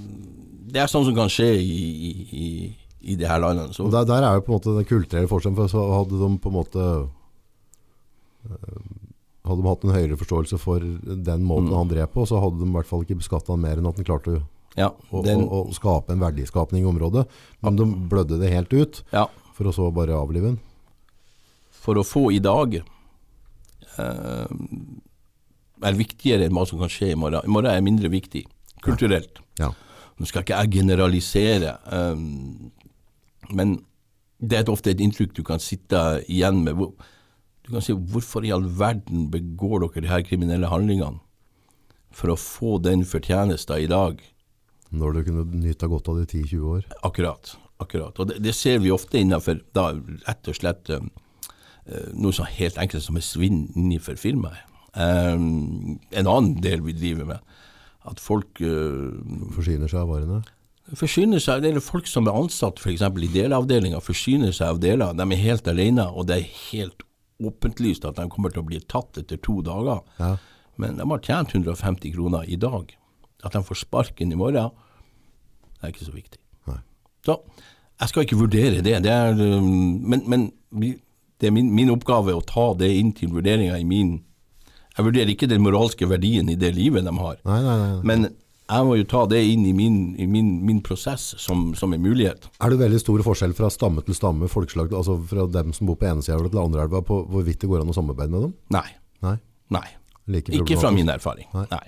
[0.71, 1.77] det er sånn som kan skje i,
[2.09, 2.11] i,
[2.45, 2.49] i,
[3.05, 3.73] i de her landene.
[3.75, 6.29] Så, der, der er jo på en måte den kulturelle forskjellen, for så hadde de
[6.41, 6.85] på en måte
[8.49, 8.81] øh,
[9.45, 11.77] hadde de hatt en høyere forståelse for den måten Mm.
[11.77, 13.99] han drev på, så hadde de i hvert fall ikke beskattet han mer enn at
[14.01, 14.41] han klarte å,
[14.75, 14.89] ja,
[15.23, 17.27] den, å, å skape en verdiskapning i området.
[17.61, 20.59] Men de blødde det helt ut, ja, for å så bare avlive den.
[21.85, 24.47] for å få i dag eh,
[25.85, 27.45] er viktigere enn hva som kan skje i morgen.
[27.45, 28.41] I morgen er mindre viktig,
[28.81, 29.39] kulturelt.
[29.61, 29.69] Ja.
[30.17, 32.15] Nå skal ikke jeg generalisere, eh,
[33.53, 33.79] men
[34.39, 36.01] det er ofte et inntrykk du kan sitte
[36.31, 36.81] igjen med.
[37.65, 41.21] Du kan si hvorfor i all verden begår dere de her kriminelle handlingene?
[42.15, 44.21] For å få den fortjenesten i dag.
[44.95, 46.85] Når du kunne nyta godt av det i 10-20 år.
[47.03, 47.55] Akkurat.
[47.83, 48.19] akkurat.
[48.19, 49.89] Og det, det, ser vi ofte innenfor da,
[50.27, 51.09] rett og slett um,
[52.15, 54.63] noe så helt enkelt som er svinn innenfor firmaet.
[54.95, 57.55] Um, en annen del vi driver med,
[58.07, 59.11] at folk uh,
[59.51, 60.39] Forsyner seg av varene?
[60.93, 63.01] Forsyner seg, det er folk som er ansatt f.eks.
[63.01, 65.15] i delavdelinga, forsyner seg av deler.
[65.17, 67.05] De er helt alene, og det er helt
[67.41, 70.03] åpenlyst at de kommer til å bli tatt etter to dager.
[70.19, 70.35] Ja.
[70.81, 72.93] Men de har tjent 150 kroner i dag.
[73.45, 74.69] At de får sparken i morgen,
[75.79, 76.39] det er ikke så viktig.
[76.69, 76.79] Nei.
[77.25, 77.39] Så
[78.01, 80.47] jeg skal ikke vurdere det, det er, um, men, men
[81.39, 84.17] det er min, min, oppgave å ta det inn til vurderinga i min
[84.95, 88.01] Jeg vurderer ikke den moralske verdien i det livet de har, nei, nei.
[88.07, 88.27] men
[88.65, 92.01] jeg må jo ta det inn i min, i min, min prosess som, som en
[92.01, 92.47] mulighet.
[92.63, 95.99] Er det veldig stor forskjell fra stamme til stamme, folkeslag, altså fra dem som bor
[96.01, 98.55] på ene sida til andre elva, på hvorvidt det går an å samarbeide med dem?
[98.73, 98.87] Nei.
[99.25, 99.35] Nei.
[99.75, 99.85] Nei.
[100.27, 101.45] Like Ikke fra min erfaring.
[101.53, 101.67] Nei.
[101.69, 101.85] Nei.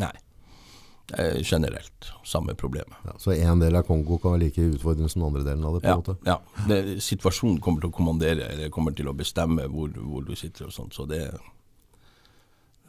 [0.00, 0.12] Nei.
[1.18, 2.94] Er generelt samme problemet.
[3.04, 5.74] Ja, så en del av Kongo kan være like utfordrende som den andre delen av
[5.76, 5.80] det?
[5.82, 6.14] på Ja, en måte?
[6.24, 6.36] ja.
[6.70, 10.68] Det, situasjonen kommer til å kommandere, eller kommer til å bestemme hvor, hvor du sitter
[10.70, 11.24] og sånt, så det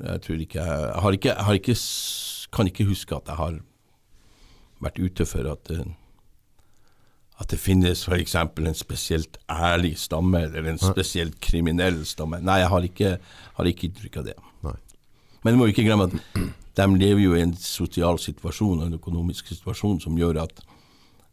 [0.02, 1.76] Jeg tror ikke Jeg, har ikke, jeg har ikke
[2.52, 3.60] kan ikke huske at jeg har
[4.82, 5.84] vært ute for at det,
[7.42, 8.36] at det finnes f.eks.
[8.36, 12.42] en spesielt ærlig stamme, eller en spesielt kriminell stamme.
[12.46, 13.14] Nei, jeg har ikke,
[13.58, 14.36] har ikke inntrykk av det.
[14.68, 14.76] Nei.
[15.42, 16.18] Men vi må ikke glemme at
[16.78, 20.62] de lever jo i en sosial situasjon og en økonomisk situasjon som gjør at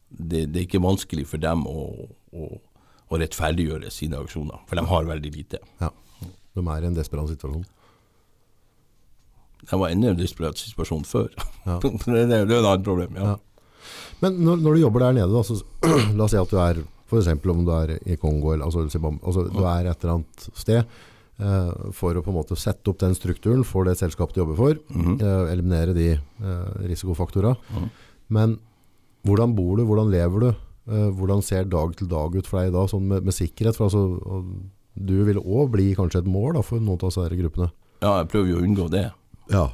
[0.08, 1.84] det, det er ikke vanskelig for dem å,
[2.32, 2.48] å,
[3.12, 5.60] å rettferdiggjøre sine aksjoner, for de har veldig lite.
[5.82, 5.92] Ja.
[6.56, 7.66] De er i en desperat situasjon.
[9.66, 11.28] De var enda i en desperat situasjon før.
[11.66, 11.78] Ja.
[11.82, 11.90] det,
[12.30, 13.16] det, det er et annet problem.
[13.18, 13.34] Ja.
[13.34, 13.36] Ja.
[14.22, 15.58] Men når, når du jobber der nede, da, så,
[16.18, 17.28] la oss si at du er f.eks.
[17.48, 20.84] om du er i Kongo, eller altså, altså du er et eller annet sted,
[21.40, 24.58] eh, for å på en måte sette opp den strukturen for det selskapet du jobber
[24.58, 25.14] for, Mhm.
[25.22, 27.56] eh, eliminere de eh, risikofaktorene.
[28.28, 28.58] Men
[29.24, 30.48] hvordan bor du, hvordan lever du?
[30.88, 33.76] Eh, hvordan ser dag til dag ut for deg da, sånn med, med sikkerhet?
[33.78, 34.44] For altså,
[34.98, 37.70] du vil òg bli kanskje et mål da, for noen av disse gruppene.
[38.02, 39.06] ja, jeg prøver jo å unngå det.
[39.52, 39.66] Ja.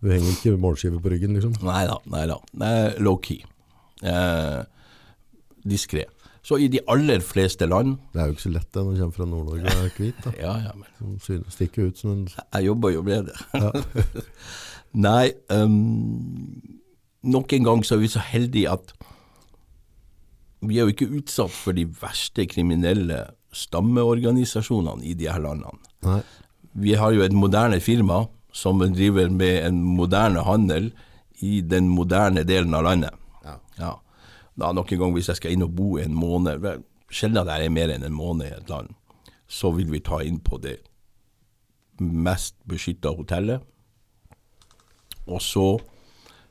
[0.00, 1.54] Du henger ikke målskive på ryggen, liksom?
[1.66, 2.38] Nei da, nei da.
[3.02, 3.40] Low-key.
[4.06, 4.60] Eh,
[5.66, 6.04] Diskré.
[6.46, 9.00] Så i de aller fleste land Det er jo ikke så lett det når du
[9.00, 10.20] kommer fra Nord-Norge og er hvit.
[10.22, 10.32] da.
[10.44, 13.64] Ja, ja, men Som stikker ut som en Jeg jobber jo med det.
[15.06, 16.62] Nei, um,
[17.26, 18.94] nok en gang så er vi så heldige at
[20.66, 23.18] vi er jo ikke utsatt for de verste kriminelle
[23.54, 25.76] stammeorganisasjonene i de her landene.
[26.06, 26.22] Nei.
[26.80, 28.22] Vi har jo et moderne firma
[28.56, 30.90] som driver med en moderne handel
[31.44, 33.14] i den moderne delen av landet.
[33.44, 33.56] Ja.
[33.76, 33.92] Ja.
[34.56, 36.64] Da nok en gang hvis jeg skal inn og bo en måned,
[37.12, 38.94] sjelden jeg er mer enn en måned i et land,
[39.46, 40.78] så vil vi ta inn på det
[42.00, 43.60] mest beskytta hotellet.
[45.26, 45.68] Og så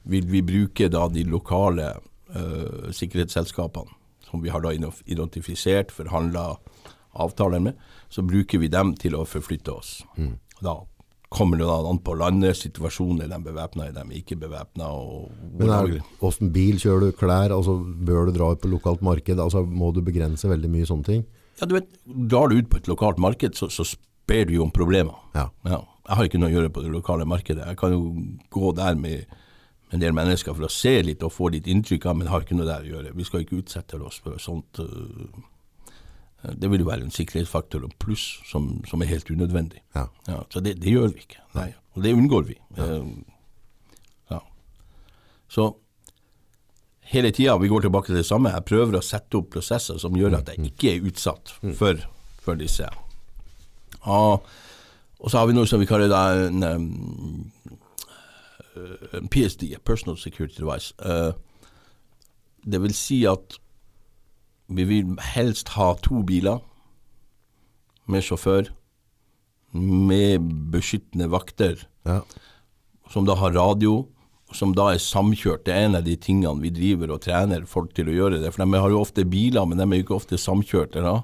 [0.06, 1.96] vil vi bruke da de lokale
[2.36, 3.90] uh, sikkerhetsselskapene,
[4.30, 6.52] som vi har da identifisert, forhandla
[7.16, 7.78] avtaler med,
[8.10, 10.04] så bruker vi dem til å forflytte oss.
[10.62, 10.84] Da
[11.34, 14.90] kommer det an på landet, situasjonen, er de bevæpna, er de ikke bevæpna,
[16.26, 19.92] Åssen bil kjører du, klær, altså bør du dra ut på lokalt marked, altså må
[19.96, 21.26] du begrense veldig mye sånne ting?
[21.60, 24.68] Ja, du vet, drar du ut på et lokalt marked, så, så spør du jo
[24.68, 25.18] om problemer.
[25.36, 25.50] Ja.
[25.68, 27.66] Ja, jeg har ikke noe å gjøre på det lokale markedet.
[27.66, 28.04] Jeg kan jo
[28.54, 29.26] gå der med,
[29.94, 32.58] en del mennesker for å se litt og få litt inntrykk av, men har ikke
[32.58, 33.14] noe der å gjøre.
[33.16, 34.82] Vi skal ikke utsette oss for sånt.
[34.82, 35.30] øh,
[36.54, 39.82] Det vil jo være en sikkerhetsfaktor og pluss som, som er helt unødvendig.
[39.96, 40.06] Ja.
[40.28, 41.42] Ja, så det, det gjør vi ikke.
[41.56, 41.70] Nei.
[41.96, 42.60] Og det unngår vi.
[42.78, 43.08] Eh,
[44.32, 44.40] Ja.
[45.50, 45.70] Så
[47.12, 48.50] hele tida vi går tilbake til det samme.
[48.54, 52.02] Jeg prøver å sette opp prosesser som gjør at jeg ikke er utsatt for,
[52.42, 52.88] for disse.
[54.06, 54.46] Og,
[55.20, 57.52] og så har vi noe som vi kaller da en, um,
[59.14, 60.94] en PSD, Personal Security Device.
[61.00, 61.32] Eh,
[62.66, 63.58] det vil si at
[64.70, 66.60] vi vil helst ha to biler
[68.10, 68.70] med sjåfør,
[69.76, 72.22] med beskyttende vakter, Ja.
[73.10, 74.08] som da har radio,
[74.54, 75.66] som da er samkjørt.
[75.66, 78.54] Det er en av de tingene vi driver og trener folk til å gjøre det.
[78.54, 81.02] For de har jo ofte biler, men de er jo ikke ofte samkjørte.
[81.04, 81.24] da.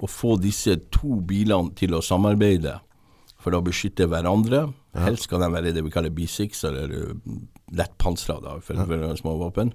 [0.00, 2.80] Å få disse to bilene til å samarbeide
[3.38, 4.72] for å beskytte hverandre.
[4.94, 7.16] Helst skal de være det vi kaller B6, eller
[7.72, 9.72] lettpansra for, for små våpen.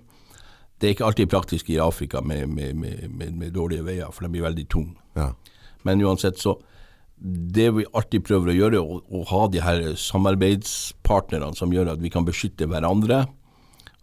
[0.81, 4.31] Det er ikke alltid praktisk i Afrika med, med, med, med, dårlige veier, for de
[4.33, 4.95] blir veldig tunge.
[5.13, 5.27] Ja.
[5.85, 6.55] Men uansett, så
[7.21, 12.01] det vi alltid prøver å gjøre, å, å ha de her samarbeidspartnerne som gjør at
[12.01, 13.27] vi kan beskytte hverandre.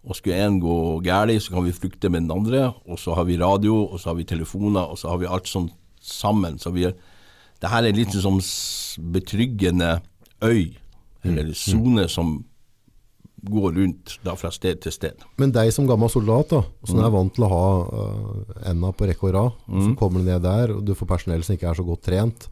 [0.06, 2.68] Og skulle én gå galt, så kan vi flykte med den andre.
[2.86, 5.50] Og så har vi radio, og så har vi telefoner, og så har vi alt
[5.50, 6.60] sånt sammen.
[6.62, 6.94] Så vi er,
[7.58, 8.38] det her er litt sånn
[9.18, 9.96] betryggende
[10.46, 10.78] øy,
[11.26, 12.38] eller sone, som
[13.42, 15.22] går rundt da fra sted til sted.
[15.38, 19.06] Men deg som gammel soldat, da, som er vant til å ha uh, enda på
[19.06, 19.82] rekke og rad, mm.
[19.84, 22.48] så kommer du ned der, og du får personell som ikke er så godt trent.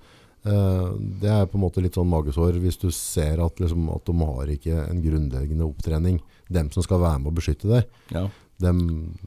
[0.47, 4.07] Uh, det er på en måte litt sånn magesår hvis du ser at, liksom, at
[4.07, 6.21] de har ikke en grunnleggende opptrening.
[6.47, 8.29] Dem som skal være med å beskytte deg, Ja.
[8.63, 9.19] dem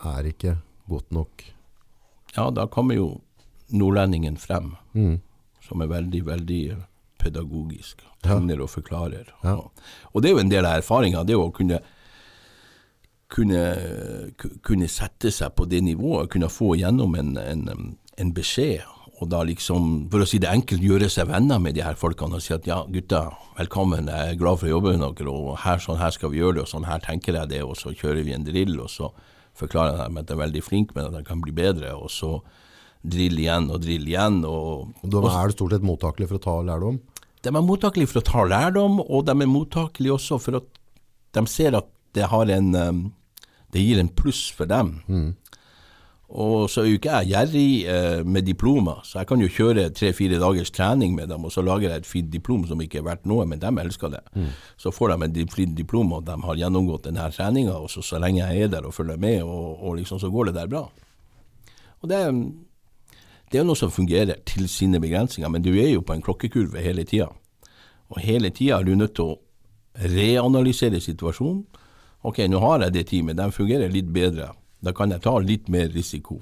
[0.00, 0.56] er ikke
[0.88, 1.44] godt nok.
[2.36, 3.20] ja, da kommer jo
[3.72, 5.20] nordlendingen frem, Mm.
[5.60, 6.76] som er veldig, veldig
[7.18, 8.02] pedagogisk.
[8.26, 8.34] Ja.
[8.34, 9.30] Og forklarer.
[9.44, 9.54] Ja.
[9.54, 9.70] Og,
[10.12, 11.78] og det er jo en del av erfaringa, det å kunne
[13.28, 13.62] kunne,
[14.64, 18.86] kunne sette seg på det nivået, kunne få gjennom en, en, en beskjed,
[19.18, 22.38] og da liksom, for å si det enkelt, gjøre seg venner med de her folkene
[22.38, 23.24] og si at ja, gutta,
[23.58, 26.40] velkommen, jeg er glad for å jobbe med dere, og her, sånn her skal vi
[26.40, 28.92] gjøre det, og sånn her tenker jeg det, og så kjører vi en drill, og
[28.94, 29.10] så
[29.58, 32.12] forklarer jeg dem at jeg er veldig flink, men at jeg kan bli bedre, og
[32.14, 32.36] så
[33.08, 36.56] drill igjen og drill igjen, og, Og da er stort sett mottakelig for å ta
[36.66, 37.02] lærdom.
[37.44, 40.66] De er mottakelige for å ta lærdom, og de er mottakelige også for at
[41.36, 41.86] de ser at
[42.16, 43.04] det har en um,
[43.72, 45.02] Det gir en pluss for dem.
[46.28, 49.86] Og så er jo ikke jeg gjerrig eh, med diplomer, så jeg kan jo kjøre
[49.96, 53.06] tre-fire dagers trening med dem, og så lager jeg et fint diplom som ikke er
[53.06, 54.20] verdt noe, men de elsker det.
[54.76, 58.20] Så får de et fint diplom, og de har gjennomgått denne treninga, og så, så
[58.20, 60.82] lenge jeg er der og følger med, og, og liksom så går det der bra.
[62.02, 62.52] Og det, er-
[63.52, 66.82] det er noe som fungerer til sine begrensninger, men du er jo på en klokkekurve
[66.84, 67.30] hele tida.
[68.12, 69.38] Og hele tida er du nødt til å
[70.12, 71.64] reanalysere situasjonen.
[72.28, 74.52] Ok, nå har jeg det teamet, de fungerer litt bedre.
[74.84, 76.40] Da kan jeg ta litt mer risiko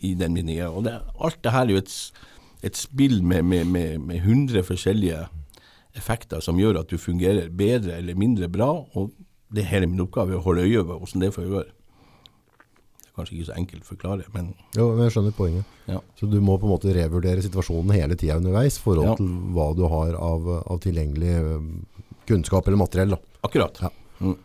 [0.00, 0.72] i den meningen.
[0.72, 1.94] Og det, alt det her er jo et,
[2.62, 5.26] et spill med, med, med, med 100 forskjellige
[5.96, 8.70] effekter som gjør at du fungerer bedre eller mindre bra.
[8.94, 9.12] Og
[9.52, 11.72] det er hele min oppgave å holde øye med hvordan det får er
[13.16, 15.64] kanskje ikke så enkelt å forklare, men Jo, men jeg skjønner poenget.
[15.88, 16.00] ja.
[16.20, 19.14] Så du må på en måte revurdere situasjonen hele tida underveis, i forhold Ja.
[19.16, 19.26] til
[19.56, 21.34] hva du har av, av tilgjengelig
[22.26, 23.10] kunnskap eller materiell.
[23.10, 23.18] Da.
[23.44, 23.78] Akkurat.
[23.80, 23.90] Ja.
[24.20, 24.36] Mm.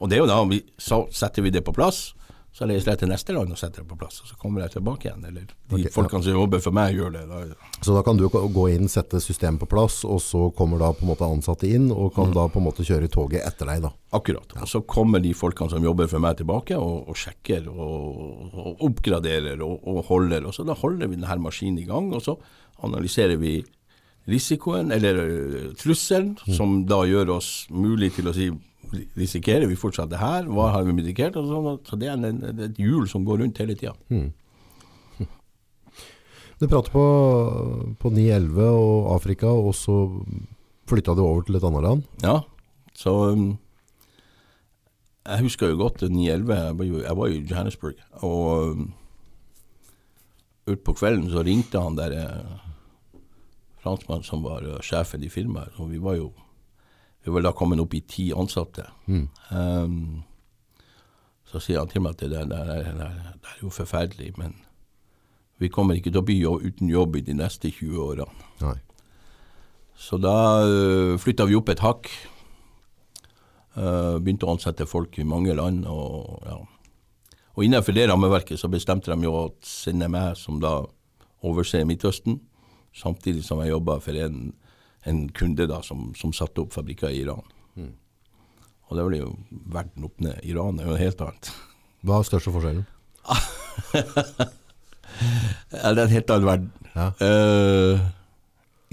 [0.00, 2.14] Og det er jo da, vi, så setter vi det på plass,
[2.56, 4.78] så reiser jeg til neste land og setter det på plass, og så kommer jeg
[4.78, 5.24] tilbake igjen.
[5.28, 7.24] Eller de okay, folkene som jobber for meg, gjør det.
[7.28, 7.40] Da.
[7.84, 11.04] Så da kan du gå inn, sette systemet på plass, og så kommer da på
[11.04, 13.84] en måte ansatte inn, og kan da på en måte kjøre toget etter deg.
[13.84, 13.92] da.
[14.16, 14.56] Akkurat.
[14.56, 18.86] Og så kommer de folkene som jobber for meg tilbake, og, og sjekker og, og
[18.88, 20.48] oppgraderer og, og holder.
[20.48, 22.38] Og så da holder vi denne maskinen i gang, og så
[22.88, 23.58] analyserer vi
[24.32, 25.20] risikoen, eller
[25.76, 28.48] trusselen, trusselen, som da gjør oss mulig til å si
[28.92, 30.46] Risikerer vi fortsatt det her?
[30.50, 31.34] Hva har vi medikert?
[31.34, 33.96] Sånn, så det er en, et hjul som går rundt hele tida.
[36.56, 37.02] Du prater på,
[38.00, 39.96] på 9-11 og Afrika, og så
[40.88, 42.06] flytta du over til et annet land.
[42.24, 42.38] Ja,
[42.96, 43.58] så um,
[45.26, 46.54] Jeg husker jo godt 9-11.
[46.56, 48.00] Jeg, jeg var i Johannesburg.
[48.24, 48.86] Og um,
[50.66, 52.56] utpå kvelden så ringte han der eh,
[53.84, 55.76] franskmannen som var eh, sjefen i firmaet.
[55.76, 56.30] Og vi var jo
[57.26, 58.84] vi var da kommet opp i ti ansatte.
[59.50, 60.22] Um,
[61.50, 64.28] så sier han til meg at det der, der, der, der, det er jo forferdelig,
[64.38, 64.54] men
[65.58, 68.46] vi kommer ikke til å bli uten jobb i de neste 20 årene.
[68.62, 68.76] Nei.
[69.96, 72.10] Så da uh, flytta vi opp et hakk.
[73.74, 75.82] Uh, begynte å ansette folk i mange land.
[75.90, 76.60] Og, ja.
[77.56, 80.78] og innenfor det rammeverket så bestemte de jo å sende meg, som da
[81.42, 82.38] overser Midtøsten,
[82.94, 84.52] samtidig som jeg jobba for en,
[85.06, 87.44] en kunde da som, som satte opp fabrikker i Iran.
[88.86, 89.30] Og det ble jo
[89.72, 90.38] verden opp ned.
[90.46, 91.50] Iran er jo noe helt annet.
[92.06, 92.86] Hva er største forskjellen?
[95.66, 96.70] Det er en helt annen verden.
[96.92, 97.06] Ja.
[97.22, 98.02] Uh,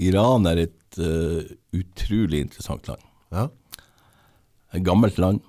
[0.02, 1.44] Iran er et uh,
[1.76, 3.04] utrolig interessant land.
[3.34, 3.44] Ja.
[4.74, 5.42] Et gammelt land.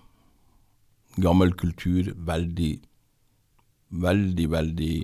[1.23, 2.11] Gammel kultur.
[2.27, 2.73] Veldig,
[4.05, 4.97] veldig, veldig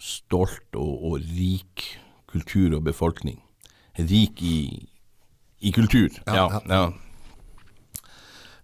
[0.00, 1.88] stolt og, og rik
[2.30, 3.40] kultur og befolkning.
[3.98, 4.88] Rik i,
[5.60, 6.08] i kultur.
[6.26, 6.92] Ja, Ja, ja.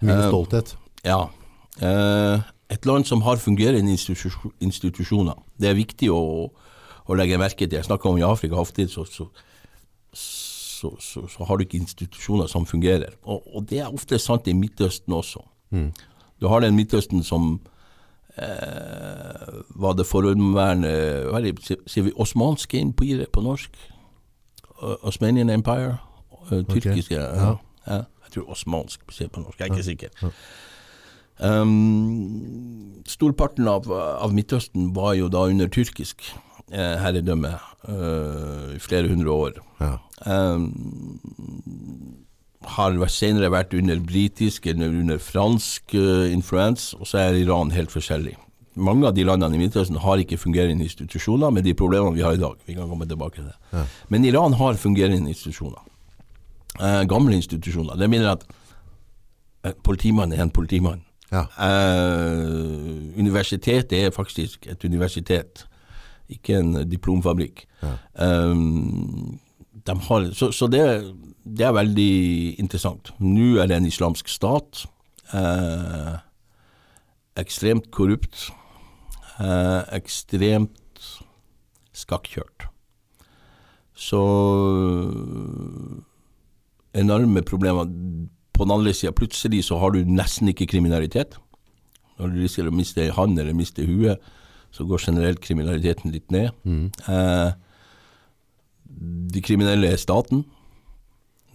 [0.03, 0.77] Mye Eh, stolthet.
[1.05, 1.29] ja.
[1.81, 2.41] Eh,
[2.71, 5.35] et land som har fungerende institusjo- institusjoner.
[5.61, 6.51] Det er viktig å,
[7.09, 7.77] å legge merke til.
[7.79, 9.27] Jeg snakker om i Afrika ofte, så, så,
[10.15, 13.15] så, så, så har du ikke institusjoner som fungerer.
[13.25, 15.43] Og, og det er ofte sant i Midtøsten også.
[16.41, 17.61] Du har den Midtøsten som
[18.39, 23.71] eh, var det er sier- Sier vi osmanske imperiet på norsk?
[24.81, 25.99] Osmanian Empire?
[26.49, 27.15] Tyrkisk, Tyrkiske?
[27.15, 27.57] Ja.
[27.87, 28.03] ja.
[28.31, 30.31] Jeg tror osmansk sier på norsk, jeg er ikke sikker.
[31.41, 36.29] Um, storparten av, av Midtøsten var jo da under tyrkisk,
[36.71, 37.55] eh, herredømme
[37.89, 39.61] uh, i flere hundre år.
[39.81, 39.97] Ja.
[40.27, 40.69] Um,
[42.77, 47.91] har senere vært under britisk eller under fransk uh, influens, og så er Iran helt
[47.91, 48.37] forskjellig.
[48.75, 52.37] Mange av de landene i Midtøsten har ikke fungerende institusjoner med de problemene vi har
[52.37, 52.55] i dag.
[52.67, 53.57] Vi kan komme tilbake til det.
[53.73, 53.85] Ja.
[54.09, 55.83] Men Iran har fungerende institusjoner.
[56.79, 57.99] Eh, gamle institusjoner.
[57.99, 58.45] Det mener at
[59.65, 61.03] eh, politimann er en politimann.
[61.33, 61.47] Ja.
[61.59, 65.67] Eh, universitetet er faktisk et universitet,
[66.31, 67.67] ikke en diplomfabrikk.
[67.83, 67.97] Ja.
[68.23, 68.55] Eh,
[69.87, 70.85] de har, så så det,
[71.45, 72.15] det er veldig
[72.61, 73.13] interessant.
[73.19, 74.87] Nå er det en islamsk stat.
[75.35, 76.17] Eh,
[77.41, 78.51] ekstremt korrupt.
[79.41, 81.07] Eh, ekstremt
[81.97, 82.67] skakkjørt.
[83.97, 84.21] Så
[86.97, 87.89] enorme problemer.
[88.53, 91.39] På den andre sida, plutselig så har du nesten ikke kriminalitet.
[92.19, 94.21] Når du risikerer å miste ei hand eller miste huet,
[94.71, 96.53] så går generelt kriminaliteten litt ned.
[97.09, 97.53] Eh,
[99.33, 100.45] de kriminelle er staten.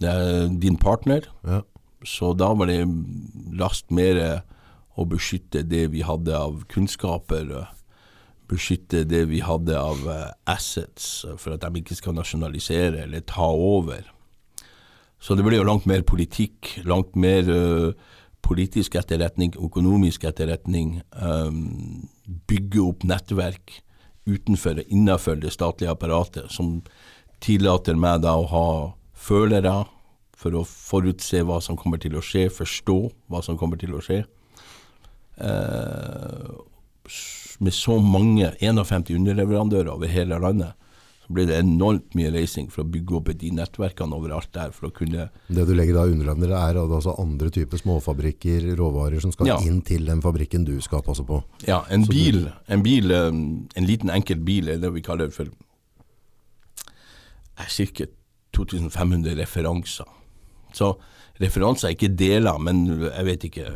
[0.02, 1.28] Det er din partner.
[1.46, 1.62] Ja.
[2.04, 2.82] Så da var det
[3.56, 4.42] last mer
[4.96, 7.72] å beskytte det vi hadde av kunnskaper, eh,
[8.50, 13.48] beskytte det vi hadde av eh, assets, for at de ikke skal nasjonalisere eller ta
[13.50, 14.06] over.
[15.22, 17.90] Så det ble jo langt mer politikk, langt mer eh,
[18.46, 21.50] politisk etterretning, økonomisk etterretning, eh,
[22.46, 23.80] bygge opp nettverk
[24.26, 26.80] utenfor og innenfor det statlige apparatet, som
[27.42, 28.68] tillater meg da å ha
[29.16, 29.84] følere
[30.36, 32.98] for å forutse hva som kommer til å skje, forstå
[33.32, 34.22] hva som kommer til å skje.
[37.06, 40.74] S- med så mange, 51 underleverandører over hele landet,
[41.26, 44.86] så ble det enormt mye reising for å bygge opp de nettverkene overalt der, for
[44.88, 49.46] å kunne Det du legger da underlevere er altså andre typer småfabrikker, råvarer som skal
[49.48, 49.56] Ja.
[49.66, 51.42] inn til den fabrikken du skal passe på.
[51.66, 55.46] Ja, en bil, en bil, eh, en liten enkel bil er det vi kaller for
[57.58, 58.06] er ca.
[58.52, 60.06] 2500 referanser.
[60.72, 60.94] Så
[61.40, 63.66] referanser er ikke deler, men jeg vet ikke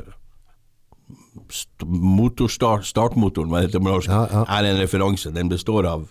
[1.87, 4.45] motorstart, Startmotoren hva heter det på norsk, Ja, ja.
[4.59, 5.33] er en referanse.
[5.35, 6.09] Den består av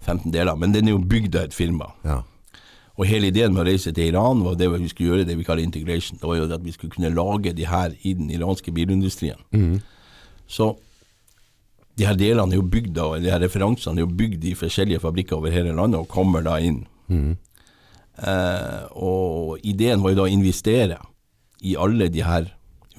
[0.00, 1.92] 15 deler, men den er jo bygd av et firma.
[2.04, 2.22] Ja.
[3.00, 5.44] Og hele ideen med å reise til Iran var det vi skulle gjøre, det vi
[5.44, 6.18] kaller integration.
[6.20, 9.38] Det var jo at vi skulle kunne lage de her i den iranske bilindustrien.
[10.50, 10.76] Så
[11.96, 15.00] de her delene er jo bygd av, de her referansene er jo bygd i forskjellige
[15.00, 16.82] fabrikker over hele landet og kommer da inn.
[18.20, 20.98] Eh, og ideen var jo da å investere
[21.62, 22.50] i alle de her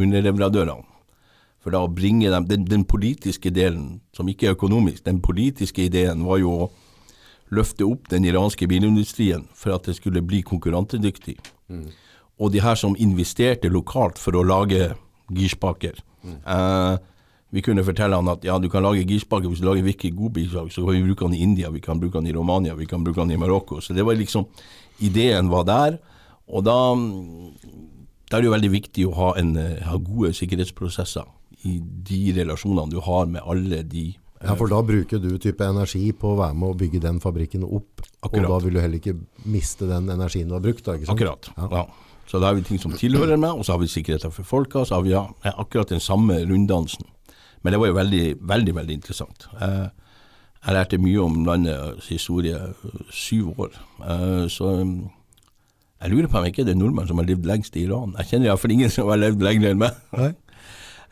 [0.02, 0.82] underleverandørene.
[1.62, 5.86] For da å bringe dem, den, den politiske delen, som ikke er økonomisk, den politiske
[5.86, 6.70] ideen var jo å
[7.54, 11.38] løfte opp den iranske bilindustrien for at det skulle bli konkurransedyktig.
[12.42, 14.94] Og de her som investerte lokalt for å lage
[15.32, 16.00] girspaker.
[16.26, 16.96] Eh,
[17.52, 20.34] vi kunne fortelle han at ja, du kan lage girspaker hvis du lager virkelig god
[20.38, 22.88] bilsak, så kan vi bruke den i India, vi kan bruke den i Romania, vi
[22.88, 23.82] kan bruke den i Marokko.
[23.84, 24.48] Så det var liksom
[25.02, 25.96] Ideen var der,
[26.46, 26.76] og da,
[28.30, 31.26] da er det jo veldig viktig å ha, en, eh, ha gode sikkerhetsprosesser
[31.68, 34.12] i de relasjonene du har med alle de
[34.42, 37.62] Ja, for da bruker du type energi på å være med å bygge den fabrikken
[37.62, 38.48] opp, Akkurat.
[38.48, 39.14] og da vil du heller ikke
[39.46, 40.82] miste den energien du har brukt.
[40.88, 40.96] Da?
[41.14, 41.52] Akkurat.
[41.58, 41.68] Ja.
[41.70, 41.84] Ja.
[42.26, 44.86] Så da har vi ting som tilhører meg, og så har vi sikkerheten for folka,
[44.86, 47.06] så har vi ja, akkurat den samme runddansen.
[47.62, 49.46] Men det var jo veldig, veldig, veldig interessant.
[49.62, 49.90] Eh,
[50.62, 53.76] jeg lærte mye om landets historie eh, syv år.
[54.06, 54.96] Eh, så um,
[56.02, 58.16] jeg lurer på om ikke det er nordmenn som har levd lengst i Iran.
[58.22, 60.00] Jeg kjenner iallfall ingen som har levd lenger enn meg.
[60.18, 60.32] Nei?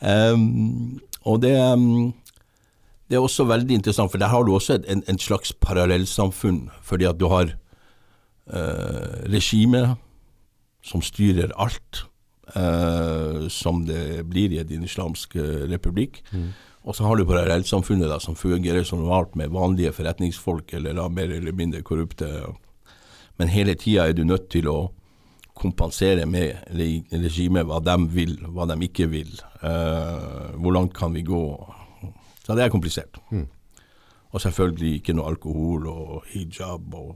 [0.01, 2.13] Um, og det, um,
[3.09, 6.69] det er også veldig interessant, for der har du også et, en, en slags parallellsamfunn,
[6.81, 7.55] fordi at du har
[8.53, 9.97] uh, regimet
[10.85, 12.05] som styrer alt,
[12.55, 16.23] uh, som det blir i en islamsk republikk.
[16.23, 16.23] republikk.
[16.87, 21.07] Og så har du parallellsamfunnet da, som fungerer som normalt med vanlige forretningsfolk, eller da,
[21.11, 22.29] mer eller mindre korrupte.
[23.39, 24.77] Men hele tida er du nødt til å
[25.59, 29.31] kompensere med re- regimet hva de vil, hva de ikke vil.
[29.61, 31.41] Eh, hvor langt kan vi gå?
[32.45, 33.19] Så det er komplisert.
[34.31, 36.93] Og selvfølgelig ikke noe alkohol og hijab.
[36.93, 37.15] Og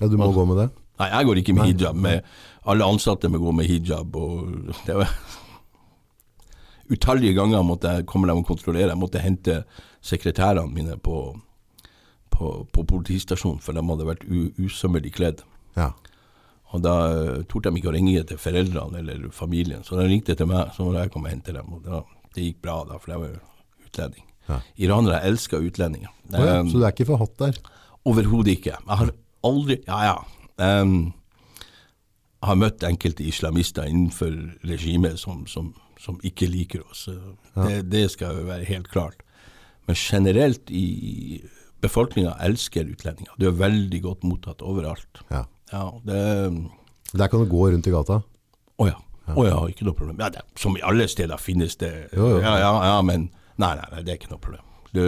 [0.00, 0.68] Ja, du må gå med det?
[1.00, 1.96] Nei, jeg går ikke med hijab.
[1.96, 2.20] Med,
[2.66, 4.16] alle ansatte må gå med hijab.
[4.16, 5.10] Og det var
[6.92, 8.90] Utallige ganger måtte jeg komme dem og kontrollere.
[8.92, 9.62] Jeg måtte hente
[10.04, 11.34] sekretærene mine på,
[12.30, 14.26] på, på politistasjonen, for de hadde vært
[14.60, 15.40] usømmelig kledd.
[15.78, 15.90] Ja.
[16.74, 20.34] Og da uh, torde de ikke å ringe til foreldrene eller familien, så de ringte
[20.38, 21.74] til meg, så jeg komme og hente dem.
[21.76, 22.02] Og da,
[22.34, 23.42] det gikk bra, da, for jeg var jo
[23.86, 24.30] utlending.
[24.48, 24.60] Ja.
[24.86, 26.10] Iranere elsker utlendinger.
[26.34, 27.60] Oh, ja, Um, så du er ikke for hot der?
[28.04, 28.74] Overhodet ikke.
[28.76, 29.12] Jeg har
[29.44, 30.16] aldri Ja, ja.
[30.58, 31.14] Um,
[32.44, 34.34] jeg har møtt enkelte islamister innenfor
[34.68, 37.06] regimet som, som, som ikke liker oss.
[37.56, 39.22] Det, det skal jo være helt klart.
[39.88, 41.40] Men generelt i
[41.80, 43.32] befolkninga elsker utlendinger.
[43.40, 45.22] Du er veldig godt mottatt overalt.
[45.32, 45.46] Ja.
[45.74, 48.20] Ja, det Der kan du gå rundt i gata.
[48.78, 49.00] Å ja.
[49.32, 50.18] Å ja, ikke noe problem.
[50.20, 52.40] Ja, det, som i alle steder finnes det Jo, jo.
[52.44, 54.64] Ja, ja, ja, men nei, nei, nei, det er ikke noe problem.
[54.94, 55.00] Du,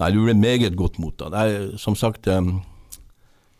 [0.00, 1.36] nei, du ble meget godt mottatt.
[1.82, 2.62] Som sagt, um,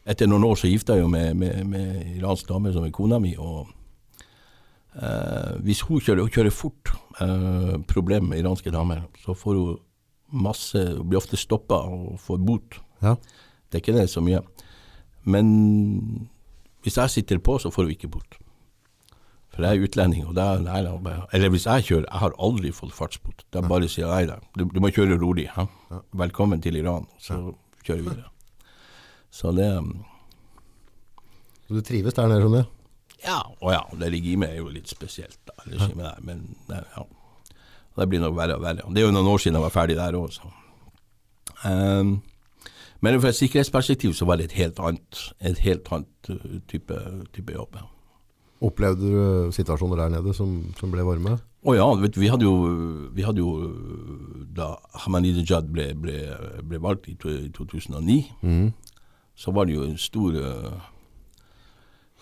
[0.08, 3.20] etter noen år så gifta jeg jo med, med, med iransk dame som er kona
[3.22, 3.34] mi.
[3.36, 3.68] og
[4.96, 9.80] uh, Hvis hun kjører, hun kjører fort, uh, problem med iranske damer, så får hun
[10.32, 12.80] masse Hun blir ofte stoppa og får bot.
[13.04, 13.18] Ja.
[13.68, 14.40] Det er ikke det så mye.
[15.24, 16.28] Men
[16.82, 18.38] hvis jeg sitter på, så får vi ikke bort.
[19.52, 22.70] For jeg er utlending, og da nei, bare- Eller hvis jeg kjører, jeg har aldri
[22.72, 23.44] fått fartsbot.
[23.52, 25.44] Da bare sier nei da, du, du må kjøre rolig.
[25.56, 25.66] Ja.
[26.14, 27.06] Velkommen til Iran.
[27.20, 27.54] Så
[27.84, 28.30] kjører vi videre.
[29.30, 29.68] Så det
[31.68, 32.66] Så du trives der nede, skjønner jeg?
[33.24, 37.04] Ja, og ja, det regimet er jo litt spesielt, da, regimet der, men det, ja.
[37.96, 38.82] Det blir nok verre og verre.
[38.90, 40.48] Det er jo noen år siden jeg var ferdig der òg, så.
[41.68, 42.16] Ehm,
[43.02, 46.98] men fra et sikkerhetsperspektiv så var det et helt annet, et helt annet uh, type,
[47.34, 47.80] type jobb.
[47.80, 47.88] ja.
[48.62, 51.34] Opplevde du situasjoner der nede som, som ble varme?
[51.66, 52.54] Å ja, vet vi hadde jo,
[53.14, 53.50] vi hadde jo
[54.54, 56.14] Da Ahmadinejad ble, ble,
[56.66, 58.18] ble valgt i, to, i 2009,
[59.34, 60.88] så var det jo en stor eh,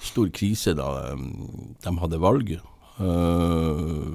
[0.01, 2.53] stor krise da de hadde valg.
[2.57, 4.07] Eh,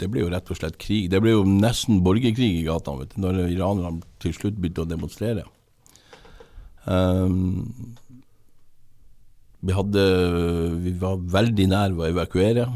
[0.00, 1.10] det ble jo rett og slett krig.
[1.12, 5.44] Det ble jo nesten borgerkrig i gatene når iranerne til slutt begynte å demonstrere.
[6.86, 7.96] Um,
[9.60, 10.04] vi, hadde,
[10.80, 12.68] vi var veldig nær å evakuere.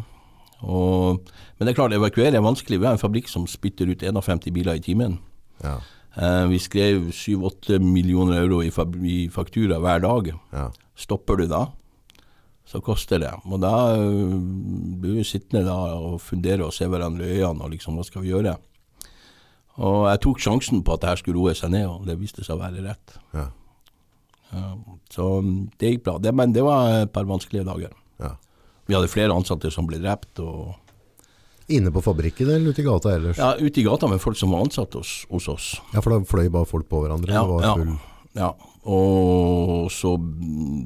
[0.64, 2.80] Og, men det er klart, evakuere er vanskelig.
[2.80, 5.18] Vi har en fabrikk som spytter ut 51 biler i timen.
[5.64, 5.78] Ja.
[6.14, 8.70] Uh, vi skrev 7-8 millioner euro i,
[9.10, 10.34] i faktura hver dag.
[10.54, 10.68] ja.
[10.94, 11.64] Stopper du da,
[12.70, 13.32] så koster det.
[13.50, 14.36] Og da uh,
[15.02, 18.22] blir vi sittende da og fundere og se hverandre i øynene og liksom, hva skal
[18.22, 18.54] vi gjøre?
[19.82, 22.46] Og jeg tok sjansen på at det her skulle roe seg ned, og det viste
[22.46, 23.16] seg å være rett.
[23.34, 23.48] Ja.
[25.10, 26.18] Så mm, det gikk bra.
[26.22, 27.92] Det, men det var et par vanskelige dager.
[28.22, 28.34] ja.
[28.86, 30.38] Vi hadde flere ansatte som ble drept.
[30.44, 30.74] og
[31.72, 33.38] Inne på fabrikken eller ute i gata ellers?
[33.40, 35.68] ja, Ute i gata med folk som var ansatt hos, hos oss.
[35.94, 37.32] Ja, for da fløy bare folk på hverandre?
[37.32, 37.96] Ja, var ja,
[38.36, 38.50] ja.
[38.84, 40.12] Og så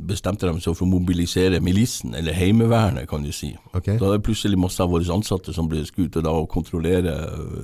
[0.07, 3.51] bestemte de seg for å mobilisere milisen, eller Heimevernet, kan du si.
[3.75, 3.99] Okay.
[3.99, 7.17] Da er det plutselig masse av våre ansatte som ble skutt og da å kontrollere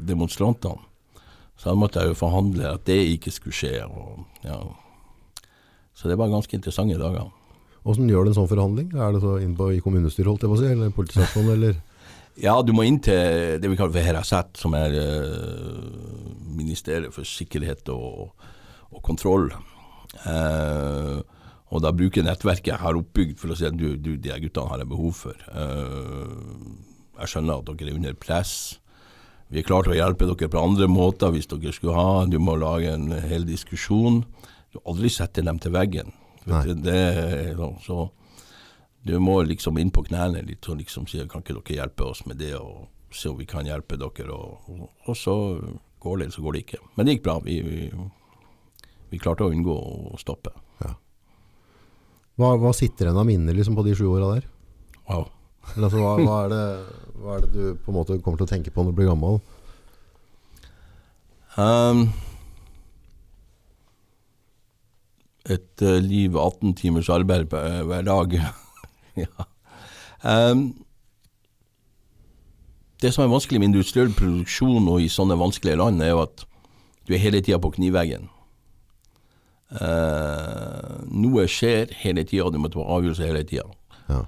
[0.02, 0.82] demonstrantene.
[1.54, 3.76] Så da måtte jeg jo forhandle at det ikke skulle skje.
[3.86, 4.58] Og, ja.
[5.94, 7.30] Så det var ganske interessante dager.
[7.84, 8.94] Hvordan gjør du en sånn forhandling?
[8.96, 11.82] Er det så inn på i kommunestyret, holdt jeg på å si, eller politistasjonen, eller?
[12.40, 15.84] Ja, du må inn til det vi kaller for Heraset, som er eh,
[16.56, 18.32] Ministeriet for sikkerhet og,
[18.90, 19.52] og kontroll.
[20.24, 21.20] Eh,
[21.74, 24.70] og da bruker nettverket jeg har oppbygd for å si at du, du, de guttene
[24.70, 25.44] har jeg behov for.
[25.52, 26.32] Eh,
[27.20, 28.54] jeg skjønner at dere er under press.
[29.52, 32.24] Vi er klare til å hjelpe dere på andre måter hvis dere skulle ha.
[32.26, 34.24] Du må lage en hel diskusjon.
[34.74, 36.12] Du aldri setter dem til veggen.
[36.44, 37.54] Du, Det,
[37.86, 38.10] så
[39.04, 42.24] du må liksom inn på knærne litt og liksom si kan ikke dere hjelpe oss
[42.26, 44.34] med det, og se om vi kan hjelpe dere.
[44.34, 45.36] Og, og, og så
[46.02, 46.82] går det, eller så går det ikke.
[46.96, 47.38] Men det gikk bra.
[47.44, 47.88] Vi, vi,
[49.12, 49.78] vi klarte å unngå
[50.12, 50.52] å stoppe.
[52.34, 54.46] Hva, hva sitter igjen av minner liksom, på de sju åra der?
[55.06, 55.28] Wow.
[55.76, 58.48] Eller, altså, hva, hva, er det, hva er det du på en måte kommer til
[58.48, 59.38] å tenke på når du blir gammel?
[61.54, 62.08] Um,
[65.44, 68.36] et eh, liv 18 timers arbeid eh, hver dag.
[69.24, 69.46] ja.
[70.24, 70.70] Um,
[73.02, 76.46] det som er vanskelig med industriell produksjon og i sånne vanskelige land, er jo at
[77.04, 78.30] du er hele tida på knivveggen.
[79.74, 83.66] Uh, noe skjer hele tida, du må ta avgjørelser hele tida.
[84.08, 84.22] Ja.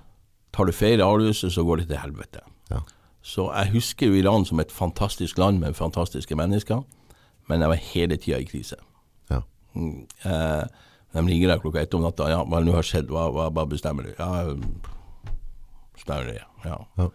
[0.53, 2.45] Tar du feil avgjørelse, så går det til helvete.
[2.73, 2.83] Ja.
[3.27, 6.85] Så jeg husker jo Iran som et fantastisk land med fantastiske mennesker,
[7.49, 8.77] men jeg var hele tida i krise.
[9.31, 9.41] Ja.
[9.75, 10.67] Eh,
[11.17, 12.29] de ringer deg klokka ett om natta.
[12.33, 13.11] Ja, hva har skjedd?
[13.13, 14.13] Hva, hva, hva bestemmer du?
[14.19, 14.53] Ja,
[15.97, 16.43] bestemmer det.
[16.65, 16.81] Ja.
[16.99, 17.11] Ja.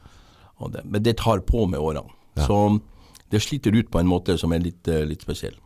[0.72, 2.10] Det, men det tar på med årene.
[2.38, 2.46] Ja.
[2.46, 2.80] Så
[3.32, 5.58] det sliter ut på en måte som er litt, eh, litt spesiell.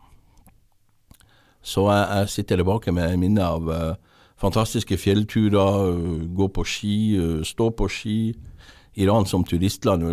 [1.65, 6.97] Så jeg, jeg sitter tilbake med minnet av uh, fantastiske fjellturer, uh, gå på ski,
[7.17, 8.19] uh, stå på ski.
[8.95, 10.03] Iran som turistland,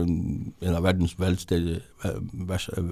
[0.60, 1.76] en av verdens eh,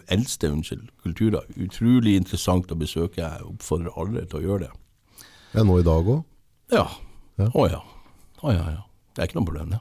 [0.06, 1.48] eldste unnskyld, kulturer.
[1.58, 3.24] Utrolig interessant å besøke.
[3.24, 4.70] Jeg oppfordrer alle til å gjøre det.
[5.54, 6.22] Ja, nå i dag òg?
[6.70, 6.86] Ja.
[7.40, 7.48] Ja.
[7.54, 7.80] Oh, ja.
[8.42, 8.82] Oh, ja, ja.
[9.16, 9.80] Det er ikke noe problem, det.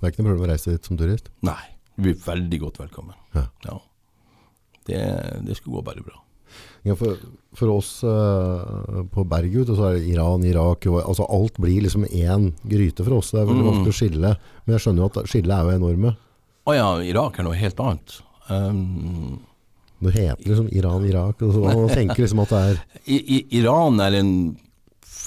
[0.00, 1.28] Det er ikke noe problem å reise dit som turist?
[1.44, 1.60] Nei.
[1.96, 3.16] Du blir veldig godt velkommen.
[3.36, 3.44] Ja.
[3.66, 3.76] Ja.
[4.88, 5.00] Det,
[5.44, 6.16] det skulle gå bare bra.
[6.88, 7.18] Ja, for,
[7.54, 12.48] for oss uh, på berget så er det Iran, Irak altså Alt blir liksom én
[12.64, 13.34] gryte for oss.
[13.34, 13.68] Det er veldig Mm.
[13.70, 14.32] vanskelig å skille.
[14.64, 16.14] Men jeg skjønner jo at skillet er jo enorme.
[16.70, 18.16] Å ja, Irak er noe helt annet.
[18.48, 19.38] Um,
[20.00, 23.38] Det heter liksom Iran, Irak, og så man tenker liksom at det er I, I,
[23.60, 24.32] Iran er en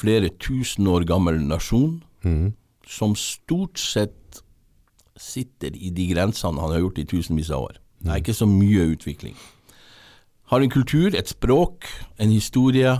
[0.03, 2.51] flere tusen år gammel nasjon mm.
[2.87, 4.43] som stort sett
[5.19, 7.79] sitter i de grensene han har gjort i tusenvis av år.
[8.03, 9.35] Det er ikke så mye utvikling.
[10.51, 11.87] Har en kultur, et språk,
[12.19, 12.97] en historie,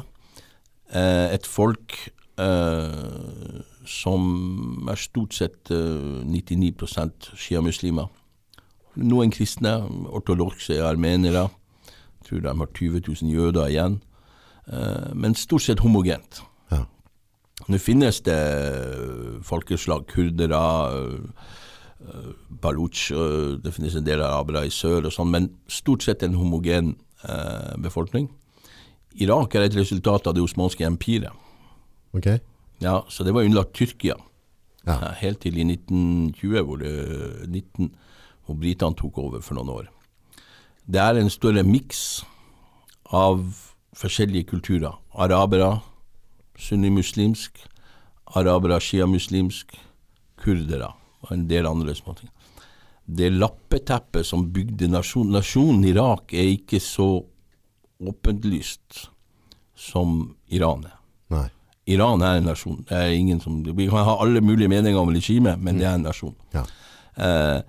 [0.94, 1.98] eh, et folk
[2.40, 8.08] eh, som er stort sett eh, 99 sjiamuslimer.
[8.96, 9.82] Noen kristne,
[10.14, 11.50] ortodokse armenere.
[11.90, 14.00] Jeg tror de har 20 000 jøder igjen.
[14.72, 16.44] Eh, men stort sett homogent.
[17.68, 20.64] Nå finnes det øh, folkeslag, kurdere,
[20.96, 21.20] øh,
[22.02, 22.32] øh,
[22.62, 23.12] baluch,
[23.64, 26.96] det finnes en del arabere i sør og sånn, men stort sett en homogen
[27.80, 28.26] befolkning.
[29.24, 31.32] Irak er et resultat av det osmanske empiret.
[32.14, 32.28] Ok?
[32.84, 34.18] Ja, så det var underlagt Tyrkia
[34.86, 34.94] Ja.
[34.98, 37.94] eh, helt til i 1920, hvor, det, 19,
[38.46, 39.88] hvor britene tok over for noen år.
[40.86, 42.26] Det er en større miks
[43.06, 43.40] av
[43.96, 45.00] forskjellige kulturer.
[45.16, 45.80] Arabere,
[46.60, 47.60] sunnimuslimsk,
[48.38, 49.76] arabere, sjiamuslimsk,
[50.44, 50.92] kurdere
[51.24, 52.30] og en del andre småting.
[53.06, 57.26] Det lappeteppet som bygde nasjonen Nasjonen Irak er ikke så
[58.04, 59.08] åpenlyst
[59.76, 60.96] som Iran er.
[61.34, 61.48] Nei.
[61.92, 62.84] Iran er en nasjon.
[62.88, 65.98] Det er ingen som, vi kan ha alle mulige meninger om regimet, men det er
[65.98, 66.36] en nasjon.
[66.56, 66.64] Ja.
[67.20, 67.60] Eh,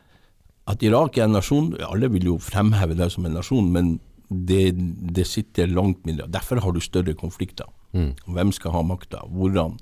[0.70, 3.96] at Irak er en nasjon, alle vil jo fremheve det som en nasjon, men
[4.28, 4.70] det,
[5.14, 6.28] det sitter langt mindre.
[6.30, 7.66] Derfor har du større konflikter.
[7.94, 9.22] Hvem skal ha makta?
[9.30, 9.78] Hvordan,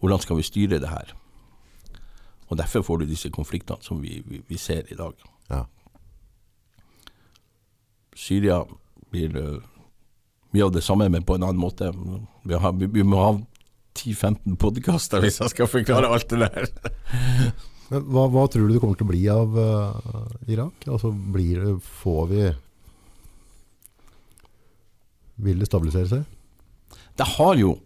[0.00, 1.12] hvordan skal vi styre det her?
[2.50, 5.14] Og Derfor får du disse konfliktene som vi, vi, vi ser i dag.
[5.50, 5.64] Ja.
[8.16, 8.64] Syria
[9.10, 9.60] blir uh,
[10.50, 11.92] mye av det samme, men på en annen måte.
[12.42, 13.30] Vi, har, vi, må ha
[13.94, 16.72] 10-15 podkaster hvis jeg skal forklare alt det der.
[17.90, 20.84] Hva, hva tror du det kommer til å bli av uh, Irak?
[20.86, 22.44] Altså blir det, får vi
[25.42, 26.28] Vil det stabilisere seg?
[27.20, 27.76] Det har jo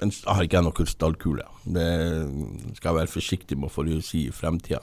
[0.00, 1.44] en, Jeg har ikke noen krystallkule.
[1.66, 1.86] Det
[2.78, 4.80] skal jeg være forsiktig med å si i fremtida.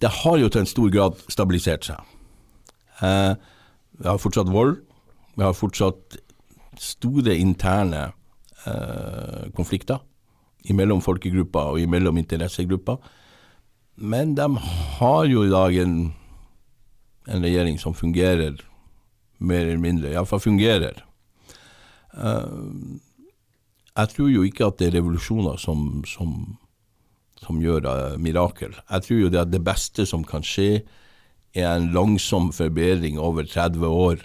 [0.00, 2.12] Det har jo til en stor grad stabilisert seg.
[3.00, 3.32] Eh,
[3.98, 4.76] vi har fortsatt vold.
[5.36, 6.20] Vi har fortsatt
[6.80, 8.12] store interne
[8.68, 10.04] eh, konflikter
[10.68, 13.00] imellom folkegrupper og imellom interessegrupper.
[13.96, 14.46] Men de
[15.00, 15.94] har jo i dag en,
[17.28, 18.60] en regjering som fungerer
[19.40, 21.00] mer eller mindre, iallfall fungerer.
[22.14, 26.58] Jeg tror jo ikke at det er revolusjoner som, som,
[27.42, 28.74] som gjør uh, mirakel.
[28.90, 30.82] Jeg tror jo det at det beste som kan skje,
[31.54, 34.20] er en langsom forbedring over 30 år,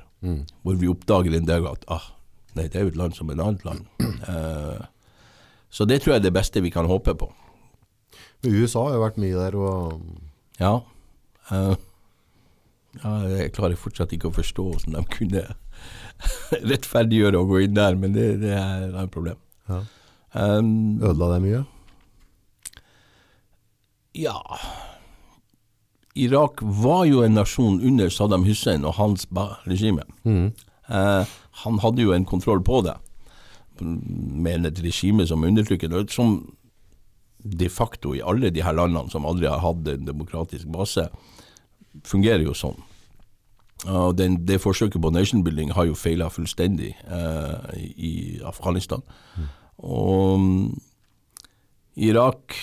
[0.62, 2.12] hvor vi oppdager en dag at ah,
[2.58, 3.86] nei, det er jo et land som et annet land.
[4.30, 4.86] Uh,
[5.76, 7.32] så det tror jeg er det beste vi kan håpe på.
[8.44, 10.02] Men USA har jo vært mye der og
[10.62, 10.80] Ja.
[11.52, 11.76] Uh,
[13.04, 15.44] ja jeg klarer fortsatt ikke å forstå hvordan de kunne
[16.72, 19.40] rettferdiggjøre å gå inn der, men det, det er et problem.
[19.70, 19.84] ja.
[20.36, 21.60] Um, ødela det mye.
[24.20, 24.36] Ja
[26.16, 29.24] Irak var jo en nasjon under Saddam Hussein og hans
[29.68, 30.04] regime.
[30.24, 30.52] regime.
[30.88, 31.24] Uh,
[31.64, 32.96] han hadde jo en kontroll på det,
[33.80, 36.56] med et regime som undertrykker det, som
[37.40, 41.10] de facto i alle de her landene som aldri har hatt en demokratisk base,
[42.04, 42.80] fungerer jo sånn.
[43.84, 49.04] Og den, det forsøket på nation building har jo feila fullstendig eh, i Afghanistan.
[49.78, 50.82] Og um,
[51.96, 52.56] Irak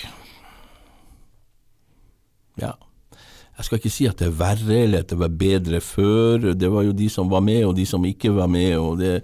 [2.59, 2.71] Ja.
[3.57, 6.53] Jeg skal ikke si at det er verre eller at det var bedre før.
[6.53, 8.77] Det var jo de som var med, og de som ikke var med.
[8.77, 9.23] og det,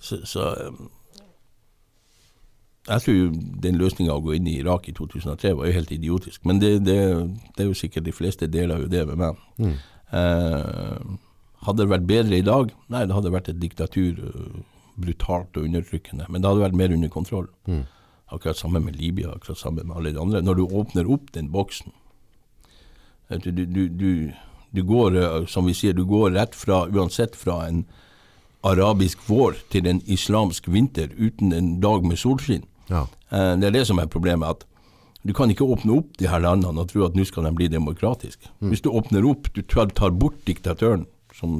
[0.00, 0.90] så, så um,
[2.88, 3.28] Jeg tror jo
[3.62, 6.44] den løsninga å gå inn i Irak i 2003 var jo helt idiotisk.
[6.44, 6.98] Men det, det,
[7.56, 9.36] det er jo sikkert de fleste deler jo det med meg.
[9.60, 9.76] Eh,
[10.12, 12.72] hadde det vært bedre i dag?
[12.92, 14.18] Nei, det hadde vært et diktatur.
[14.18, 14.58] øh,
[14.98, 16.24] Brutalt og undertrykkende.
[16.28, 17.46] Men det hadde vært mer under kontroll.
[18.32, 20.40] Akkurat samme med Libya, akkurat samme med alle de andre.
[20.42, 21.92] Når du åpner opp den boksen
[23.30, 24.32] Du, du, du,
[24.74, 27.84] du, går, eh, som vi sier, du går rett fra, uansett fra en
[28.64, 32.64] arabisk vår til en islamsk vinter uten en dag med solskinn.
[32.88, 33.02] Ja.
[33.30, 34.48] Eh, Det er det som er problemet.
[34.48, 34.64] at
[35.28, 37.68] Du kan ikke åpne opp de her landene og tro at nå skal de bli
[37.68, 38.48] demokratiske.
[38.64, 41.04] Hvis du åpner opp, du tar, bort diktatøren,
[41.36, 41.58] som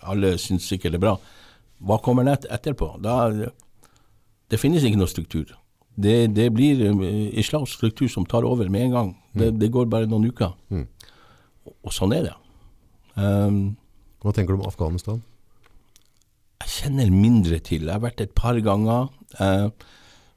[0.00, 1.16] alle syns sikkert er bra,
[1.82, 2.94] hva kommer nett etterpå?
[3.04, 3.28] Da,
[4.48, 5.52] det finnes ikke noe struktur.
[5.92, 7.10] Det, det blir eh,
[7.42, 9.10] islamsk struktur som tar over med en gang.
[9.36, 10.54] Det, det går bare noen uker.
[10.72, 12.38] Og, og sånn er det.
[13.12, 13.76] Um,
[14.24, 15.20] Hva tenker du om Afghanistan?
[16.62, 17.86] jeg kjenner mindre til.
[17.86, 19.10] Jeg har vært et par ganger.
[19.42, 19.68] Eh,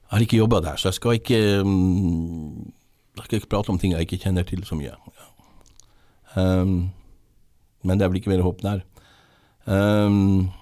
[0.06, 2.72] Jeg har ikke jobba der, så jeg skal ikke mm,
[3.16, 4.92] Jeg skal ikke prate om ting jeg ikke kjenner til så mye.
[6.36, 6.92] Um,
[7.82, 8.84] men det vel ikke mer håp der.
[9.66, 10.52] Um,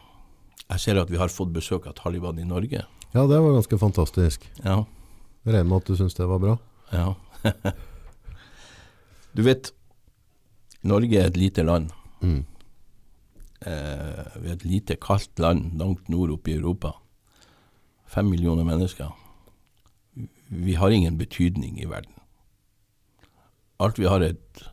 [0.70, 2.84] jeg ser at vi har fått besøk av Taliban i Norge.
[3.14, 4.46] Ja, det var ganske fantastisk.
[4.64, 4.84] Ja,
[5.44, 6.56] Jeg regner med at du syns det var bra?
[6.92, 7.12] ja.
[9.36, 9.72] du vet,
[10.82, 11.90] Norge er et lite land.
[12.22, 12.44] Mm.
[13.66, 16.94] Eh, vi er et lite, kaldt land langt nord oppe i Europa.
[18.06, 19.12] Fem millioner mennesker.
[20.54, 22.12] Vi har ingen betydning i verden.
[23.80, 24.64] Alt vi har, et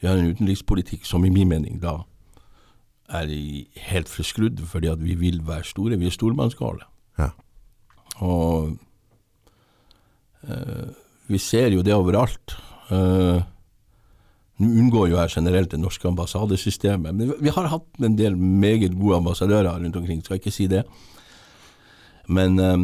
[0.00, 1.98] Vi har en utenrikspolitikk som i min mening da
[3.12, 5.98] er i, helt forskrudd, fordi at vi vil være store.
[5.98, 6.86] Vi er stormannsgale.
[7.18, 7.28] Ja.
[8.24, 8.76] Og
[10.48, 10.88] eh,
[11.28, 12.56] vi ser jo det overalt.
[12.90, 13.42] Eh,
[14.60, 18.92] Nå unngår jo jeg generelt det norske ambassadesystemet, men vi har hatt en del meget
[18.92, 20.82] gode ambassadører rundt omkring, skal jeg ikke si det.
[22.28, 22.76] Men eh,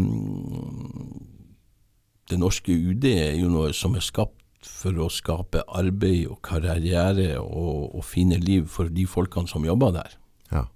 [2.31, 7.37] det norske UD er jo noe som er skapt for å skape arbeid og karriere
[7.39, 10.17] og, og fine liv for de folkene som jobber der.
[10.53, 10.67] ja.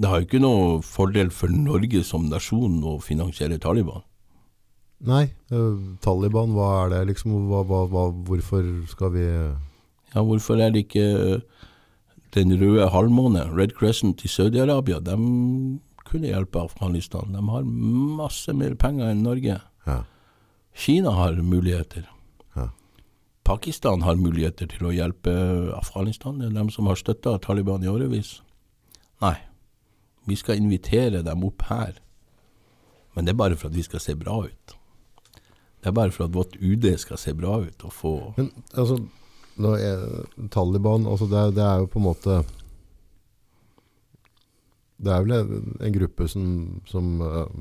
[0.00, 4.00] Det har jo ikke noe fordel for Norge som nasjon å finansiere Taliban.
[5.04, 7.34] Nei, eh, Taliban, hva er det liksom?
[7.50, 11.66] Hva, hva, hva, hvorfor skal vi Ja, hvorfor er det ikke eh,
[12.32, 15.16] Den røde halvmåne, Red Crescent i Saudi-Arabia, de
[16.06, 17.32] kunne hjelpe Afghanistan.
[17.34, 19.56] De har masse mer penger enn Norge.
[19.86, 19.96] Ja.
[20.74, 22.06] Kina har muligheter.
[22.54, 22.68] Ja.
[23.44, 25.32] Pakistan har muligheter til å hjelpe
[25.76, 26.38] Afghanistan.
[26.38, 28.36] Det er dem som har støtta Taliban i årevis.
[29.20, 29.34] Nei,
[30.28, 31.98] vi skal invitere dem opp her.
[33.14, 34.76] Men det er bare for at vi skal se bra ut.
[35.80, 38.98] Det er bare for at vårt UD skal se bra ut og få Men altså,
[40.52, 42.34] Taliban altså det, er- det er jo på en måte
[45.00, 46.44] Det er vel en, en gruppe som,
[46.86, 47.54] som eh,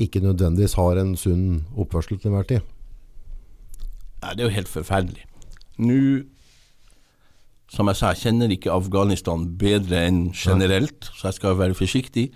[0.00, 2.68] ikke nødvendigvis har en sunn oppførsel til enhver tid.
[4.20, 5.24] Nei, det er jo helt forferdelig.
[5.80, 6.00] Nå,
[7.70, 12.30] som jeg sa, jeg kjenner ikke Afghanistan bedre enn generelt, så jeg skal være forsiktig.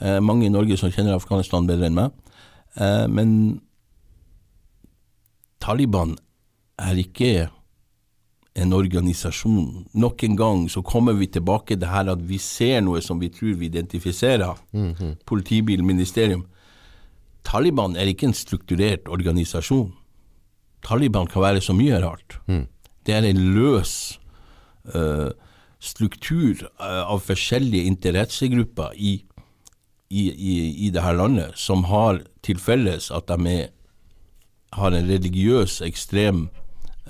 [0.00, 2.36] Eh, mange i Norge som kjenner Afghanistan bedre enn meg.
[2.80, 3.60] Eh, men
[5.60, 6.16] Taliban
[6.80, 7.50] er ikke
[8.60, 9.84] en organisasjon.
[9.94, 13.20] Nok en gang så kommer vi tilbake til det her at vi ser noe som
[13.20, 14.56] vi tror vi identifiserer.
[15.26, 16.46] Politibil, ministerium.
[17.44, 19.92] Taliban er ikke en strukturert organisasjon.
[20.86, 22.38] Taliban kan være så mye rart.
[23.06, 24.20] Det er en løs
[24.94, 25.30] uh,
[25.80, 29.14] struktur eh, av forskjellige interessegrupper i,
[30.12, 30.54] i, i,
[30.86, 33.70] i det her landet som har til felles at de er,
[34.76, 36.50] har en religiøs, ekstrem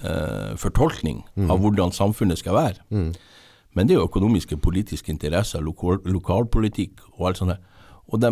[0.05, 2.87] uh, fortolkning av hvordan samfunnet skal være.
[3.75, 7.51] Men det er jo økonomiske, politiske interesser, lokal, lokalpolitikk og alt sånt.
[7.51, 7.59] der.
[8.09, 8.31] Og de,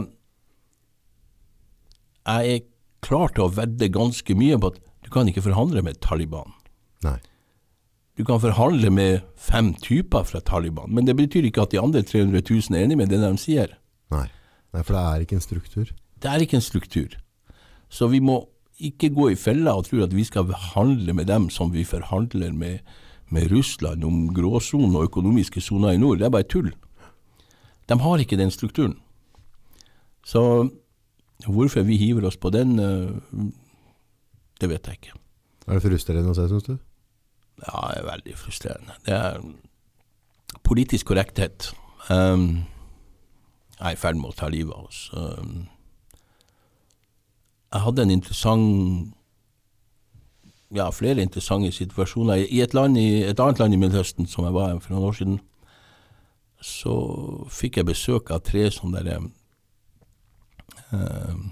[2.28, 2.66] jeg er
[3.04, 6.52] klar til å vedde ganske mye på at du kan ikke forhandle med Taliban.
[7.06, 7.16] Nei.
[8.18, 12.02] Du kan forhandle med fem typer fra Taliban, men det betyr ikke at de andre
[12.02, 13.76] 300 000 er enig med det de sier.
[14.10, 14.26] Nei.
[14.74, 15.92] Nei, for det er ikke en struktur.
[16.18, 17.14] Det er ikke en struktur.
[17.88, 18.42] Så vi må
[18.78, 22.52] ikke gå i fella og tro at vi skal forhandle med dem som vi forhandler
[22.52, 22.82] med,
[23.30, 26.18] med Russland om gråsonen og økonomiske soner i nord.
[26.18, 26.72] Det er bare tull.
[27.88, 28.98] De har ikke den strukturen.
[30.26, 30.42] Så
[31.46, 33.50] hvorfor vi hiver oss på den, eh,
[34.60, 35.18] det vet jeg ikke.
[35.68, 36.78] Er det frustrerende å se, syns du?
[37.66, 38.94] Ja, det er veldig frustrerende.
[39.06, 39.40] Det er
[40.64, 41.72] politisk korrekthet.
[42.10, 42.64] Um,
[43.78, 45.10] jeg er i ferd med å ta livet av oss.
[45.12, 45.68] Um,
[47.72, 49.14] jeg hadde en interessant
[50.74, 52.44] Ja, flere interessante situasjoner.
[52.44, 55.06] I et, land i, et annet land i Midtøsten som jeg var i for noen
[55.08, 55.38] år siden,
[56.60, 56.96] så
[57.48, 59.22] fikk jeg besøk av tre sånne der
[60.92, 61.46] um,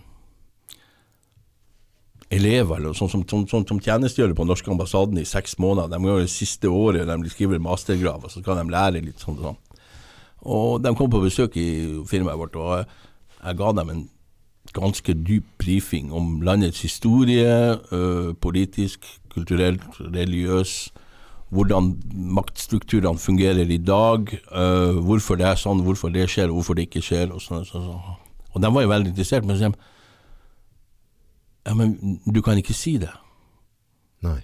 [2.33, 5.93] elever eller sånn som, som, som, som tjenestegjør på norske ambassaden i seks måneder.
[5.93, 9.39] De gjør det siste året de skriver mastergrav, og så skal de lære litt sånn.
[9.39, 9.63] og sånn.
[10.47, 11.69] Og de kom på besøk i
[12.07, 12.91] firmaet vårt, og jeg,
[13.43, 14.05] jeg ga dem en
[14.77, 20.91] ganske dyp brifing om landets historie, ø, politisk, kulturelt, religiøs,
[21.55, 24.67] hvordan maktstrukturene fungerer i dag, ø,
[25.07, 27.31] hvorfor det er sånn, hvorfor det skjer, hvorfor det ikke skjer.
[27.33, 28.26] Og, sånn, sånn, sånn.
[28.57, 29.93] Og de var jo veldig interessert, men så sier de
[31.67, 33.11] ja, men du kan ikke si det.
[34.23, 34.39] Nei.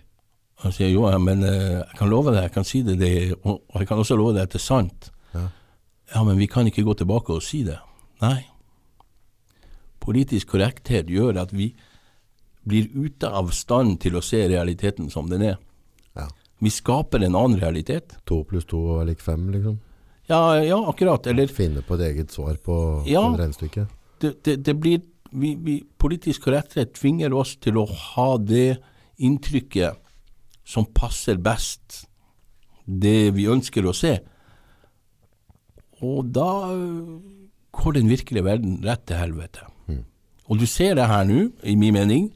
[0.58, 2.96] Og jeg sier jo, ja, men eh, jeg kan love deg, jeg kan si det,
[3.00, 3.12] det
[3.46, 5.10] og, jeg kan også love deg at det er sant.
[5.34, 5.44] Ja.
[6.12, 7.78] Ja, men vi kan ikke gå tilbake og si det.
[8.22, 8.40] Nei.
[10.02, 11.70] Politisk korrekthet gjør at vi
[12.66, 15.56] blir ute av stand til å se realiteten som den er.
[16.18, 16.26] Ja.
[16.62, 18.18] Vi skaper en annen realitet.
[18.26, 19.78] To pluss to er lik fem, liksom.
[20.30, 21.26] Ja, ja, akkurat.
[21.30, 22.76] Eller Finne på et eget svar på
[23.06, 23.24] Ja.
[23.30, 23.40] regnestykket?
[23.40, 23.86] regnestykke.
[24.22, 28.82] Det, det, det blir vi, vi, Politisk korrekthet tvinger oss til å ha det
[29.22, 29.98] inntrykket
[30.68, 32.04] som passer best
[32.84, 34.16] det vi ønsker å se.
[36.02, 37.20] Og da øh,
[37.72, 39.68] går den virkelige verden rett til helvete.
[40.50, 42.30] Og du ser det her nå, i min mening.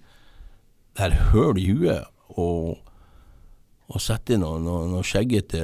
[0.97, 2.07] Det er høl i huet
[2.41, 2.79] og,
[3.93, 5.61] og sette noen noe, noe skjeggete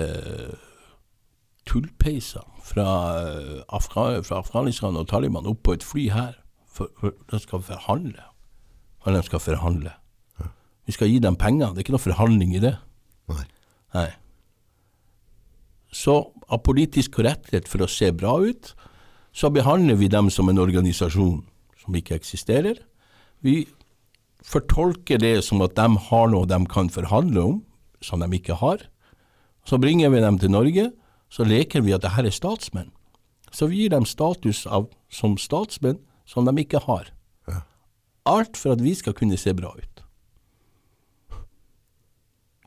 [1.65, 2.89] tullpeiser fra,
[3.23, 6.39] øh, fra Afghanistan og Taliban opp på et fly her.
[6.73, 8.23] For, for de skal forhandle.
[9.01, 9.93] Og de skal forhandle.
[10.87, 11.71] Vi skal gi dem penger.
[11.71, 12.77] Det er ikke noe forhandling i det.
[13.31, 13.45] Nei.
[13.95, 14.09] Nei.
[15.93, 16.17] Så
[16.49, 18.73] av politisk korrekthet for å se bra ut,
[19.33, 21.43] så behandler vi dem som en organisasjon
[21.83, 22.81] som ikke eksisterer.
[23.45, 23.67] Vi
[24.45, 27.61] fortolker det som at de har noe de kan forhandle om,
[28.03, 28.83] som de ikke har.
[29.69, 30.91] Så bringer vi dem til Norge,
[31.33, 32.91] så leker vi at det her er statsmenn.
[33.53, 35.99] Så vi gir dem status av, som statsmenn
[36.29, 37.09] som de ikke har.
[37.49, 37.63] Ja.
[38.29, 40.05] Alt for at vi skal kunne se bra ut.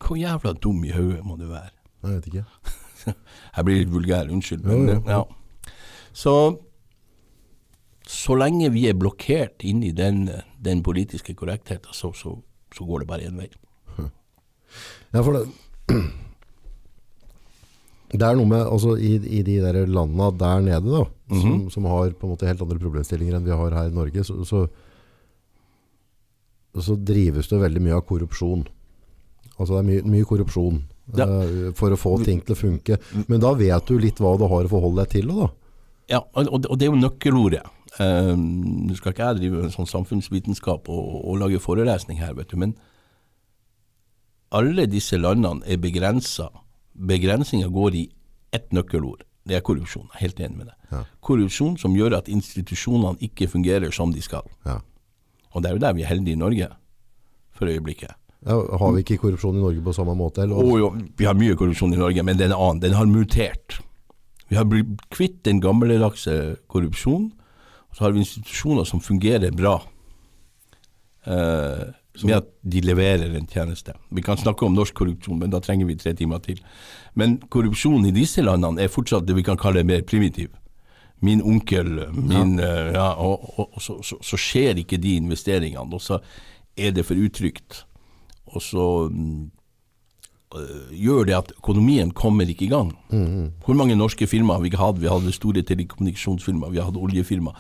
[0.06, 1.72] Hvor jævla dum i hodet må du være?
[2.04, 2.46] Jeg vet ikke.
[3.56, 4.66] Jeg blir litt vulgær, unnskyld.
[4.66, 5.02] Men, Jo, jo.
[5.10, 5.24] ja.
[6.14, 6.36] Så
[8.06, 10.28] så lenge vi er blokkert inni den,
[10.62, 12.36] den politiske korrektheten, så, så,
[12.70, 13.48] så går det bare én vei.
[15.10, 15.48] Ja, for det,
[18.22, 21.04] det er noe med, altså i, i de der landene der nede da,
[21.42, 24.24] som, som har på en måte helt andre problemstillinger enn vi har her i Norge,
[24.28, 24.66] så, så,
[26.76, 28.66] så drives det veldig mye av korrupsjon.
[29.56, 30.82] Altså det er mye, mye korrupsjon
[31.16, 31.26] Ja.
[31.30, 32.98] uh, for å få ting til å funke.
[33.30, 35.48] Men da vet du litt hva du har å forholde deg til da.
[36.10, 37.64] Ja, og, og det- er jo nøkkelordet.
[38.00, 38.42] Um,
[38.90, 42.58] Nå skal ikke jeg drive med sånn samfunnsvitenskap og, og lage forelesning her, vet du,
[42.60, 42.74] men
[44.56, 46.50] alle disse landene er begrensa.
[46.96, 48.04] Begrensninga går i
[48.56, 49.24] ett nøkkelord.
[49.46, 50.08] Det er korrupsjon.
[50.14, 50.76] Jeg er helt enig med deg.
[50.92, 51.02] Ja.
[51.22, 54.48] Korrupsjon som gjør at institusjonene ikke fungerer som de skal.
[54.66, 54.80] Ja.
[55.54, 56.70] Og det er jo der vi er heldige i Norge,
[57.56, 58.16] for øyeblikket.
[58.46, 60.44] Ja, har vi ikke korrupsjon i Norge på samme måte?
[60.44, 60.58] Eller?
[60.60, 62.82] Oh, jo, vi har mye korrupsjon i Norge, men den er annen.
[62.84, 63.80] Den har mutert.
[64.50, 67.32] Vi har blitt kvitt den gammeldagse korrupsjonen,
[67.90, 69.80] og så har vi institusjoner som fungerer bra.
[71.26, 71.86] Eh,
[72.24, 73.94] med at de leverer en tjeneste.
[74.10, 76.62] Vi kan snakke om norsk korrupsjon, men da trenger vi tre timer til.
[77.16, 80.54] Men korrupsjonen i disse landene er fortsatt det vi kan kalle mer primitiv.
[81.24, 85.96] Min onkel, min eh, ja, og, og, og så, så, så skjer ikke de investeringene,
[85.96, 86.20] og så
[86.78, 87.86] er det for utrygt.
[88.52, 89.52] Og så mm,
[90.60, 92.94] øh, gjør det at økonomien kommer ikke i gang.
[93.66, 95.02] Hvor mange norske firmaer har vi ikke hatt?
[95.02, 97.60] Vi hadde store telekommunikasjonsfirmaer, vi hadde oljefirmaer,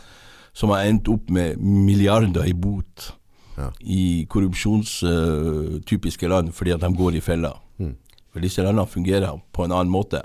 [0.56, 3.16] som har endt opp med milliarder i bot
[3.56, 3.70] Ja.
[3.80, 7.54] i korrupsjonstypiske land fordi at de går i fella.
[8.36, 10.20] For disse landene fungerer på en annen måte.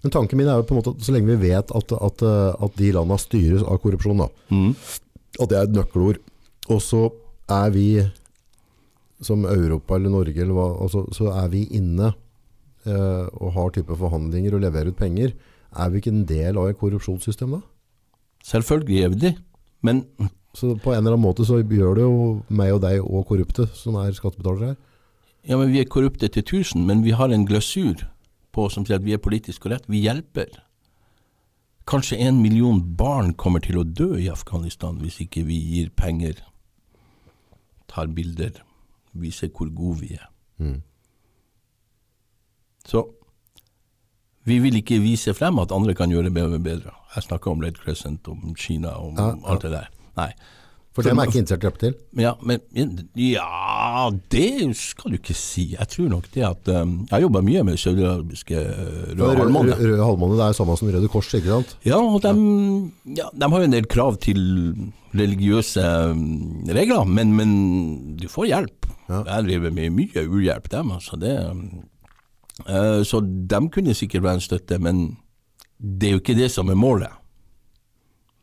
[0.00, 2.22] Men tanken min er jo på en måte at så lenge vi vet at, at,
[2.24, 4.28] eh, at de landene styres av korrupsjon, da,
[5.40, 6.20] at det er et nøkkelord,
[6.72, 7.02] og så
[7.52, 7.86] er vi
[9.22, 12.08] som Europa eller Norge, eller hva, altså, så er vi inne
[12.88, 15.34] eh, og har type forhandlinger og leverer ut penger.
[15.76, 17.60] Er vi ikke en del av et korrupsjonssystem da?
[18.48, 19.34] Selvfølgelig er vi det,
[19.86, 20.04] men
[20.54, 22.16] Så på en eller annen måte så gjør det jo
[22.52, 24.76] meg og deg og korrupte som er skattebetalere her.
[25.48, 28.04] Ja, men Vi er korrupte til tusen, men vi har en glasur
[28.52, 29.88] på som sier at vi er politisk korrekt.
[29.88, 30.50] Vi hjelper.
[31.88, 36.36] Kanskje en million barn kommer til å dø i Afghanistan hvis ikke vi gir penger,
[37.88, 38.60] tar bilder,
[39.12, 40.28] viser hvor gode vi er.
[42.86, 43.02] Så
[44.44, 46.92] vi vil ikke vise frem at andre kan gjøre det bedre.
[47.16, 49.42] Jeg snakker om Red Crescent, om Kina, om Ja, ja.
[49.46, 49.90] alt det der.
[50.18, 50.32] Nei.
[50.92, 51.94] For dem er ikke interessert i å hjelpe til.
[52.20, 52.60] Ja, men
[53.16, 55.70] ja, det skal du ikke si.
[55.72, 59.78] Jeg tror nok det at um, Jeg har jobba mye med saudiarabiske uh, røde halvmåne.
[59.78, 61.72] røde halvmåne det er samme som Røde Kors, ikke sant?
[61.88, 62.34] Ja, og de,
[63.16, 64.42] ja, de har jo en del krav til
[65.16, 66.26] religiøse um,
[66.68, 67.56] regler, men, men
[68.20, 68.92] du får hjelp.
[69.08, 69.22] Ja.
[69.30, 70.92] Jeg driver med mye uhjelp, dem.
[70.92, 71.38] Altså det,
[72.68, 75.04] uh, så de kunne sikkert være en støtte, men
[75.80, 77.21] det er jo ikke det som er målet.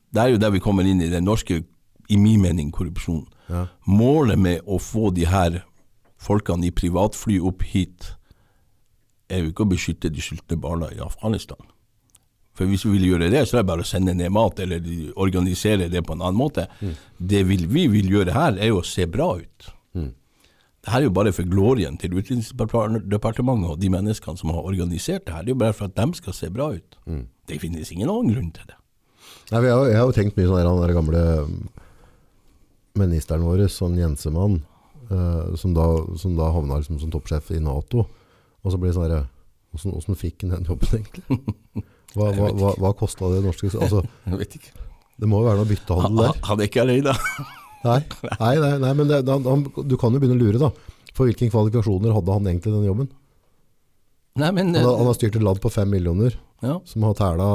[0.10, 1.64] Det er jo der vi kommer inn i den norske,
[2.10, 3.28] i min mening, korrupsjonen.
[3.50, 3.66] Ja.
[3.86, 5.64] Målet med å få de her
[6.20, 8.16] folkene i privatfly opp hit,
[9.30, 11.62] er jo ikke å beskytte de sultne barna i Afghanistan.
[12.58, 14.82] For hvis vi vil gjøre det, så er det bare å sende ned mat, eller
[15.16, 16.66] organisere det på en annen måte.
[17.18, 19.70] Det vil, vi vil gjøre her, er jo å se bra ut.
[20.80, 25.26] Det her er jo bare for glorien til Utenriksdepartementet og de menneskene som har organisert
[25.28, 25.44] det her.
[25.44, 27.00] Det er jo bare for at de skal se bra ut.
[27.48, 28.79] Det finnes ingen annen grunn til det.
[29.50, 31.22] Nei, jeg, har, jeg har jo tenkt mye sånn der, han der gamle
[33.00, 34.60] ministeren vår, sånn Jensemann,
[35.10, 35.88] eh, som, da,
[36.22, 38.06] som da havna liksom som toppsjef i NATO.
[38.62, 39.26] Og så blir det sånn der,
[39.74, 41.42] hvordan, hvordan fikk han den jobben egentlig?
[42.10, 43.68] Hva, hva, hva, hva kostet det norske?
[43.78, 44.72] Altså, Jeg vet ikke.
[45.22, 46.40] det må jo være noe byttehandel der.
[46.48, 47.14] Han er ikke alene.
[47.86, 48.00] Nei,
[48.42, 50.72] nei, nei, nei men det, han, du kan jo begynne å lure da.
[51.14, 53.08] For hvilke kvalifikasjoner hadde han egentlig den jobben?
[54.42, 56.34] Nei, men Han, han har styrt et land på fem millioner.
[56.62, 56.80] Ja.
[56.86, 57.46] som har tæla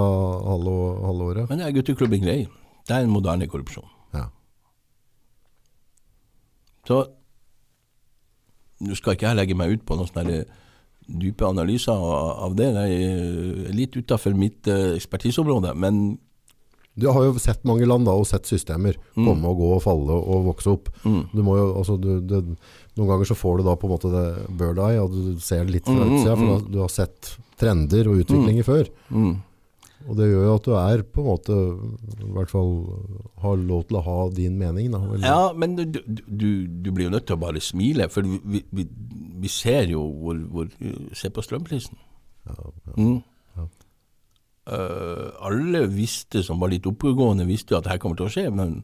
[0.48, 0.74] halve,
[1.04, 1.48] halve året.
[1.50, 2.38] Men det er gutteklubbing grei.
[2.88, 3.88] Det er en moderne korrupsjon.
[4.16, 4.26] Ja.
[6.88, 7.02] Så
[8.84, 10.42] nå skal ikke jeg legge meg ut på noen sånne
[11.04, 12.70] dype analyser av det.
[12.74, 15.74] Det er litt utafor mitt eh, ekspertiseområde.
[15.76, 16.18] Men
[16.96, 20.14] Du har jo sett mange land da, og sett systemer komme og gå og falle
[20.14, 20.92] og vokse opp.
[21.02, 22.38] Du må jo, altså, du, det,
[22.94, 24.26] noen ganger så får du da på en måte det
[24.60, 28.08] bird eye, og du ser det litt fra utsida, for da, du har sett trender
[28.10, 28.88] og utviklinger før.
[29.10, 29.34] mm,
[30.08, 31.54] Og det gjør jo at du er på en måte,
[32.20, 32.72] i hvert fall
[33.40, 34.90] har lov til å ha din mening.
[34.92, 34.98] Da.
[34.98, 38.64] Eller- Ja, men du, du, du blir jo nødt til å bare smile, for vi,
[38.70, 38.84] vi,
[39.40, 40.68] vi, ser jo hvor, hvor
[41.16, 41.96] Se på strømprisen.
[42.98, 43.22] Mm.
[44.66, 48.46] Eh, alle visste, som var litt oppegående, visste jo at dette kommer til å skje,
[48.54, 48.78] men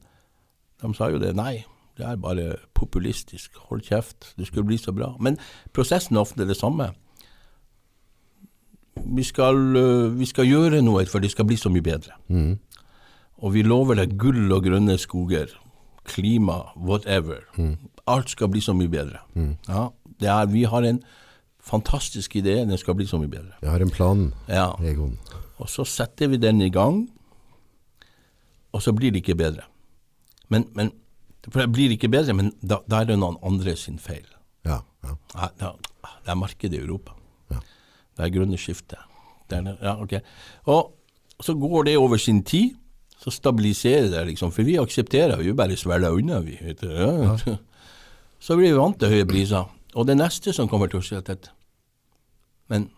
[0.82, 1.34] de sa jo det.
[1.36, 1.62] Nei,
[1.96, 3.56] det er bare populistisk.
[3.70, 5.14] Hold kjeft, det skulle bli så bra.
[5.20, 5.38] Men
[5.76, 6.90] prosessen er ofte det samme.
[9.06, 12.14] Vi skal, eh, vi skal gjøre noe for det skal bli så mye bedre.
[13.40, 15.48] Og vi lover deg gull og grønne skoger,
[16.04, 17.40] klima, whatever.
[18.06, 19.20] Alt skal bli så mye bedre.
[19.68, 19.88] Ja,
[20.20, 21.02] det er, vi har en
[21.60, 23.54] fantastisk idé, den skal bli så mye bedre.
[23.62, 25.18] Jeg har en plan, Ja, Egon.
[25.58, 27.08] og så setter vi den i gang,
[28.72, 29.64] og så blir det ikke bedre.
[30.48, 30.92] Men, men
[31.50, 34.26] for det blir ikke bedre, men da, da er det noen andre sin feil.
[34.64, 35.16] Ja, ja.
[35.34, 35.76] Ja, da-
[36.24, 37.12] Det er markedet i Europa.
[38.20, 38.26] Ja.
[38.26, 39.00] Det er grønne skiftet.
[39.50, 40.20] Ja, okay.
[40.68, 40.92] Og
[41.40, 42.76] så går det over sin tid,
[43.18, 44.52] så stabiliserer det, liksom.
[44.52, 46.56] For vi aksepterer, vi bare svelger unna, vi.
[46.82, 47.36] Ja.
[48.40, 49.66] Så blir vi vant til høye priser.
[49.92, 51.50] Og det neste som kommer til å skje, er
[52.72, 52.90] Men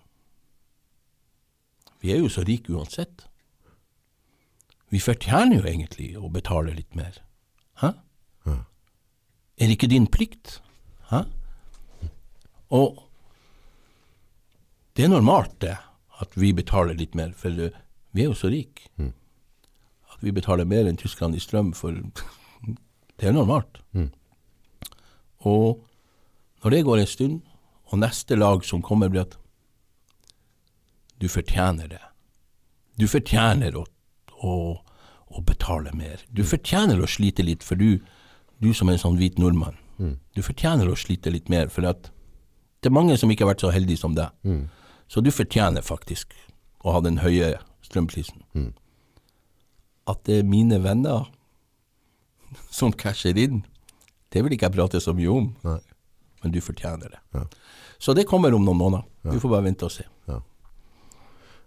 [2.01, 3.27] vi er jo så rike uansett.
[4.93, 7.19] Vi fortjener jo egentlig å betale litt mer.
[7.81, 7.95] Hæ?
[8.47, 10.61] Er det ikke din plikt?
[11.11, 11.25] Hæ?
[12.71, 13.03] Og
[14.97, 15.77] det er normalt det,
[16.21, 17.75] at vi betaler litt mer, for eh,
[18.13, 18.89] vi er jo så rike.
[20.13, 21.97] At vi betaler mer enn Tyskland i strøm, for
[23.19, 23.81] det er normalt.
[25.49, 25.83] Og
[26.63, 27.41] når det går en stund,
[27.93, 29.35] og neste lag som kommer blir at
[31.21, 32.01] du fortjener det.
[32.99, 33.85] Du fortjener å,
[34.43, 34.55] å,
[35.29, 36.23] å betale mer.
[36.31, 37.99] Du fortjener å slite litt, for du,
[38.63, 39.77] du som er en sånn hvit nordmann,
[40.35, 43.71] du fortjener å slite litt mer, for det er mange som ikke har vært så
[43.75, 44.31] heldige som deg.
[45.13, 46.33] Så du fortjener faktisk
[46.83, 48.41] å ha den høye strømprisen.
[50.09, 51.29] At det er mine venner
[52.79, 53.63] som casher inn,
[54.33, 55.79] det vil ikke jeg prate så mye om, Nei.
[56.41, 57.21] men du fortjener det.
[57.37, 57.45] Ja.
[58.03, 59.05] Så det kommer om noen måneder.
[59.29, 60.09] Du får bare vente og se.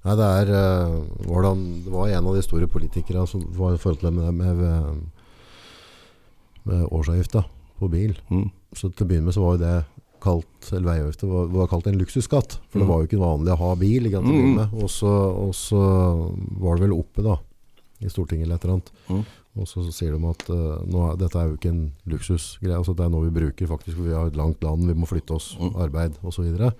[0.05, 3.79] Nei, det er uh, hvordan, Det var en av de store politikere som var i
[3.81, 4.99] forhold til det med, med,
[6.69, 7.41] med årsavgifta
[7.79, 8.13] på bil.
[8.29, 8.51] Mm.
[8.75, 9.77] Så til å begynne med så var jo det
[10.25, 12.57] kalt eller veiavgifter var, var kalt en luksusskatt.
[12.71, 14.09] For det var jo ikke vanlig å ha bil.
[14.11, 14.73] Med.
[14.73, 15.11] Og, så,
[15.45, 15.81] og så
[16.61, 17.37] var det vel oppe da
[18.03, 18.91] i Stortinget eller et eller annet.
[19.07, 19.23] Mm.
[19.55, 22.75] Og så sier de at uh, nå dette er jo ikke en luksusgreie.
[22.75, 23.95] Altså, det er noe vi bruker faktisk.
[23.95, 26.35] for Vi har et langt land, vi må flytte oss, arbeid osv.
[26.35, 26.73] Så, videre.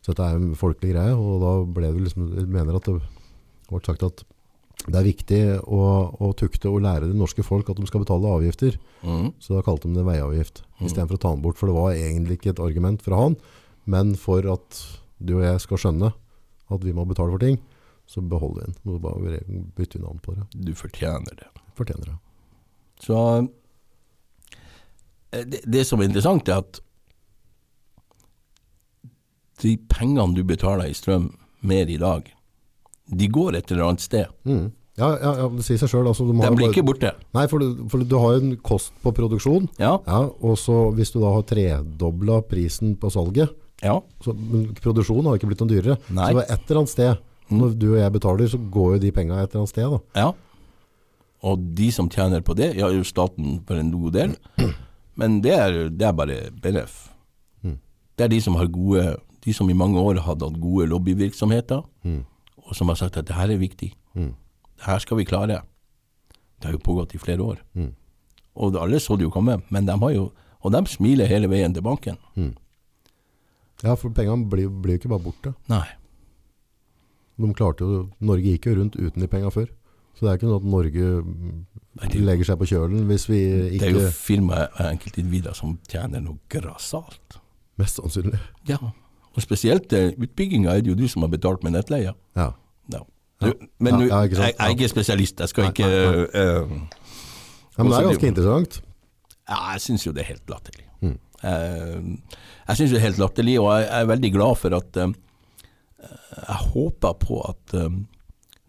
[0.00, 1.12] så dette er en folkelig greie.
[1.12, 2.96] Og da ble det liksom, jeg mener at det
[3.68, 4.24] ble sagt at
[4.84, 5.80] det er viktig å,
[6.20, 8.76] å tukte og lære det norske folk at de skal betale avgifter.
[9.02, 9.32] Mm.
[9.42, 11.58] Så da kalte de det veiavgift, istedenfor å ta den bort.
[11.58, 13.38] For det var egentlig ikke et argument fra han,
[13.88, 14.82] men for at
[15.18, 16.12] du og jeg skal skjønne
[16.66, 17.58] at vi må betale for ting,
[18.06, 18.78] så beholder vi den.
[18.86, 20.46] Må bare vi navn på det.
[20.52, 21.48] Du fortjener det.
[21.78, 22.18] Fortjener det.
[23.02, 23.16] Så
[25.32, 26.80] eh, det, det som er interessant, er at
[29.64, 31.32] de pengene du betaler i strøm
[31.66, 32.28] mer i dag,
[33.06, 34.30] de går et eller annet sted.
[34.48, 34.70] Mm.
[34.96, 36.06] Ja, ja, ja, det sier seg sjøl.
[36.08, 37.10] Altså, du De ha blir ikke borte.
[37.36, 39.68] Nei, for du, for du har en kost på produksjon.
[39.78, 43.52] Ja, Ja, og så hvis du da har tredobla prisen på salget,
[43.84, 43.98] ja.
[44.24, 45.98] så men produksjonen har ikke blitt noe dyrere.
[46.08, 46.30] Nei.
[46.32, 47.20] Så et eller annet sted,
[47.52, 49.92] når du og jeg betaler, så går jo de penga et eller annet sted.
[49.92, 50.24] Da.
[50.24, 50.32] ja.
[51.46, 54.32] Og de som tjener på det, ja, jo staten for en god del,
[55.20, 56.96] men det er, det er bare BNF.
[58.16, 59.02] Det er de som har gode,
[59.44, 61.82] de som i mange år har hatt gode lobbyvirksomheter,
[62.66, 63.92] og som har sagt at det her er viktig.
[64.14, 65.62] Det her skal vi klare.
[66.60, 67.60] Det har jo pågått i flere år.
[68.56, 70.30] Og alle så det jo komme, men de har jo,
[70.64, 72.16] og de smiler hele veien til banken.
[73.84, 75.52] Ja, for pengene blir, jo ikke bare borte.
[75.68, 75.84] Nei.
[77.36, 79.66] De klarte jo, Norge gikk jo rundt uten de pengene før.
[80.16, 81.56] Så det er ikke noe at Norge mm,
[82.00, 83.40] Nei, det- legger seg på kjølen hvis vi
[83.76, 87.36] Det er jo ikke firmaer og enkeltindivider som tjener noe grassat.
[87.76, 88.40] Mest sannsynlig.
[88.68, 88.78] Ja,
[89.36, 92.14] og spesielt eh, utbygginga er det jo du som har betalt med nettleia.
[92.36, 92.50] Ja.
[92.92, 93.02] Ja.
[93.42, 93.52] Du,
[93.84, 94.38] men Ja, sant.
[94.38, 95.88] jeg, jeg er spesialist, jeg skal ikke
[96.32, 96.76] eh,
[97.76, 98.80] ja men det er ganske interessant.
[99.46, 100.86] Ja, jeg syns jo det er helt latterlig.
[101.04, 101.18] Mm.
[101.44, 102.16] Uh,
[102.68, 105.12] jeg syns det er helt latterlig, og jeg er veldig glad for at uh,
[106.36, 107.76] jeg håper på at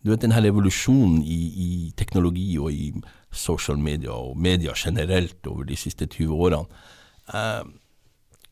[0.04, 2.94] Du vet den her revolusjonen i, i, teknologi og i
[3.32, 6.84] social media og media generelt over de siste 20 årene.
[7.34, 7.64] Uh,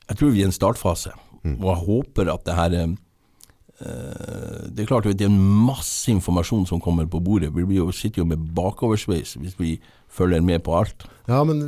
[0.10, 1.12] jeg tror vi er i en startfase,
[1.46, 1.58] mm.
[1.62, 2.96] og jeg håper at det her uh,
[4.72, 7.54] Det er klart det er en masse informasjon som kommer på bordet.
[7.54, 9.78] Vi sitter jo med bakoversveis hvis vi
[10.10, 11.08] følger med på alt.
[11.28, 11.62] Ja, men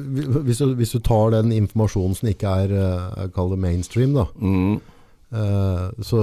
[0.45, 4.27] hvis du, hvis du tar den informasjonen som ikke er jeg kaller det mainstream, da,
[4.39, 4.79] mm.
[6.05, 6.21] så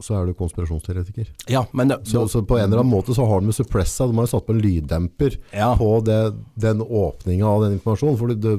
[0.00, 1.28] så er du konspirasjonsteoretiker.
[1.48, 4.18] Ja, men det, så, så, på en eller annen måte så har de suppressa, de
[4.18, 5.70] har satt på en lyddemper ja.
[5.78, 6.20] på det,
[6.60, 8.18] den åpninga av den informasjonen.
[8.20, 8.56] For det,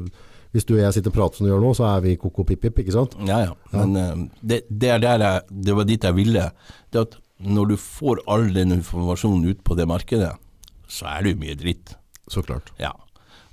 [0.56, 2.82] hvis du og jeg sitter og prater som du gjør nå, så er vi koko-pip-pip,
[2.84, 3.18] ikke sant?
[3.28, 3.56] Ja, ja.
[3.74, 6.46] Men uh, det, det, jeg, det, var dit jeg ville.
[6.94, 10.32] Det at når du får all den informasjonen ut på det markedet,
[10.88, 11.94] så er det jo mye dritt.
[12.32, 12.72] Så klart.
[12.82, 12.94] Ja.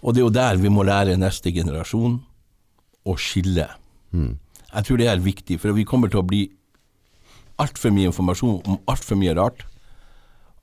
[0.03, 2.19] Og det er jo der vi må lære neste generasjon
[3.05, 3.69] å skille.
[4.15, 4.37] Mm.
[4.71, 6.47] Jeg tror det er viktig, for vi kommer til å bli
[7.63, 9.65] altfor mye informasjon om altfor mye rart.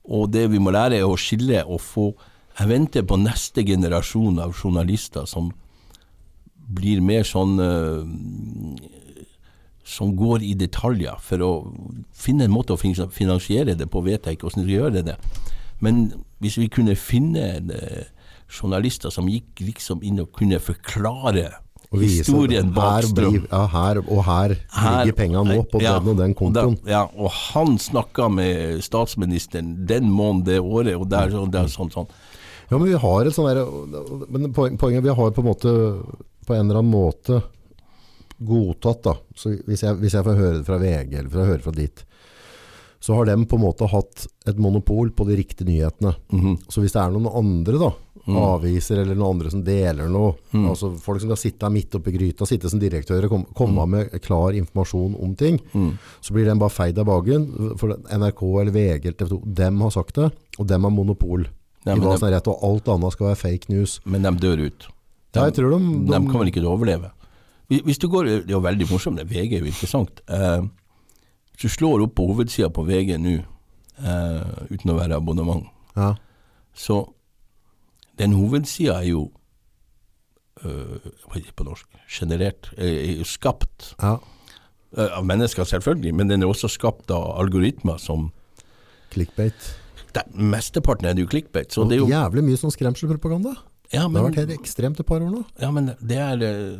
[0.02, 2.12] Og det vi må lære, er å skille og få
[2.52, 5.46] Jeg venter på neste generasjon av journalister som
[6.74, 8.02] blir mer sånn uh,
[9.84, 11.52] Som går i detaljer for å
[12.14, 15.16] finne en måte å finansiere det på, vet jeg ikke hvordan de gjør det.
[15.82, 16.04] Men
[16.38, 18.04] hvis vi kunne finne uh,
[18.52, 21.50] journalister som gikk liksom inn og kunne forklare
[22.00, 23.46] historien bak Strøm.
[23.50, 26.76] Ja, her, og her, her ligger penga nå, på ja, den og den kontoen.
[26.80, 31.54] Da, ja, og han snakka med statsministeren den måneden det året, og det er sånn,
[31.54, 32.12] er sånn, sånn.
[32.70, 33.62] Ja, men vi har et sånn der,
[34.32, 35.72] men poenget vi har på en måte
[36.46, 37.42] på en eller annen måte
[38.42, 39.16] godtatt, da.
[39.38, 42.04] Så hvis jeg, hvis jeg får høre det fra VG, eller får høre fra dit,
[43.02, 46.14] så har de på en måte hatt et monopol på de riktige nyhetene.
[46.32, 46.56] Mm -hmm.
[46.68, 47.92] Så hvis det er noen andre da,
[48.26, 48.36] mm.
[48.36, 50.34] aviser eller noen andre som deler noe.
[50.52, 50.68] Mm.
[50.68, 53.90] Altså Folk som kan sitte midt oppi gryta, sitte som direktører, kom, komme mm.
[53.90, 55.60] med klar informasjon om ting.
[55.72, 55.98] Mm.
[56.20, 57.76] Så blir den bare feid av bagen.
[57.76, 61.48] For NRK eller VG eller TV 2, dem har sagt det, og dem har monopol.
[61.84, 64.00] Nei, rett, og alt annet skal være fake news.
[64.04, 64.86] Men de dør ut.
[65.32, 67.10] De, jeg tror de, de, de kommer ikke overleve.
[67.72, 70.20] Hvis du går, Det er jo veldig morsomt, det VG er jo interessant.
[70.28, 70.64] Eh,
[71.52, 73.38] hvis du slår opp på hovedsida på VG nå,
[74.02, 75.64] eh, uten å være abonnement,
[75.96, 76.14] ja.
[76.74, 77.04] så
[78.20, 79.30] den hovedsida er jo
[80.64, 81.00] øh,
[81.56, 84.18] på norsk generert, er jo skapt ja.
[84.92, 88.30] øh, av mennesker, selvfølgelig, men den er også skapt av algoritmer som
[89.12, 89.76] Clickbait.
[90.34, 91.72] mesteparten er det jo clickbait.
[91.72, 93.52] Så det er jo jævlig mye sånn skremselpropaganda.
[93.92, 95.42] Ja, men, det har vært helt ekstremt et par år nå.
[95.60, 96.76] Ja, men det er øh,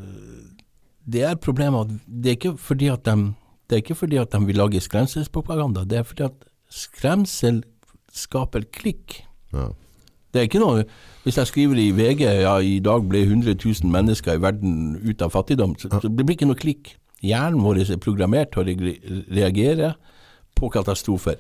[1.05, 3.33] det er problemet det er ikke fordi at de
[3.71, 7.63] det er ikke fordi at de vil lage skremselspropaganda, det er fordi at skremsel
[8.13, 9.23] skaper klikk.
[9.53, 9.71] Ja.
[10.33, 10.85] Det er ikke noe
[11.25, 15.23] Hvis jeg skriver i VG ja, i dag ble 100 000 mennesker i verden ut
[15.23, 16.97] av fattigdom, så, så det blir ikke noe klikk.
[17.23, 18.95] Hjernen vår er programmert til å
[19.31, 19.93] reagere
[20.59, 21.39] på katastrofer.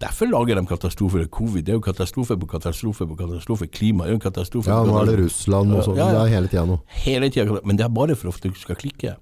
[0.00, 1.24] Derfor lager de katastrofer.
[1.32, 3.68] Covid det er jo katastrofe på katastrofe på katastrofe.
[3.72, 4.68] Klima er jo en katastrofe.
[4.68, 5.96] Ja, nå er det Russland og sånn.
[5.96, 6.18] Ja, ja.
[6.18, 6.76] Det er hele tida nå.
[7.06, 7.62] Hele tida.
[7.64, 9.16] Men det er bare for at du skal klikke.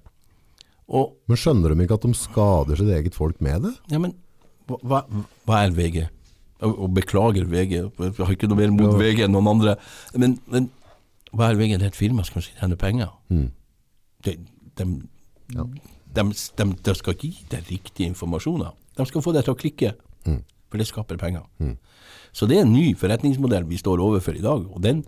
[0.85, 3.73] Og, men skjønner de ikke at de skader sitt eget folk med det?
[3.93, 4.13] Ja, men
[4.67, 5.05] hva,
[5.47, 6.03] hva er VG?
[6.65, 8.95] Og beklager VG, jeg har ikke noe mer mot.
[8.99, 9.75] VG enn noen andre.
[10.17, 10.69] Men, men
[11.35, 11.75] hva er VG?
[11.77, 13.11] Det er et firma som skal tjene penger.
[13.29, 13.49] Mm.
[14.25, 14.35] De,
[14.79, 14.87] de,
[15.55, 15.65] ja.
[16.17, 18.75] de, de, skal ikke gi deg riktige informasjoner.
[18.95, 19.91] De skal få deg til å klikke,
[20.25, 20.39] mm.
[20.79, 21.45] Det skaper penger.
[21.59, 21.75] Mm.
[22.35, 25.03] Så det er en ny forretningsmodell vi står overfor i dag, og den,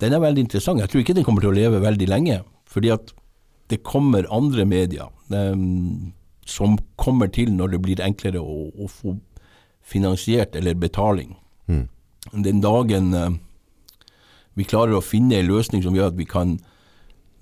[0.00, 0.80] den, er veldig interessant.
[0.80, 3.14] Jeg tror ikke den kommer til å leve veldig lenge, fordi at
[3.72, 6.12] det kommer andre medier um,
[6.46, 9.16] som kommer til når det blir enklere å, å få
[9.84, 11.34] finansiert eller betaling.
[11.66, 11.88] Mm.
[12.44, 13.32] Den dagen uh,
[14.54, 16.58] vi klarer å finne en løsning som gjør at vi kan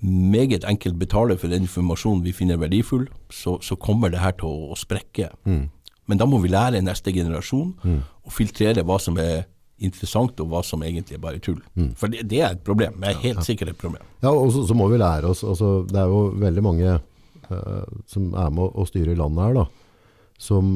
[0.03, 4.49] meget enkelt betale for den informasjonen vi finner verdifull, så, så kommer det her til
[4.49, 5.29] å, å sprekke.
[5.47, 5.69] Mm.
[6.11, 7.99] Men da må vi lære neste generasjon mm.
[8.27, 9.45] å filtrere hva som er
[9.83, 11.59] interessant, og hva som egentlig er bare tull.
[11.75, 11.91] Mm.
[11.99, 12.99] For det, det, er et problem.
[13.01, 13.45] Det er helt ja.
[13.47, 14.05] sikkert et problem.
[14.23, 17.85] Ja, og så, så må vi lære oss altså, Det er jo veldig mange uh,
[18.09, 20.01] som er med å styre landet her, da,
[20.41, 20.75] som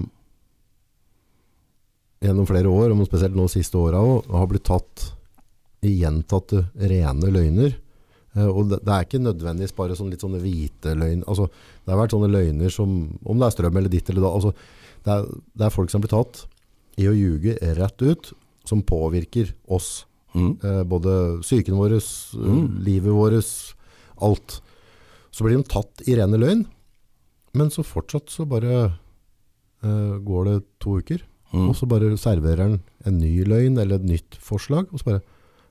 [2.24, 5.12] gjennom flere år, og spesielt nå siste åra, har blitt tatt
[5.86, 7.78] i gjentatte rene løgner.
[8.36, 11.24] Uh, og det, det, er ikke nødvendigvis bare sånn litt sånne hvite løgn.
[11.30, 11.48] Altså,
[11.86, 14.34] det har vært sånne løgner som Om det er strøm eller ditt eller da.
[14.34, 15.26] Altså, det, er,
[15.56, 16.44] det, er, folk som blir tatt
[17.00, 18.32] i å ljuge rett ut,
[18.68, 20.06] som påvirker oss.
[20.36, 20.58] Mm.
[20.60, 21.14] Eh, både
[21.46, 21.98] psyken vår,
[22.36, 22.64] mm.
[22.84, 23.54] livet vårt,
[24.20, 24.60] alt.
[25.32, 26.66] Så blir de tatt i rene løgn.
[27.58, 31.24] Men så fortsatt så bare eh, går det to uker.
[31.54, 31.70] Mm.
[31.70, 34.90] Og så bare serverer han en ny løgn eller et nytt forslag.
[34.92, 35.24] Og så bare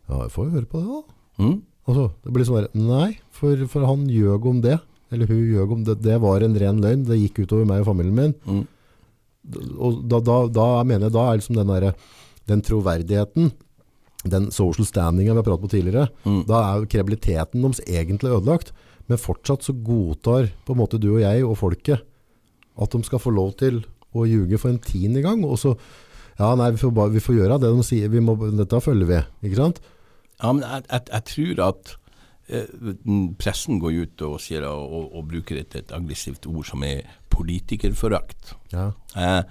[0.06, 1.16] Ja, jeg får jo høre på det, da.
[1.42, 1.56] Mm.
[1.86, 4.78] Altså, det blir sånn bare, Nei, for, for han gjøg om det.
[5.14, 5.98] Eller hun gjøg om det.
[6.02, 7.04] Det var en ren løgn.
[7.06, 8.64] Det gikk utover meg og familien min.
[9.78, 11.92] Og da, da, da mener jeg da er liksom den, der,
[12.50, 13.52] den troverdigheten,
[14.26, 16.40] den social standingen vi har pratet på tidligere, Mm.
[16.48, 18.72] da er kreabiliteten kredibiliteten deres egentlig ødelagt.
[19.06, 22.02] Men fortsatt så godtar på en måte du og jeg og folket
[22.76, 23.84] at de skal få lov til
[24.16, 25.44] å ljuge for en tiende gang.
[25.46, 25.76] Og så,
[26.40, 29.06] ja nei, vi får, bare, vi får gjøre det de sier, vi må, dette følger
[29.06, 29.78] vi, ikke sant?
[30.42, 31.94] Ja, men jeg, jeg, jeg tror at
[33.38, 37.02] pressen går ut og, sier, og, og bruker et, et aggressivt ord som er
[37.32, 38.54] politikerforakt.
[38.72, 39.42] Ja, Eh,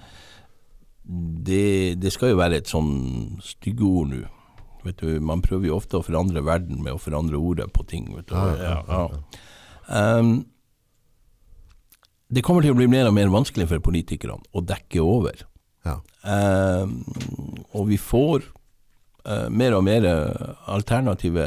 [1.46, 4.24] det, det skal jo være et sånn styggeord nå.
[4.86, 8.08] Vet du, Man prøver jo ofte å forandre verden med å forandre ordet på ting.
[8.16, 8.34] Vet du.
[8.34, 9.08] Ja, ja,
[9.86, 10.48] Um,
[12.26, 15.44] det kommer til å bli mer og mer vanskelig for politikerne å dekke over.
[15.86, 16.00] ja.
[16.26, 17.04] Um,
[17.70, 18.48] og vi får
[19.28, 20.08] uh, mer og mer
[20.66, 21.46] alternative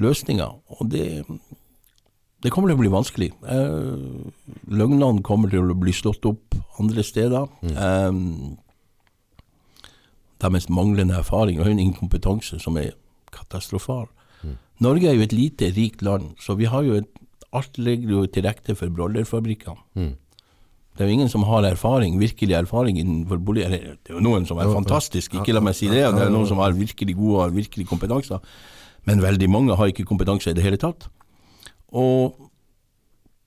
[0.00, 0.56] løsninger.
[0.78, 1.24] Og det,
[2.42, 3.30] det kommer til å bli vanskelig.
[3.46, 7.48] Eh, løgnene kommer til å bli slått opp andre steder.
[7.78, 8.56] Um,
[10.42, 12.92] deres manglende erfaring og inkompetanse som er
[13.34, 14.10] katastrofal.
[14.82, 17.08] Norge er jo et lite, rikt land, så vi har jo et,
[17.54, 19.78] alt ligger jo til rette for brollerfabrikkene.
[19.94, 20.12] Mm.
[20.94, 23.64] Det er jo ingen som har erfaring, virkelig erfaring innenfor bolig.
[23.66, 26.04] Det er jo noen som er fantastiske, ikke la meg si det.
[26.14, 28.38] Det er noen som har virkelig gode og virkelig kompetanse.
[29.06, 31.08] Men veldig mange har ikke kompetanse i det hele tatt.
[31.94, 32.38] Og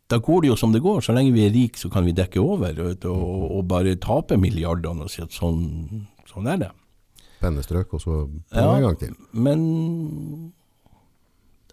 [0.07, 1.01] da går det jo som det går.
[1.03, 3.23] Så lenge vi er rike, så kan vi dekke over vet og,
[3.57, 6.69] og bare tape milliardene og si at sånn, sånn er det.
[7.41, 8.13] Pennestrøk, og så
[8.53, 8.75] Ja.
[8.77, 9.15] en gang til.
[9.33, 10.53] Men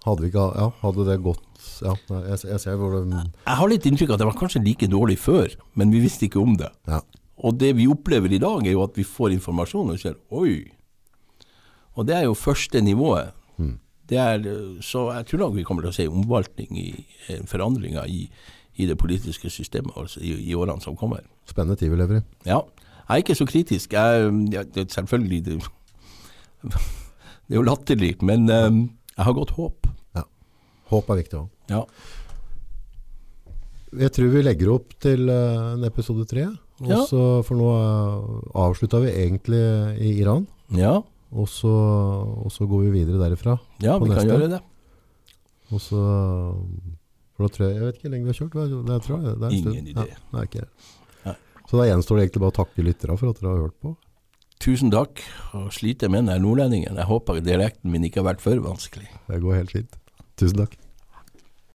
[0.04, 1.44] Hadde, vi ikke, ja, hadde det gått
[1.80, 1.94] ja,
[2.28, 4.88] jeg, jeg ser hvor det jeg har litt inntrykk av at det var kanskje like
[4.92, 6.68] dårlig før, men vi visste ikke om det.
[6.90, 7.00] ja.
[7.44, 10.70] Og det vi opplever i dag, er jo at vi får informasjon og ser oi.
[11.98, 13.32] Og det er jo første nivået.
[14.08, 16.88] Det er, eh, så jeg tror nok vi kommer til å se omvaltning i
[17.28, 18.26] eh, forandringer i,
[18.76, 21.22] i det politiske systemet altså i, i årene som kommer.
[21.48, 22.24] Spennende tid vi lever i.
[22.44, 22.58] Ja.
[23.08, 23.92] Jeg er ikke så kritisk.
[23.92, 25.56] Jeg, jeg, selvfølgelig det,
[26.72, 28.68] det er jo latterlig, men eh,
[29.16, 29.88] jeg har godt håp.
[30.16, 30.22] Ja.
[30.92, 31.48] Håp er viktig òg.
[31.72, 31.82] Ja.
[33.94, 36.48] Jeg tror vi legger opp til eh, en episode tre.
[36.84, 37.04] Ja.
[37.06, 39.60] så- For nå uh, avslutta vi egentlig
[40.02, 40.46] i Iran.
[40.74, 41.00] ja.
[41.34, 41.70] Og så,
[42.46, 43.56] og så går vi videre derifra.
[43.82, 44.60] Ja, vi vi kan gjøre det.
[45.74, 46.00] Og så
[47.34, 48.54] For da tror jeg, jeg vet ikke hvor lenge vi har kjørt.
[48.54, 49.88] Det det tror jeg, det er en Ingen stund.
[49.90, 50.04] idé.
[50.06, 50.66] Ja, det er ikke.
[51.24, 51.34] Nei.
[51.70, 53.94] Så da gjenstår det egentlig bare å takke lytterne for at dere har hørt på.
[54.64, 55.20] Tusen takk,
[55.58, 56.94] og sliter med den nordlendingen.
[56.96, 59.08] Jeg håper dialekten min ikke har vært for vanskelig.
[59.26, 59.98] Det går helt fint.
[60.38, 60.78] Tusen takk.